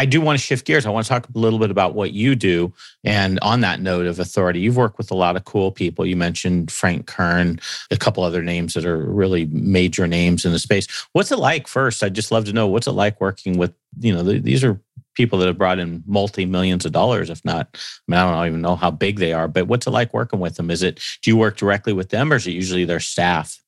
I 0.00 0.06
do 0.06 0.20
want 0.20 0.38
to 0.38 0.44
shift 0.44 0.64
gears. 0.64 0.86
I 0.86 0.90
want 0.90 1.06
to 1.06 1.08
talk 1.08 1.26
a 1.28 1.38
little 1.38 1.58
bit 1.58 1.72
about 1.72 1.94
what 1.94 2.12
you 2.12 2.36
do. 2.36 2.72
And 3.02 3.38
on 3.40 3.60
that 3.62 3.80
note 3.80 4.06
of 4.06 4.20
authority, 4.20 4.60
you've 4.60 4.76
worked 4.76 4.96
with 4.96 5.10
a 5.10 5.16
lot 5.16 5.34
of 5.34 5.44
cool 5.44 5.72
people. 5.72 6.06
You 6.06 6.14
mentioned 6.14 6.70
Frank 6.70 7.06
Kern, 7.06 7.58
a 7.90 7.96
couple 7.96 8.22
other 8.22 8.42
names 8.42 8.74
that 8.74 8.86
are 8.86 8.98
really 8.98 9.46
major 9.46 10.06
names 10.06 10.44
in 10.44 10.52
the 10.52 10.60
space. 10.60 10.86
What's 11.12 11.32
it 11.32 11.40
like 11.40 11.66
first? 11.66 12.04
I'd 12.04 12.14
just 12.14 12.30
love 12.30 12.44
to 12.44 12.52
know 12.52 12.68
what's 12.68 12.86
it 12.86 12.92
like 12.92 13.20
working 13.20 13.58
with, 13.58 13.74
you 13.98 14.14
know, 14.14 14.22
these 14.22 14.62
are 14.62 14.80
people 15.14 15.40
that 15.40 15.48
have 15.48 15.58
brought 15.58 15.80
in 15.80 16.04
multi 16.06 16.46
millions 16.46 16.86
of 16.86 16.92
dollars, 16.92 17.28
if 17.28 17.44
not, 17.44 17.68
I 17.74 17.78
mean, 18.06 18.20
I 18.20 18.30
don't 18.30 18.46
even 18.46 18.60
know 18.60 18.76
how 18.76 18.92
big 18.92 19.18
they 19.18 19.32
are, 19.32 19.48
but 19.48 19.66
what's 19.66 19.88
it 19.88 19.90
like 19.90 20.14
working 20.14 20.38
with 20.38 20.54
them? 20.54 20.70
Is 20.70 20.84
it, 20.84 21.00
do 21.22 21.30
you 21.30 21.36
work 21.36 21.56
directly 21.56 21.92
with 21.92 22.10
them 22.10 22.32
or 22.32 22.36
is 22.36 22.46
it 22.46 22.52
usually 22.52 22.84
their 22.84 23.00
staff? 23.00 23.60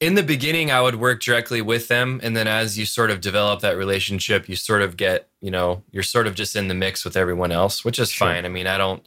In 0.00 0.14
the 0.14 0.22
beginning 0.22 0.70
i 0.70 0.80
would 0.80 0.96
work 0.96 1.20
directly 1.20 1.62
with 1.62 1.88
them. 1.88 2.20
And 2.22 2.36
then 2.36 2.46
as 2.46 2.78
you 2.78 2.84
sort 2.86 3.10
of 3.10 3.20
develop 3.20 3.60
that 3.60 3.76
relationship 3.76 4.48
you 4.48 4.56
sort 4.56 4.82
of 4.82 4.96
get 4.96 5.28
you 5.40 5.50
know 5.50 5.82
you're 5.90 6.02
sort 6.02 6.26
of 6.26 6.34
just 6.34 6.56
in 6.56 6.68
the 6.68 6.74
mix 6.74 7.04
with 7.04 7.16
everyone 7.16 7.52
else 7.52 7.84
which 7.84 7.98
is 7.98 8.10
sure. 8.10 8.28
fine. 8.28 8.44
I 8.44 8.48
mean 8.48 8.66
i 8.66 8.78
don't 8.78 9.06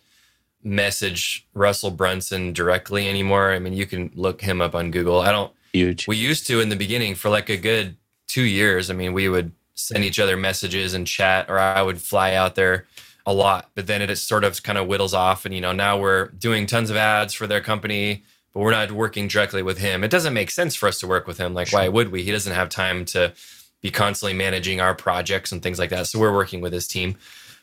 message 0.64 1.48
russell 1.54 1.92
brunson 1.92 2.54
directly 2.54 3.08
anymore. 3.08 3.52
I 3.52 3.60
mean 3.60 3.74
you 3.74 3.86
can 3.86 4.12
look 4.16 4.42
him 4.42 4.62
up 4.62 4.76
on 4.76 4.92
google. 4.92 5.20
I 5.22 5.32
don't 5.32 5.54
huge. 5.74 6.08
we 6.08 6.18
used 6.18 6.48
to 6.48 6.60
in 6.60 6.70
the 6.70 6.76
beginning 6.76 7.16
for 7.16 7.30
like 7.30 7.50
a 7.50 7.58
good 7.58 7.98
two 8.28 8.44
years. 8.44 8.90
I 8.90 8.94
mean 8.94 9.14
we 9.14 9.30
would 9.30 9.52
send 9.76 10.04
each 10.04 10.20
other 10.20 10.36
messages 10.36 10.94
and 10.96 11.06
chat 11.06 11.50
or 11.50 11.60
i 11.60 11.82
would 11.82 12.02
fly 12.02 12.34
out 12.34 12.56
there 12.56 12.86
a 13.28 13.34
lot. 13.34 13.70
But 13.76 13.88
then 13.88 14.02
it 14.02 14.16
sort 14.18 14.46
of 14.46 14.64
kind 14.64 14.78
of 14.78 14.88
whittles 14.88 15.14
off. 15.14 15.46
And 15.46 15.54
you 15.54 15.62
know 15.62 15.74
now 15.74 16.00
we're 16.00 16.30
doing 16.30 16.66
tons 16.66 16.90
of 16.90 16.96
ads 16.96 17.34
for 17.34 17.46
their 17.46 17.62
company 17.62 18.24
but 18.54 18.62
we're 18.62 18.72
not 18.72 18.92
working 18.92 19.28
directly 19.28 19.64
with 19.64 19.78
him. 19.78 20.04
It 20.04 20.12
doesn't 20.12 20.34
make 20.34 20.52
sense 20.52 20.76
for 20.76 20.88
us 20.88 21.00
to 21.00 21.08
work 21.08 21.28
with 21.28 21.38
him. 21.38 21.54
Like, 21.54 21.68
sure. 21.68 21.80
why 21.80 21.90
would 21.90 22.12
we? 22.12 22.24
He 22.24 22.32
doesn't 22.32 22.54
have 22.54 22.70
time 22.70 23.06
to 23.06 23.34
be 23.82 23.92
constantly 23.92 24.38
managing 24.38 24.82
our 24.82 24.96
projects 24.96 25.52
and 25.52 25.62
things 25.62 25.80
like 25.80 25.90
that. 25.92 26.08
So 26.08 26.20
we're 26.20 26.34
working 26.34 26.62
with 26.62 26.74
his 26.74 26.88
team. 26.88 27.18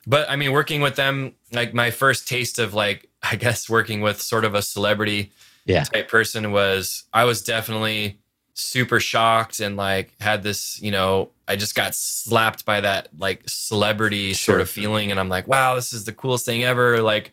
But 0.06 0.28
I 0.30 0.36
mean, 0.36 0.52
working 0.52 0.80
with 0.80 0.96
them, 0.96 1.34
like 1.52 1.74
my 1.74 1.90
first 1.90 2.28
taste 2.28 2.58
of 2.58 2.74
like, 2.74 3.08
I 3.22 3.36
guess 3.36 3.68
working 3.68 4.00
with 4.00 4.20
sort 4.20 4.44
of 4.44 4.54
a 4.54 4.62
celebrity 4.62 5.32
yeah. 5.64 5.84
type 5.84 6.08
person 6.08 6.52
was 6.52 7.04
I 7.12 7.24
was 7.24 7.42
definitely 7.42 8.18
super 8.54 9.00
shocked 9.00 9.60
and 9.60 9.76
like 9.76 10.14
had 10.20 10.42
this, 10.42 10.80
you 10.80 10.90
know, 10.90 11.30
I 11.48 11.56
just 11.56 11.74
got 11.74 11.94
slapped 11.94 12.64
by 12.64 12.80
that 12.80 13.08
like 13.18 13.42
celebrity 13.46 14.32
sure. 14.32 14.54
sort 14.54 14.60
of 14.60 14.70
feeling. 14.70 15.10
And 15.10 15.18
I'm 15.18 15.28
like, 15.28 15.48
wow, 15.48 15.74
this 15.74 15.92
is 15.92 16.04
the 16.04 16.12
coolest 16.12 16.44
thing 16.44 16.64
ever. 16.64 17.02
Like 17.02 17.32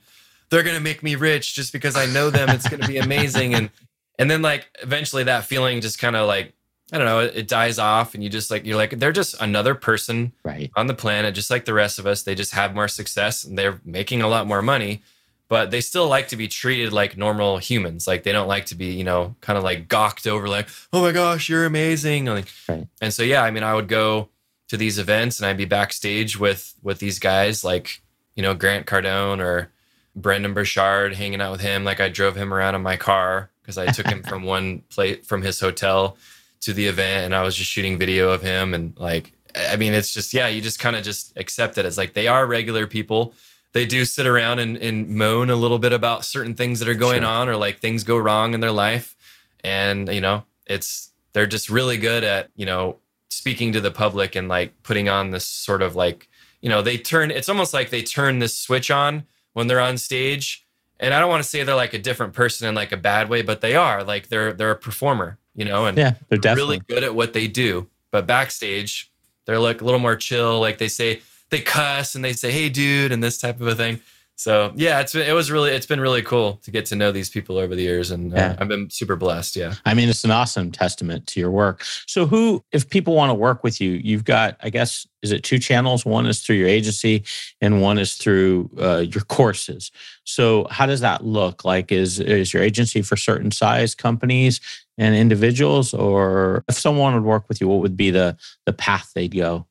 they're 0.51 0.63
gonna 0.63 0.79
make 0.79 1.01
me 1.01 1.15
rich 1.15 1.55
just 1.55 1.73
because 1.73 1.95
I 1.95 2.05
know 2.05 2.29
them. 2.29 2.49
It's 2.49 2.69
gonna 2.69 2.87
be 2.87 2.97
amazing. 2.97 3.55
and 3.55 3.71
and 4.19 4.29
then 4.29 4.43
like 4.43 4.67
eventually 4.83 5.23
that 5.23 5.45
feeling 5.45 5.81
just 5.81 5.97
kind 5.97 6.15
of 6.15 6.27
like 6.27 6.53
I 6.93 6.97
don't 6.97 7.07
know, 7.07 7.19
it, 7.21 7.31
it, 7.35 7.47
dies 7.47 7.79
off, 7.79 8.13
and 8.13 8.23
you 8.23 8.29
just 8.29 8.51
like 8.51 8.65
you're 8.65 8.75
like 8.75 8.99
they're 8.99 9.13
just 9.13 9.41
another 9.41 9.75
person 9.75 10.33
right. 10.43 10.69
on 10.75 10.87
the 10.87 10.93
planet, 10.93 11.33
just 11.33 11.49
like 11.49 11.63
the 11.63 11.73
rest 11.73 11.99
of 11.99 12.05
us. 12.05 12.23
They 12.23 12.35
just 12.35 12.51
have 12.51 12.75
more 12.75 12.89
success 12.89 13.45
and 13.45 13.57
they're 13.57 13.79
making 13.85 14.21
a 14.21 14.27
lot 14.27 14.45
more 14.45 14.61
money, 14.61 15.01
but 15.47 15.71
they 15.71 15.79
still 15.79 16.09
like 16.09 16.27
to 16.29 16.35
be 16.35 16.49
treated 16.49 16.91
like 16.91 17.15
normal 17.15 17.59
humans. 17.59 18.07
Like 18.07 18.23
they 18.23 18.33
don't 18.33 18.49
like 18.49 18.65
to 18.67 18.75
be, 18.75 18.87
you 18.87 19.05
know, 19.05 19.35
kind 19.39 19.57
of 19.57 19.63
like 19.63 19.87
gawked 19.87 20.27
over, 20.27 20.49
like, 20.49 20.67
oh 20.91 21.01
my 21.01 21.13
gosh, 21.13 21.47
you're 21.47 21.65
amazing. 21.65 22.25
Like, 22.25 22.49
right. 22.67 22.85
and 22.99 23.13
so 23.13 23.23
yeah, 23.23 23.41
I 23.41 23.51
mean, 23.51 23.63
I 23.63 23.73
would 23.73 23.87
go 23.87 24.27
to 24.67 24.75
these 24.75 24.99
events 24.99 25.39
and 25.39 25.45
I'd 25.45 25.57
be 25.57 25.65
backstage 25.65 26.37
with 26.37 26.75
with 26.83 26.99
these 26.99 27.19
guys, 27.19 27.63
like 27.63 28.01
you 28.35 28.43
know 28.43 28.53
Grant 28.53 28.85
Cardone 28.85 29.39
or 29.39 29.71
Brendon 30.15 30.53
Burchard, 30.53 31.15
hanging 31.15 31.41
out 31.41 31.51
with 31.51 31.61
him. 31.61 31.83
Like 31.83 31.99
I 31.99 32.09
drove 32.09 32.35
him 32.35 32.53
around 32.53 32.75
in 32.75 32.81
my 32.81 32.97
car 32.97 33.49
because 33.61 33.77
I 33.77 33.87
took 33.87 34.07
him 34.07 34.23
from 34.27 34.43
one 34.43 34.81
place 34.89 35.25
from 35.25 35.41
his 35.41 35.59
hotel 35.59 36.17
to 36.61 36.73
the 36.73 36.87
event, 36.87 37.25
and 37.25 37.35
I 37.35 37.43
was 37.43 37.55
just 37.55 37.69
shooting 37.69 37.97
video 37.97 38.31
of 38.31 38.41
him. 38.41 38.73
And 38.73 38.97
like, 38.99 39.31
I 39.55 39.75
mean, 39.75 39.93
it's 39.93 40.13
just 40.13 40.33
yeah, 40.33 40.47
you 40.47 40.61
just 40.61 40.79
kind 40.79 40.95
of 40.95 41.03
just 41.03 41.35
accept 41.37 41.77
it 41.77 41.85
It's 41.85 41.97
like 41.97 42.13
they 42.13 42.27
are 42.27 42.45
regular 42.45 42.87
people. 42.87 43.33
They 43.73 43.85
do 43.85 44.03
sit 44.03 44.27
around 44.27 44.59
and, 44.59 44.75
and 44.77 45.07
moan 45.07 45.49
a 45.49 45.55
little 45.55 45.79
bit 45.79 45.93
about 45.93 46.25
certain 46.25 46.55
things 46.55 46.79
that 46.79 46.89
are 46.89 46.93
going 46.93 47.21
sure. 47.21 47.29
on, 47.29 47.49
or 47.49 47.55
like 47.55 47.79
things 47.79 48.03
go 48.03 48.17
wrong 48.17 48.53
in 48.53 48.59
their 48.59 48.71
life, 48.71 49.15
and 49.63 50.09
you 50.13 50.21
know, 50.21 50.43
it's 50.67 51.11
they're 51.33 51.47
just 51.47 51.69
really 51.69 51.97
good 51.97 52.23
at 52.23 52.49
you 52.55 52.65
know 52.65 52.97
speaking 53.29 53.71
to 53.71 53.81
the 53.81 53.91
public 53.91 54.35
and 54.35 54.47
like 54.47 54.83
putting 54.83 55.07
on 55.07 55.31
this 55.31 55.45
sort 55.45 55.81
of 55.81 55.95
like 55.95 56.27
you 56.61 56.69
know 56.69 56.81
they 56.81 56.97
turn 56.97 57.31
it's 57.31 57.49
almost 57.49 57.73
like 57.73 57.89
they 57.89 58.01
turn 58.01 58.39
this 58.39 58.57
switch 58.57 58.91
on 58.91 59.23
when 59.53 59.67
they're 59.67 59.79
on 59.79 59.97
stage. 59.97 60.65
And 60.99 61.13
I 61.13 61.19
don't 61.19 61.29
want 61.29 61.43
to 61.43 61.49
say 61.49 61.63
they're 61.63 61.75
like 61.75 61.93
a 61.93 61.99
different 61.99 62.33
person 62.33 62.67
in 62.67 62.75
like 62.75 62.91
a 62.91 62.97
bad 62.97 63.29
way, 63.29 63.41
but 63.41 63.61
they 63.61 63.75
are 63.75 64.03
like 64.03 64.27
they're 64.29 64.53
they're 64.53 64.71
a 64.71 64.75
performer. 64.75 65.39
you 65.55 65.65
know, 65.65 65.85
and 65.85 65.97
yeah, 65.97 66.13
they're 66.29 66.37
definitely 66.37 66.81
really 66.87 67.01
good 67.01 67.03
at 67.03 67.15
what 67.15 67.33
they 67.33 67.47
do. 67.47 67.87
But 68.11 68.27
backstage, 68.27 69.11
they're 69.45 69.59
like 69.59 69.81
a 69.81 69.85
little 69.85 69.99
more 69.99 70.15
chill. 70.15 70.59
Like 70.59 70.77
they 70.77 70.87
say, 70.87 71.21
they 71.49 71.61
cuss 71.61 72.15
and 72.15 72.23
they 72.23 72.33
say, 72.33 72.51
"Hey, 72.51 72.69
dude," 72.69 73.11
and 73.11 73.23
this 73.23 73.37
type 73.37 73.59
of 73.59 73.67
a 73.67 73.75
thing. 73.75 73.99
So 74.41 74.73
yeah, 74.75 75.01
it's 75.01 75.13
been, 75.13 75.27
it 75.29 75.33
was 75.33 75.51
really 75.51 75.69
it's 75.69 75.85
been 75.85 75.99
really 75.99 76.23
cool 76.23 76.53
to 76.63 76.71
get 76.71 76.87
to 76.87 76.95
know 76.95 77.11
these 77.11 77.29
people 77.29 77.59
over 77.59 77.75
the 77.75 77.83
years, 77.83 78.09
and 78.09 78.33
uh, 78.33 78.37
yeah. 78.37 78.55
I've 78.57 78.67
been 78.67 78.89
super 78.89 79.15
blessed. 79.15 79.55
Yeah, 79.55 79.75
I 79.85 79.93
mean 79.93 80.09
it's 80.09 80.23
an 80.23 80.31
awesome 80.31 80.71
testament 80.71 81.27
to 81.27 81.39
your 81.39 81.51
work. 81.51 81.83
So 82.07 82.25
who, 82.25 82.63
if 82.71 82.89
people 82.89 83.13
want 83.13 83.29
to 83.29 83.35
work 83.35 83.63
with 83.63 83.79
you, 83.79 83.91
you've 83.91 84.23
got 84.23 84.57
I 84.63 84.71
guess 84.71 85.05
is 85.21 85.31
it 85.31 85.43
two 85.43 85.59
channels? 85.59 86.07
One 86.07 86.25
is 86.25 86.41
through 86.41 86.55
your 86.55 86.67
agency, 86.67 87.23
and 87.61 87.83
one 87.83 87.99
is 87.99 88.15
through 88.15 88.71
uh, 88.79 89.05
your 89.07 89.21
courses. 89.25 89.91
So 90.23 90.65
how 90.71 90.87
does 90.87 91.01
that 91.01 91.23
look? 91.23 91.63
Like 91.63 91.91
is 91.91 92.19
is 92.19 92.51
your 92.51 92.63
agency 92.63 93.03
for 93.03 93.17
certain 93.17 93.51
size 93.51 93.93
companies 93.93 94.59
and 94.97 95.13
individuals, 95.13 95.93
or 95.93 96.63
if 96.67 96.79
someone 96.79 97.13
would 97.13 97.25
work 97.25 97.47
with 97.47 97.61
you, 97.61 97.67
what 97.67 97.81
would 97.81 97.95
be 97.95 98.09
the 98.09 98.37
the 98.65 98.73
path 98.73 99.11
they'd 99.13 99.35
go? 99.35 99.67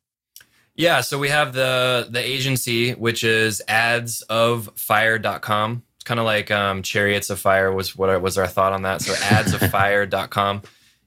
Yeah, 0.80 1.02
so 1.02 1.18
we 1.18 1.28
have 1.28 1.52
the 1.52 2.08
the 2.08 2.26
agency, 2.26 2.92
which 2.92 3.22
is 3.22 3.60
adsoffire.com. 3.68 5.82
It's 5.96 6.04
kind 6.04 6.18
of 6.18 6.24
like 6.24 6.50
um, 6.50 6.82
Chariots 6.82 7.28
of 7.28 7.38
Fire 7.38 7.70
was 7.70 7.94
what 7.94 8.22
was 8.22 8.38
our 8.38 8.46
thought 8.46 8.72
on 8.72 8.80
that. 8.82 9.02
So 9.02 9.12
adsoffire.com. 9.36 10.62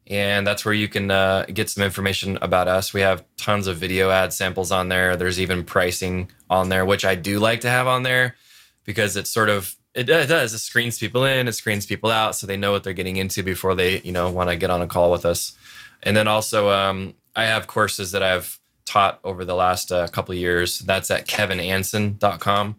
And 0.06 0.46
that's 0.46 0.64
where 0.64 0.76
you 0.76 0.88
can 0.88 1.10
uh, 1.10 1.46
get 1.52 1.72
some 1.72 1.84
information 1.84 2.38
about 2.44 2.68
us. 2.68 2.94
We 2.94 3.02
have 3.02 3.24
tons 3.38 3.66
of 3.66 3.78
video 3.78 4.12
ad 4.12 4.32
samples 4.32 4.72
on 4.72 4.90
there. 4.90 5.16
There's 5.16 5.40
even 5.40 5.64
pricing 5.64 6.30
on 6.52 6.70
there, 6.70 6.86
which 6.86 7.04
I 7.04 7.16
do 7.16 7.40
like 7.40 7.62
to 7.62 7.70
have 7.70 7.88
on 7.88 8.04
there 8.04 8.36
because 8.84 9.18
it's 9.18 9.32
sort 9.32 9.50
of 9.50 9.76
it, 9.96 10.08
it 10.08 10.28
does. 10.28 10.54
It 10.54 10.60
screens 10.60 11.00
people 11.00 11.26
in, 11.26 11.48
it 11.48 11.54
screens 11.54 11.88
people 11.88 12.12
out, 12.12 12.36
so 12.36 12.46
they 12.46 12.58
know 12.58 12.72
what 12.72 12.84
they're 12.84 12.94
getting 12.94 13.18
into 13.18 13.42
before 13.42 13.74
they, 13.74 14.02
you 14.02 14.12
know, 14.12 14.30
want 14.30 14.52
to 14.52 14.56
get 14.56 14.70
on 14.70 14.84
a 14.84 14.88
call 14.88 15.10
with 15.10 15.26
us. 15.26 15.58
And 16.04 16.16
then 16.16 16.28
also, 16.28 16.70
um, 16.70 17.16
I 17.36 17.46
have 17.46 17.66
courses 17.66 18.12
that 18.12 18.22
I've 18.22 18.60
taught 18.86 19.20
over 19.24 19.46
the 19.46 19.56
last 19.56 19.92
uh, 19.92 20.08
couple 20.08 20.36
years. 20.36 20.80
That's 20.80 21.12
at 21.12 21.28
kevinanson.com. 21.28 22.76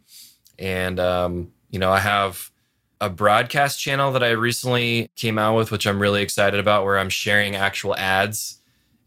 And, 0.58 1.00
um, 1.00 1.52
you 1.70 1.78
know, 1.78 1.90
I 1.90 2.00
have 2.00 2.50
a 3.00 3.08
broadcast 3.10 3.80
channel 3.80 4.12
that 4.12 4.22
I 4.22 4.30
recently 4.30 5.10
came 5.16 5.38
out 5.38 5.56
with, 5.56 5.70
which 5.70 5.86
I'm 5.86 6.00
really 6.00 6.22
excited 6.22 6.58
about, 6.60 6.84
where 6.84 6.98
I'm 6.98 7.10
sharing 7.10 7.56
actual 7.56 7.94
ads, 7.96 8.60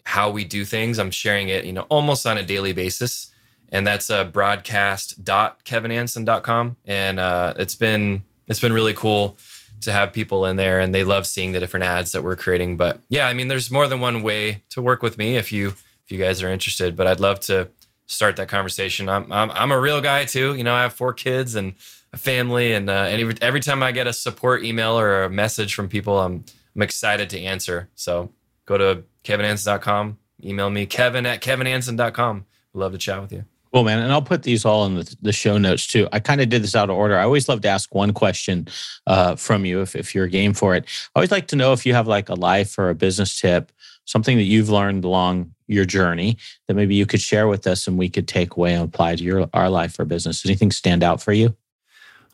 how 0.03 0.29
we 0.29 0.43
do 0.43 0.65
things. 0.65 0.99
I'm 0.99 1.11
sharing 1.11 1.47
it, 1.49 1.65
you 1.65 1.73
know, 1.73 1.87
almost 1.89 2.25
on 2.25 2.37
a 2.37 2.43
daily 2.43 2.73
basis. 2.73 3.31
And 3.69 3.87
that's 3.87 4.09
uh, 4.09 4.23
broadcast.kevinanson.com. 4.25 6.77
And 6.85 7.19
uh, 7.19 7.53
it's 7.57 7.75
been 7.75 8.23
it's 8.47 8.61
been 8.61 8.71
really 8.71 8.93
cool 8.93 9.37
to 9.81 9.91
have 9.91 10.13
people 10.13 10.45
in 10.45 10.55
there 10.55 10.79
and 10.79 10.95
they 10.95 11.03
love 11.03 11.27
seeing 11.27 11.51
the 11.51 11.59
different 11.59 11.85
ads 11.85 12.13
that 12.13 12.23
we're 12.23 12.35
creating. 12.35 12.77
But 12.77 13.01
yeah, 13.09 13.27
I 13.27 13.33
mean, 13.33 13.47
there's 13.47 13.69
more 13.69 13.87
than 13.87 13.99
one 13.99 14.23
way 14.23 14.63
to 14.69 14.81
work 14.81 15.03
with 15.03 15.17
me 15.17 15.35
if 15.35 15.51
you 15.51 15.73
if 16.07 16.11
you 16.11 16.17
guys 16.17 16.41
are 16.41 16.49
interested. 16.49 16.95
But 16.95 17.05
I'd 17.05 17.19
love 17.19 17.41
to 17.41 17.69
start 18.05 18.37
that 18.37 18.47
conversation. 18.47 19.09
I'm 19.09 19.31
I'm, 19.31 19.51
I'm 19.51 19.71
a 19.71 19.79
real 19.79 20.01
guy 20.01 20.23
too. 20.25 20.55
You 20.55 20.63
know, 20.63 20.73
I 20.73 20.83
have 20.83 20.93
four 20.93 21.13
kids 21.13 21.55
and 21.55 21.73
a 22.13 22.17
family, 22.17 22.73
and 22.73 22.89
uh, 22.89 23.07
and 23.09 23.21
every, 23.21 23.35
every 23.41 23.59
time 23.59 23.83
I 23.83 23.91
get 23.91 24.07
a 24.07 24.13
support 24.13 24.63
email 24.63 24.97
or 24.97 25.23
a 25.23 25.29
message 25.29 25.75
from 25.75 25.89
people, 25.89 26.19
I'm 26.19 26.45
I'm 26.75 26.81
excited 26.81 27.29
to 27.31 27.41
answer. 27.41 27.89
So 27.95 28.31
go 28.65 28.77
to 28.77 29.03
kevinanson.com, 29.23 30.17
email 30.43 30.69
me 30.69 30.85
kevin 30.85 31.25
at 31.25 31.41
kevinanson.com. 31.41 32.45
Love 32.73 32.93
to 32.93 32.97
chat 32.97 33.21
with 33.21 33.33
you. 33.33 33.43
Cool, 33.73 33.83
man. 33.83 33.99
And 33.99 34.11
I'll 34.11 34.21
put 34.21 34.43
these 34.43 34.63
all 34.63 34.85
in 34.85 34.95
the, 34.95 35.15
the 35.21 35.33
show 35.33 35.57
notes 35.57 35.85
too. 35.85 36.07
I 36.13 36.19
kind 36.19 36.39
of 36.39 36.49
did 36.49 36.63
this 36.63 36.75
out 36.75 36.89
of 36.89 36.95
order. 36.95 37.17
I 37.17 37.23
always 37.23 37.49
love 37.49 37.61
to 37.61 37.67
ask 37.67 37.93
one 37.93 38.13
question 38.13 38.67
uh, 39.07 39.35
from 39.35 39.65
you 39.65 39.81
if, 39.81 39.95
if 39.95 40.15
you're 40.15 40.27
game 40.27 40.53
for 40.53 40.73
it. 40.73 40.85
I 41.15 41.19
always 41.19 41.31
like 41.31 41.47
to 41.47 41.55
know 41.55 41.73
if 41.73 41.85
you 41.85 41.93
have 41.93 42.07
like 42.07 42.29
a 42.29 42.35
life 42.35 42.77
or 42.79 42.89
a 42.89 42.95
business 42.95 43.39
tip, 43.39 43.71
something 44.07 44.37
that 44.37 44.43
you've 44.43 44.69
learned 44.69 45.05
along 45.05 45.53
your 45.67 45.85
journey 45.85 46.37
that 46.67 46.73
maybe 46.73 46.95
you 46.95 47.05
could 47.05 47.21
share 47.21 47.47
with 47.47 47.67
us 47.67 47.87
and 47.87 47.97
we 47.97 48.09
could 48.09 48.27
take 48.27 48.55
away 48.55 48.73
and 48.73 48.83
apply 48.83 49.15
to 49.15 49.23
your 49.23 49.47
our 49.53 49.69
life 49.69 49.99
or 49.99 50.05
business. 50.05 50.41
Does 50.41 50.49
anything 50.49 50.71
stand 50.71 51.03
out 51.03 51.21
for 51.21 51.33
you? 51.33 51.55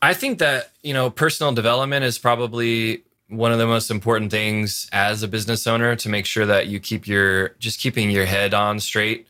I 0.00 0.14
think 0.14 0.38
that, 0.38 0.70
you 0.82 0.94
know, 0.94 1.10
personal 1.10 1.52
development 1.52 2.04
is 2.04 2.18
probably 2.18 3.02
one 3.28 3.52
of 3.52 3.58
the 3.58 3.66
most 3.66 3.90
important 3.90 4.30
things 4.30 4.88
as 4.92 5.22
a 5.22 5.28
business 5.28 5.66
owner 5.66 5.96
to 5.96 6.08
make 6.08 6.26
sure 6.26 6.46
that 6.46 6.68
you 6.68 6.78
keep 6.78 7.06
your 7.06 7.50
just 7.58 7.80
keeping 7.80 8.10
your 8.10 8.26
head 8.26 8.54
on 8.54 8.80
straight. 8.80 9.26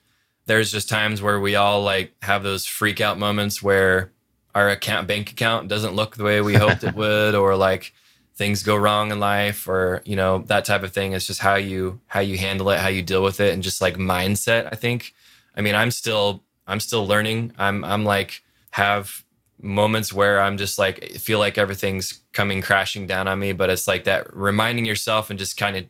There's 0.46 0.70
just 0.70 0.88
times 0.88 1.22
where 1.22 1.40
we 1.40 1.54
all 1.54 1.82
like 1.82 2.12
have 2.22 2.42
those 2.42 2.66
freak 2.66 3.00
out 3.00 3.18
moments 3.18 3.62
where 3.62 4.12
our 4.54 4.68
account 4.68 5.08
bank 5.08 5.30
account 5.30 5.68
doesn't 5.68 5.94
look 5.94 6.16
the 6.16 6.24
way 6.24 6.40
we 6.40 6.54
hoped 6.54 6.84
it 6.84 6.94
would 6.96 7.34
or 7.34 7.56
like 7.56 7.94
things 8.36 8.62
go 8.62 8.76
wrong 8.76 9.10
in 9.10 9.20
life 9.20 9.68
or 9.68 10.02
you 10.04 10.16
know 10.16 10.38
that 10.46 10.64
type 10.64 10.82
of 10.82 10.92
thing. 10.92 11.12
It's 11.12 11.26
just 11.26 11.40
how 11.40 11.54
you 11.54 12.00
how 12.06 12.20
you 12.20 12.38
handle 12.38 12.70
it 12.70 12.80
how 12.80 12.88
you 12.88 13.02
deal 13.02 13.22
with 13.22 13.40
it 13.40 13.54
and 13.54 13.62
just 13.62 13.80
like 13.80 13.96
mindset 13.96 14.68
i 14.72 14.76
think. 14.76 15.14
I 15.56 15.60
mean 15.60 15.74
i'm 15.74 15.90
still 15.90 16.42
i'm 16.66 16.80
still 16.80 17.06
learning. 17.06 17.52
I'm 17.58 17.84
i'm 17.84 18.04
like 18.04 18.42
have 18.70 19.24
moments 19.62 20.12
where 20.12 20.40
i'm 20.40 20.58
just 20.58 20.78
like 20.78 21.02
feel 21.12 21.38
like 21.38 21.56
everything's 21.56 22.20
coming 22.32 22.60
crashing 22.60 23.06
down 23.06 23.26
on 23.28 23.38
me 23.38 23.52
but 23.52 23.70
it's 23.70 23.88
like 23.88 24.04
that 24.04 24.34
reminding 24.36 24.84
yourself 24.84 25.30
and 25.30 25.38
just 25.38 25.56
kind 25.56 25.76
of 25.76 25.84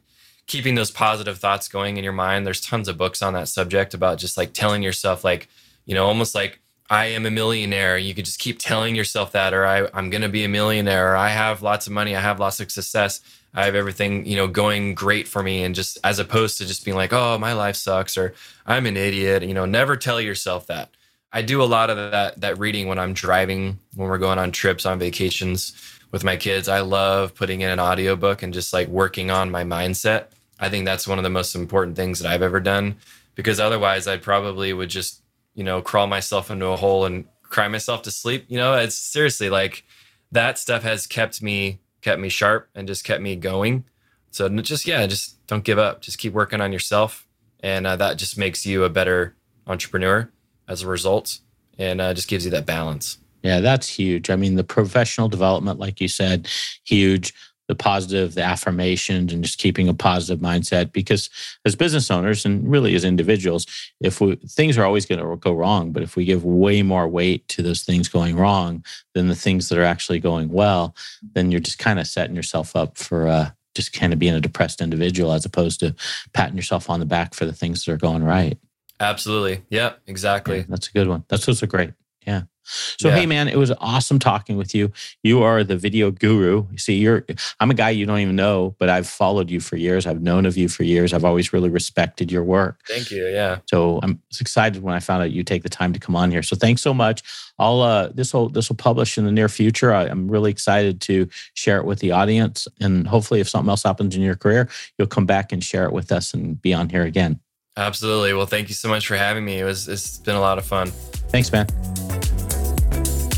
keeping 0.46 0.74
those 0.74 0.90
positive 0.90 1.38
thoughts 1.38 1.68
going 1.68 1.96
in 1.96 2.04
your 2.04 2.12
mind. 2.12 2.46
There's 2.46 2.60
tons 2.60 2.88
of 2.88 2.98
books 2.98 3.22
on 3.22 3.32
that 3.34 3.48
subject 3.48 3.94
about 3.94 4.18
just 4.18 4.36
like 4.36 4.52
telling 4.52 4.82
yourself 4.82 5.24
like 5.24 5.48
you 5.86 5.94
know 5.94 6.06
almost 6.06 6.34
like 6.34 6.60
I 6.90 7.06
am 7.06 7.24
a 7.24 7.30
millionaire. 7.30 7.96
You 7.96 8.14
could 8.14 8.24
just 8.24 8.38
keep 8.38 8.58
telling 8.58 8.94
yourself 8.94 9.32
that, 9.32 9.54
or 9.54 9.64
I, 9.64 9.88
I'm 9.94 10.10
going 10.10 10.22
to 10.22 10.28
be 10.28 10.44
a 10.44 10.48
millionaire, 10.48 11.12
or 11.12 11.16
I 11.16 11.30
have 11.30 11.62
lots 11.62 11.86
of 11.86 11.92
money, 11.92 12.14
I 12.14 12.20
have 12.20 12.40
lots 12.40 12.60
of 12.60 12.70
success, 12.70 13.20
I 13.54 13.64
have 13.64 13.74
everything, 13.74 14.26
you 14.26 14.36
know, 14.36 14.48
going 14.48 14.94
great 14.94 15.26
for 15.26 15.42
me. 15.42 15.64
And 15.64 15.74
just 15.74 15.98
as 16.04 16.18
opposed 16.18 16.58
to 16.58 16.66
just 16.66 16.84
being 16.84 16.96
like, 16.96 17.12
oh, 17.12 17.38
my 17.38 17.52
life 17.54 17.76
sucks, 17.76 18.18
or 18.18 18.34
I'm 18.66 18.86
an 18.86 18.96
idiot, 18.96 19.42
you 19.42 19.54
know, 19.54 19.64
never 19.64 19.96
tell 19.96 20.20
yourself 20.20 20.66
that. 20.66 20.90
I 21.32 21.42
do 21.42 21.60
a 21.62 21.64
lot 21.64 21.90
of 21.90 21.96
that 22.12 22.40
that 22.42 22.58
reading 22.58 22.86
when 22.86 22.98
I'm 22.98 23.12
driving, 23.12 23.80
when 23.96 24.08
we're 24.08 24.18
going 24.18 24.38
on 24.38 24.52
trips, 24.52 24.86
on 24.86 25.00
vacations 25.00 25.72
with 26.12 26.22
my 26.22 26.36
kids. 26.36 26.68
I 26.68 26.80
love 26.80 27.34
putting 27.34 27.62
in 27.62 27.70
an 27.70 27.80
audiobook 27.80 28.42
and 28.42 28.54
just 28.54 28.72
like 28.72 28.86
working 28.86 29.32
on 29.32 29.50
my 29.50 29.64
mindset. 29.64 30.26
I 30.60 30.68
think 30.68 30.84
that's 30.84 31.08
one 31.08 31.18
of 31.18 31.24
the 31.24 31.30
most 31.30 31.56
important 31.56 31.96
things 31.96 32.20
that 32.20 32.30
I've 32.30 32.42
ever 32.42 32.60
done 32.60 32.98
because 33.34 33.58
otherwise 33.58 34.06
I 34.06 34.18
probably 34.18 34.72
would 34.72 34.90
just 34.90 35.23
you 35.54 35.64
know, 35.64 35.80
crawl 35.80 36.06
myself 36.06 36.50
into 36.50 36.66
a 36.66 36.76
hole 36.76 37.04
and 37.04 37.24
cry 37.42 37.68
myself 37.68 38.02
to 38.02 38.10
sleep. 38.10 38.44
You 38.48 38.58
know, 38.58 38.74
it's 38.74 38.96
seriously 38.96 39.50
like 39.50 39.84
that 40.32 40.58
stuff 40.58 40.82
has 40.82 41.06
kept 41.06 41.42
me 41.42 41.80
kept 42.02 42.20
me 42.20 42.28
sharp 42.28 42.68
and 42.74 42.86
just 42.86 43.04
kept 43.04 43.22
me 43.22 43.34
going. 43.36 43.84
So 44.30 44.48
just 44.48 44.86
yeah, 44.86 45.06
just 45.06 45.44
don't 45.46 45.64
give 45.64 45.78
up. 45.78 46.00
Just 46.00 46.18
keep 46.18 46.32
working 46.32 46.60
on 46.60 46.72
yourself, 46.72 47.26
and 47.60 47.86
uh, 47.86 47.96
that 47.96 48.18
just 48.18 48.36
makes 48.36 48.66
you 48.66 48.84
a 48.84 48.90
better 48.90 49.36
entrepreneur 49.66 50.30
as 50.68 50.82
a 50.82 50.88
result, 50.88 51.38
and 51.78 52.00
uh, 52.00 52.12
just 52.12 52.28
gives 52.28 52.44
you 52.44 52.50
that 52.50 52.66
balance. 52.66 53.18
Yeah, 53.44 53.60
that's 53.60 53.88
huge. 53.88 54.30
I 54.30 54.36
mean, 54.36 54.56
the 54.56 54.64
professional 54.64 55.28
development, 55.28 55.78
like 55.78 56.00
you 56.00 56.08
said, 56.08 56.48
huge 56.84 57.32
the 57.68 57.74
positive, 57.74 58.34
the 58.34 58.42
affirmations, 58.42 59.32
and 59.32 59.42
just 59.42 59.58
keeping 59.58 59.88
a 59.88 59.94
positive 59.94 60.40
mindset. 60.40 60.92
Because 60.92 61.30
as 61.64 61.76
business 61.76 62.10
owners 62.10 62.44
and 62.44 62.70
really 62.70 62.94
as 62.94 63.04
individuals, 63.04 63.66
if 64.00 64.20
we 64.20 64.36
things 64.36 64.76
are 64.76 64.84
always 64.84 65.06
going 65.06 65.20
to 65.20 65.36
go 65.36 65.52
wrong, 65.52 65.92
but 65.92 66.02
if 66.02 66.16
we 66.16 66.24
give 66.24 66.44
way 66.44 66.82
more 66.82 67.08
weight 67.08 67.46
to 67.48 67.62
those 67.62 67.82
things 67.82 68.08
going 68.08 68.36
wrong 68.36 68.84
than 69.14 69.28
the 69.28 69.34
things 69.34 69.68
that 69.68 69.78
are 69.78 69.84
actually 69.84 70.20
going 70.20 70.50
well, 70.50 70.94
then 71.34 71.50
you're 71.50 71.60
just 71.60 71.78
kind 71.78 71.98
of 71.98 72.06
setting 72.06 72.36
yourself 72.36 72.76
up 72.76 72.96
for 72.96 73.28
uh, 73.28 73.50
just 73.74 73.92
kind 73.92 74.12
of 74.12 74.18
being 74.18 74.34
a 74.34 74.40
depressed 74.40 74.80
individual 74.80 75.32
as 75.32 75.44
opposed 75.44 75.80
to 75.80 75.94
patting 76.32 76.56
yourself 76.56 76.88
on 76.88 77.00
the 77.00 77.06
back 77.06 77.34
for 77.34 77.44
the 77.44 77.52
things 77.52 77.84
that 77.84 77.92
are 77.92 77.96
going 77.96 78.22
right. 78.22 78.58
Absolutely. 79.00 79.62
Yeah, 79.70 79.94
exactly. 80.06 80.58
Yeah, 80.58 80.64
that's 80.68 80.88
a 80.88 80.92
good 80.92 81.08
one. 81.08 81.24
That's 81.28 81.48
also 81.48 81.66
great. 81.66 81.92
Yeah. 82.26 82.42
So 82.64 83.08
yeah. 83.08 83.16
hey 83.16 83.26
man, 83.26 83.48
it 83.48 83.56
was 83.56 83.72
awesome 83.78 84.18
talking 84.18 84.56
with 84.56 84.74
you. 84.74 84.92
You 85.22 85.42
are 85.42 85.62
the 85.62 85.76
video 85.76 86.10
guru. 86.10 86.66
You 86.70 86.78
see, 86.78 86.94
you're 86.94 87.24
I'm 87.60 87.70
a 87.70 87.74
guy 87.74 87.90
you 87.90 88.06
don't 88.06 88.18
even 88.18 88.36
know, 88.36 88.74
but 88.78 88.88
I've 88.88 89.06
followed 89.06 89.50
you 89.50 89.60
for 89.60 89.76
years. 89.76 90.06
I've 90.06 90.22
known 90.22 90.46
of 90.46 90.56
you 90.56 90.68
for 90.68 90.82
years. 90.82 91.12
I've 91.12 91.24
always 91.24 91.52
really 91.52 91.68
respected 91.68 92.32
your 92.32 92.42
work. 92.44 92.80
Thank 92.86 93.10
you. 93.10 93.26
Yeah. 93.26 93.58
So 93.68 94.00
I'm 94.02 94.20
excited 94.40 94.82
when 94.82 94.94
I 94.94 95.00
found 95.00 95.22
out 95.22 95.30
you 95.30 95.42
take 95.42 95.62
the 95.62 95.68
time 95.68 95.92
to 95.92 96.00
come 96.00 96.16
on 96.16 96.30
here. 96.30 96.42
So 96.42 96.56
thanks 96.56 96.82
so 96.82 96.94
much. 96.94 97.22
I'll 97.58 97.80
uh 97.82 98.08
this 98.08 98.32
will 98.32 98.48
this 98.48 98.68
will 98.68 98.76
publish 98.76 99.18
in 99.18 99.24
the 99.24 99.32
near 99.32 99.48
future. 99.48 99.92
I, 99.92 100.04
I'm 100.04 100.30
really 100.30 100.50
excited 100.50 101.00
to 101.02 101.28
share 101.54 101.78
it 101.78 101.84
with 101.84 102.00
the 102.00 102.12
audience. 102.12 102.66
And 102.80 103.06
hopefully 103.06 103.40
if 103.40 103.48
something 103.48 103.68
else 103.68 103.82
happens 103.82 104.16
in 104.16 104.22
your 104.22 104.36
career, 104.36 104.68
you'll 104.98 105.08
come 105.08 105.26
back 105.26 105.52
and 105.52 105.62
share 105.62 105.84
it 105.84 105.92
with 105.92 106.10
us 106.10 106.34
and 106.34 106.60
be 106.60 106.74
on 106.74 106.88
here 106.88 107.02
again. 107.02 107.40
Absolutely. 107.76 108.34
Well, 108.34 108.46
thank 108.46 108.68
you 108.68 108.74
so 108.74 108.88
much 108.88 109.06
for 109.06 109.16
having 109.16 109.44
me. 109.44 109.58
It 109.58 109.64
was 109.64 109.88
it's 109.88 110.18
been 110.18 110.36
a 110.36 110.40
lot 110.40 110.58
of 110.58 110.64
fun. 110.64 110.90
Thanks, 111.28 111.50
man. 111.50 111.66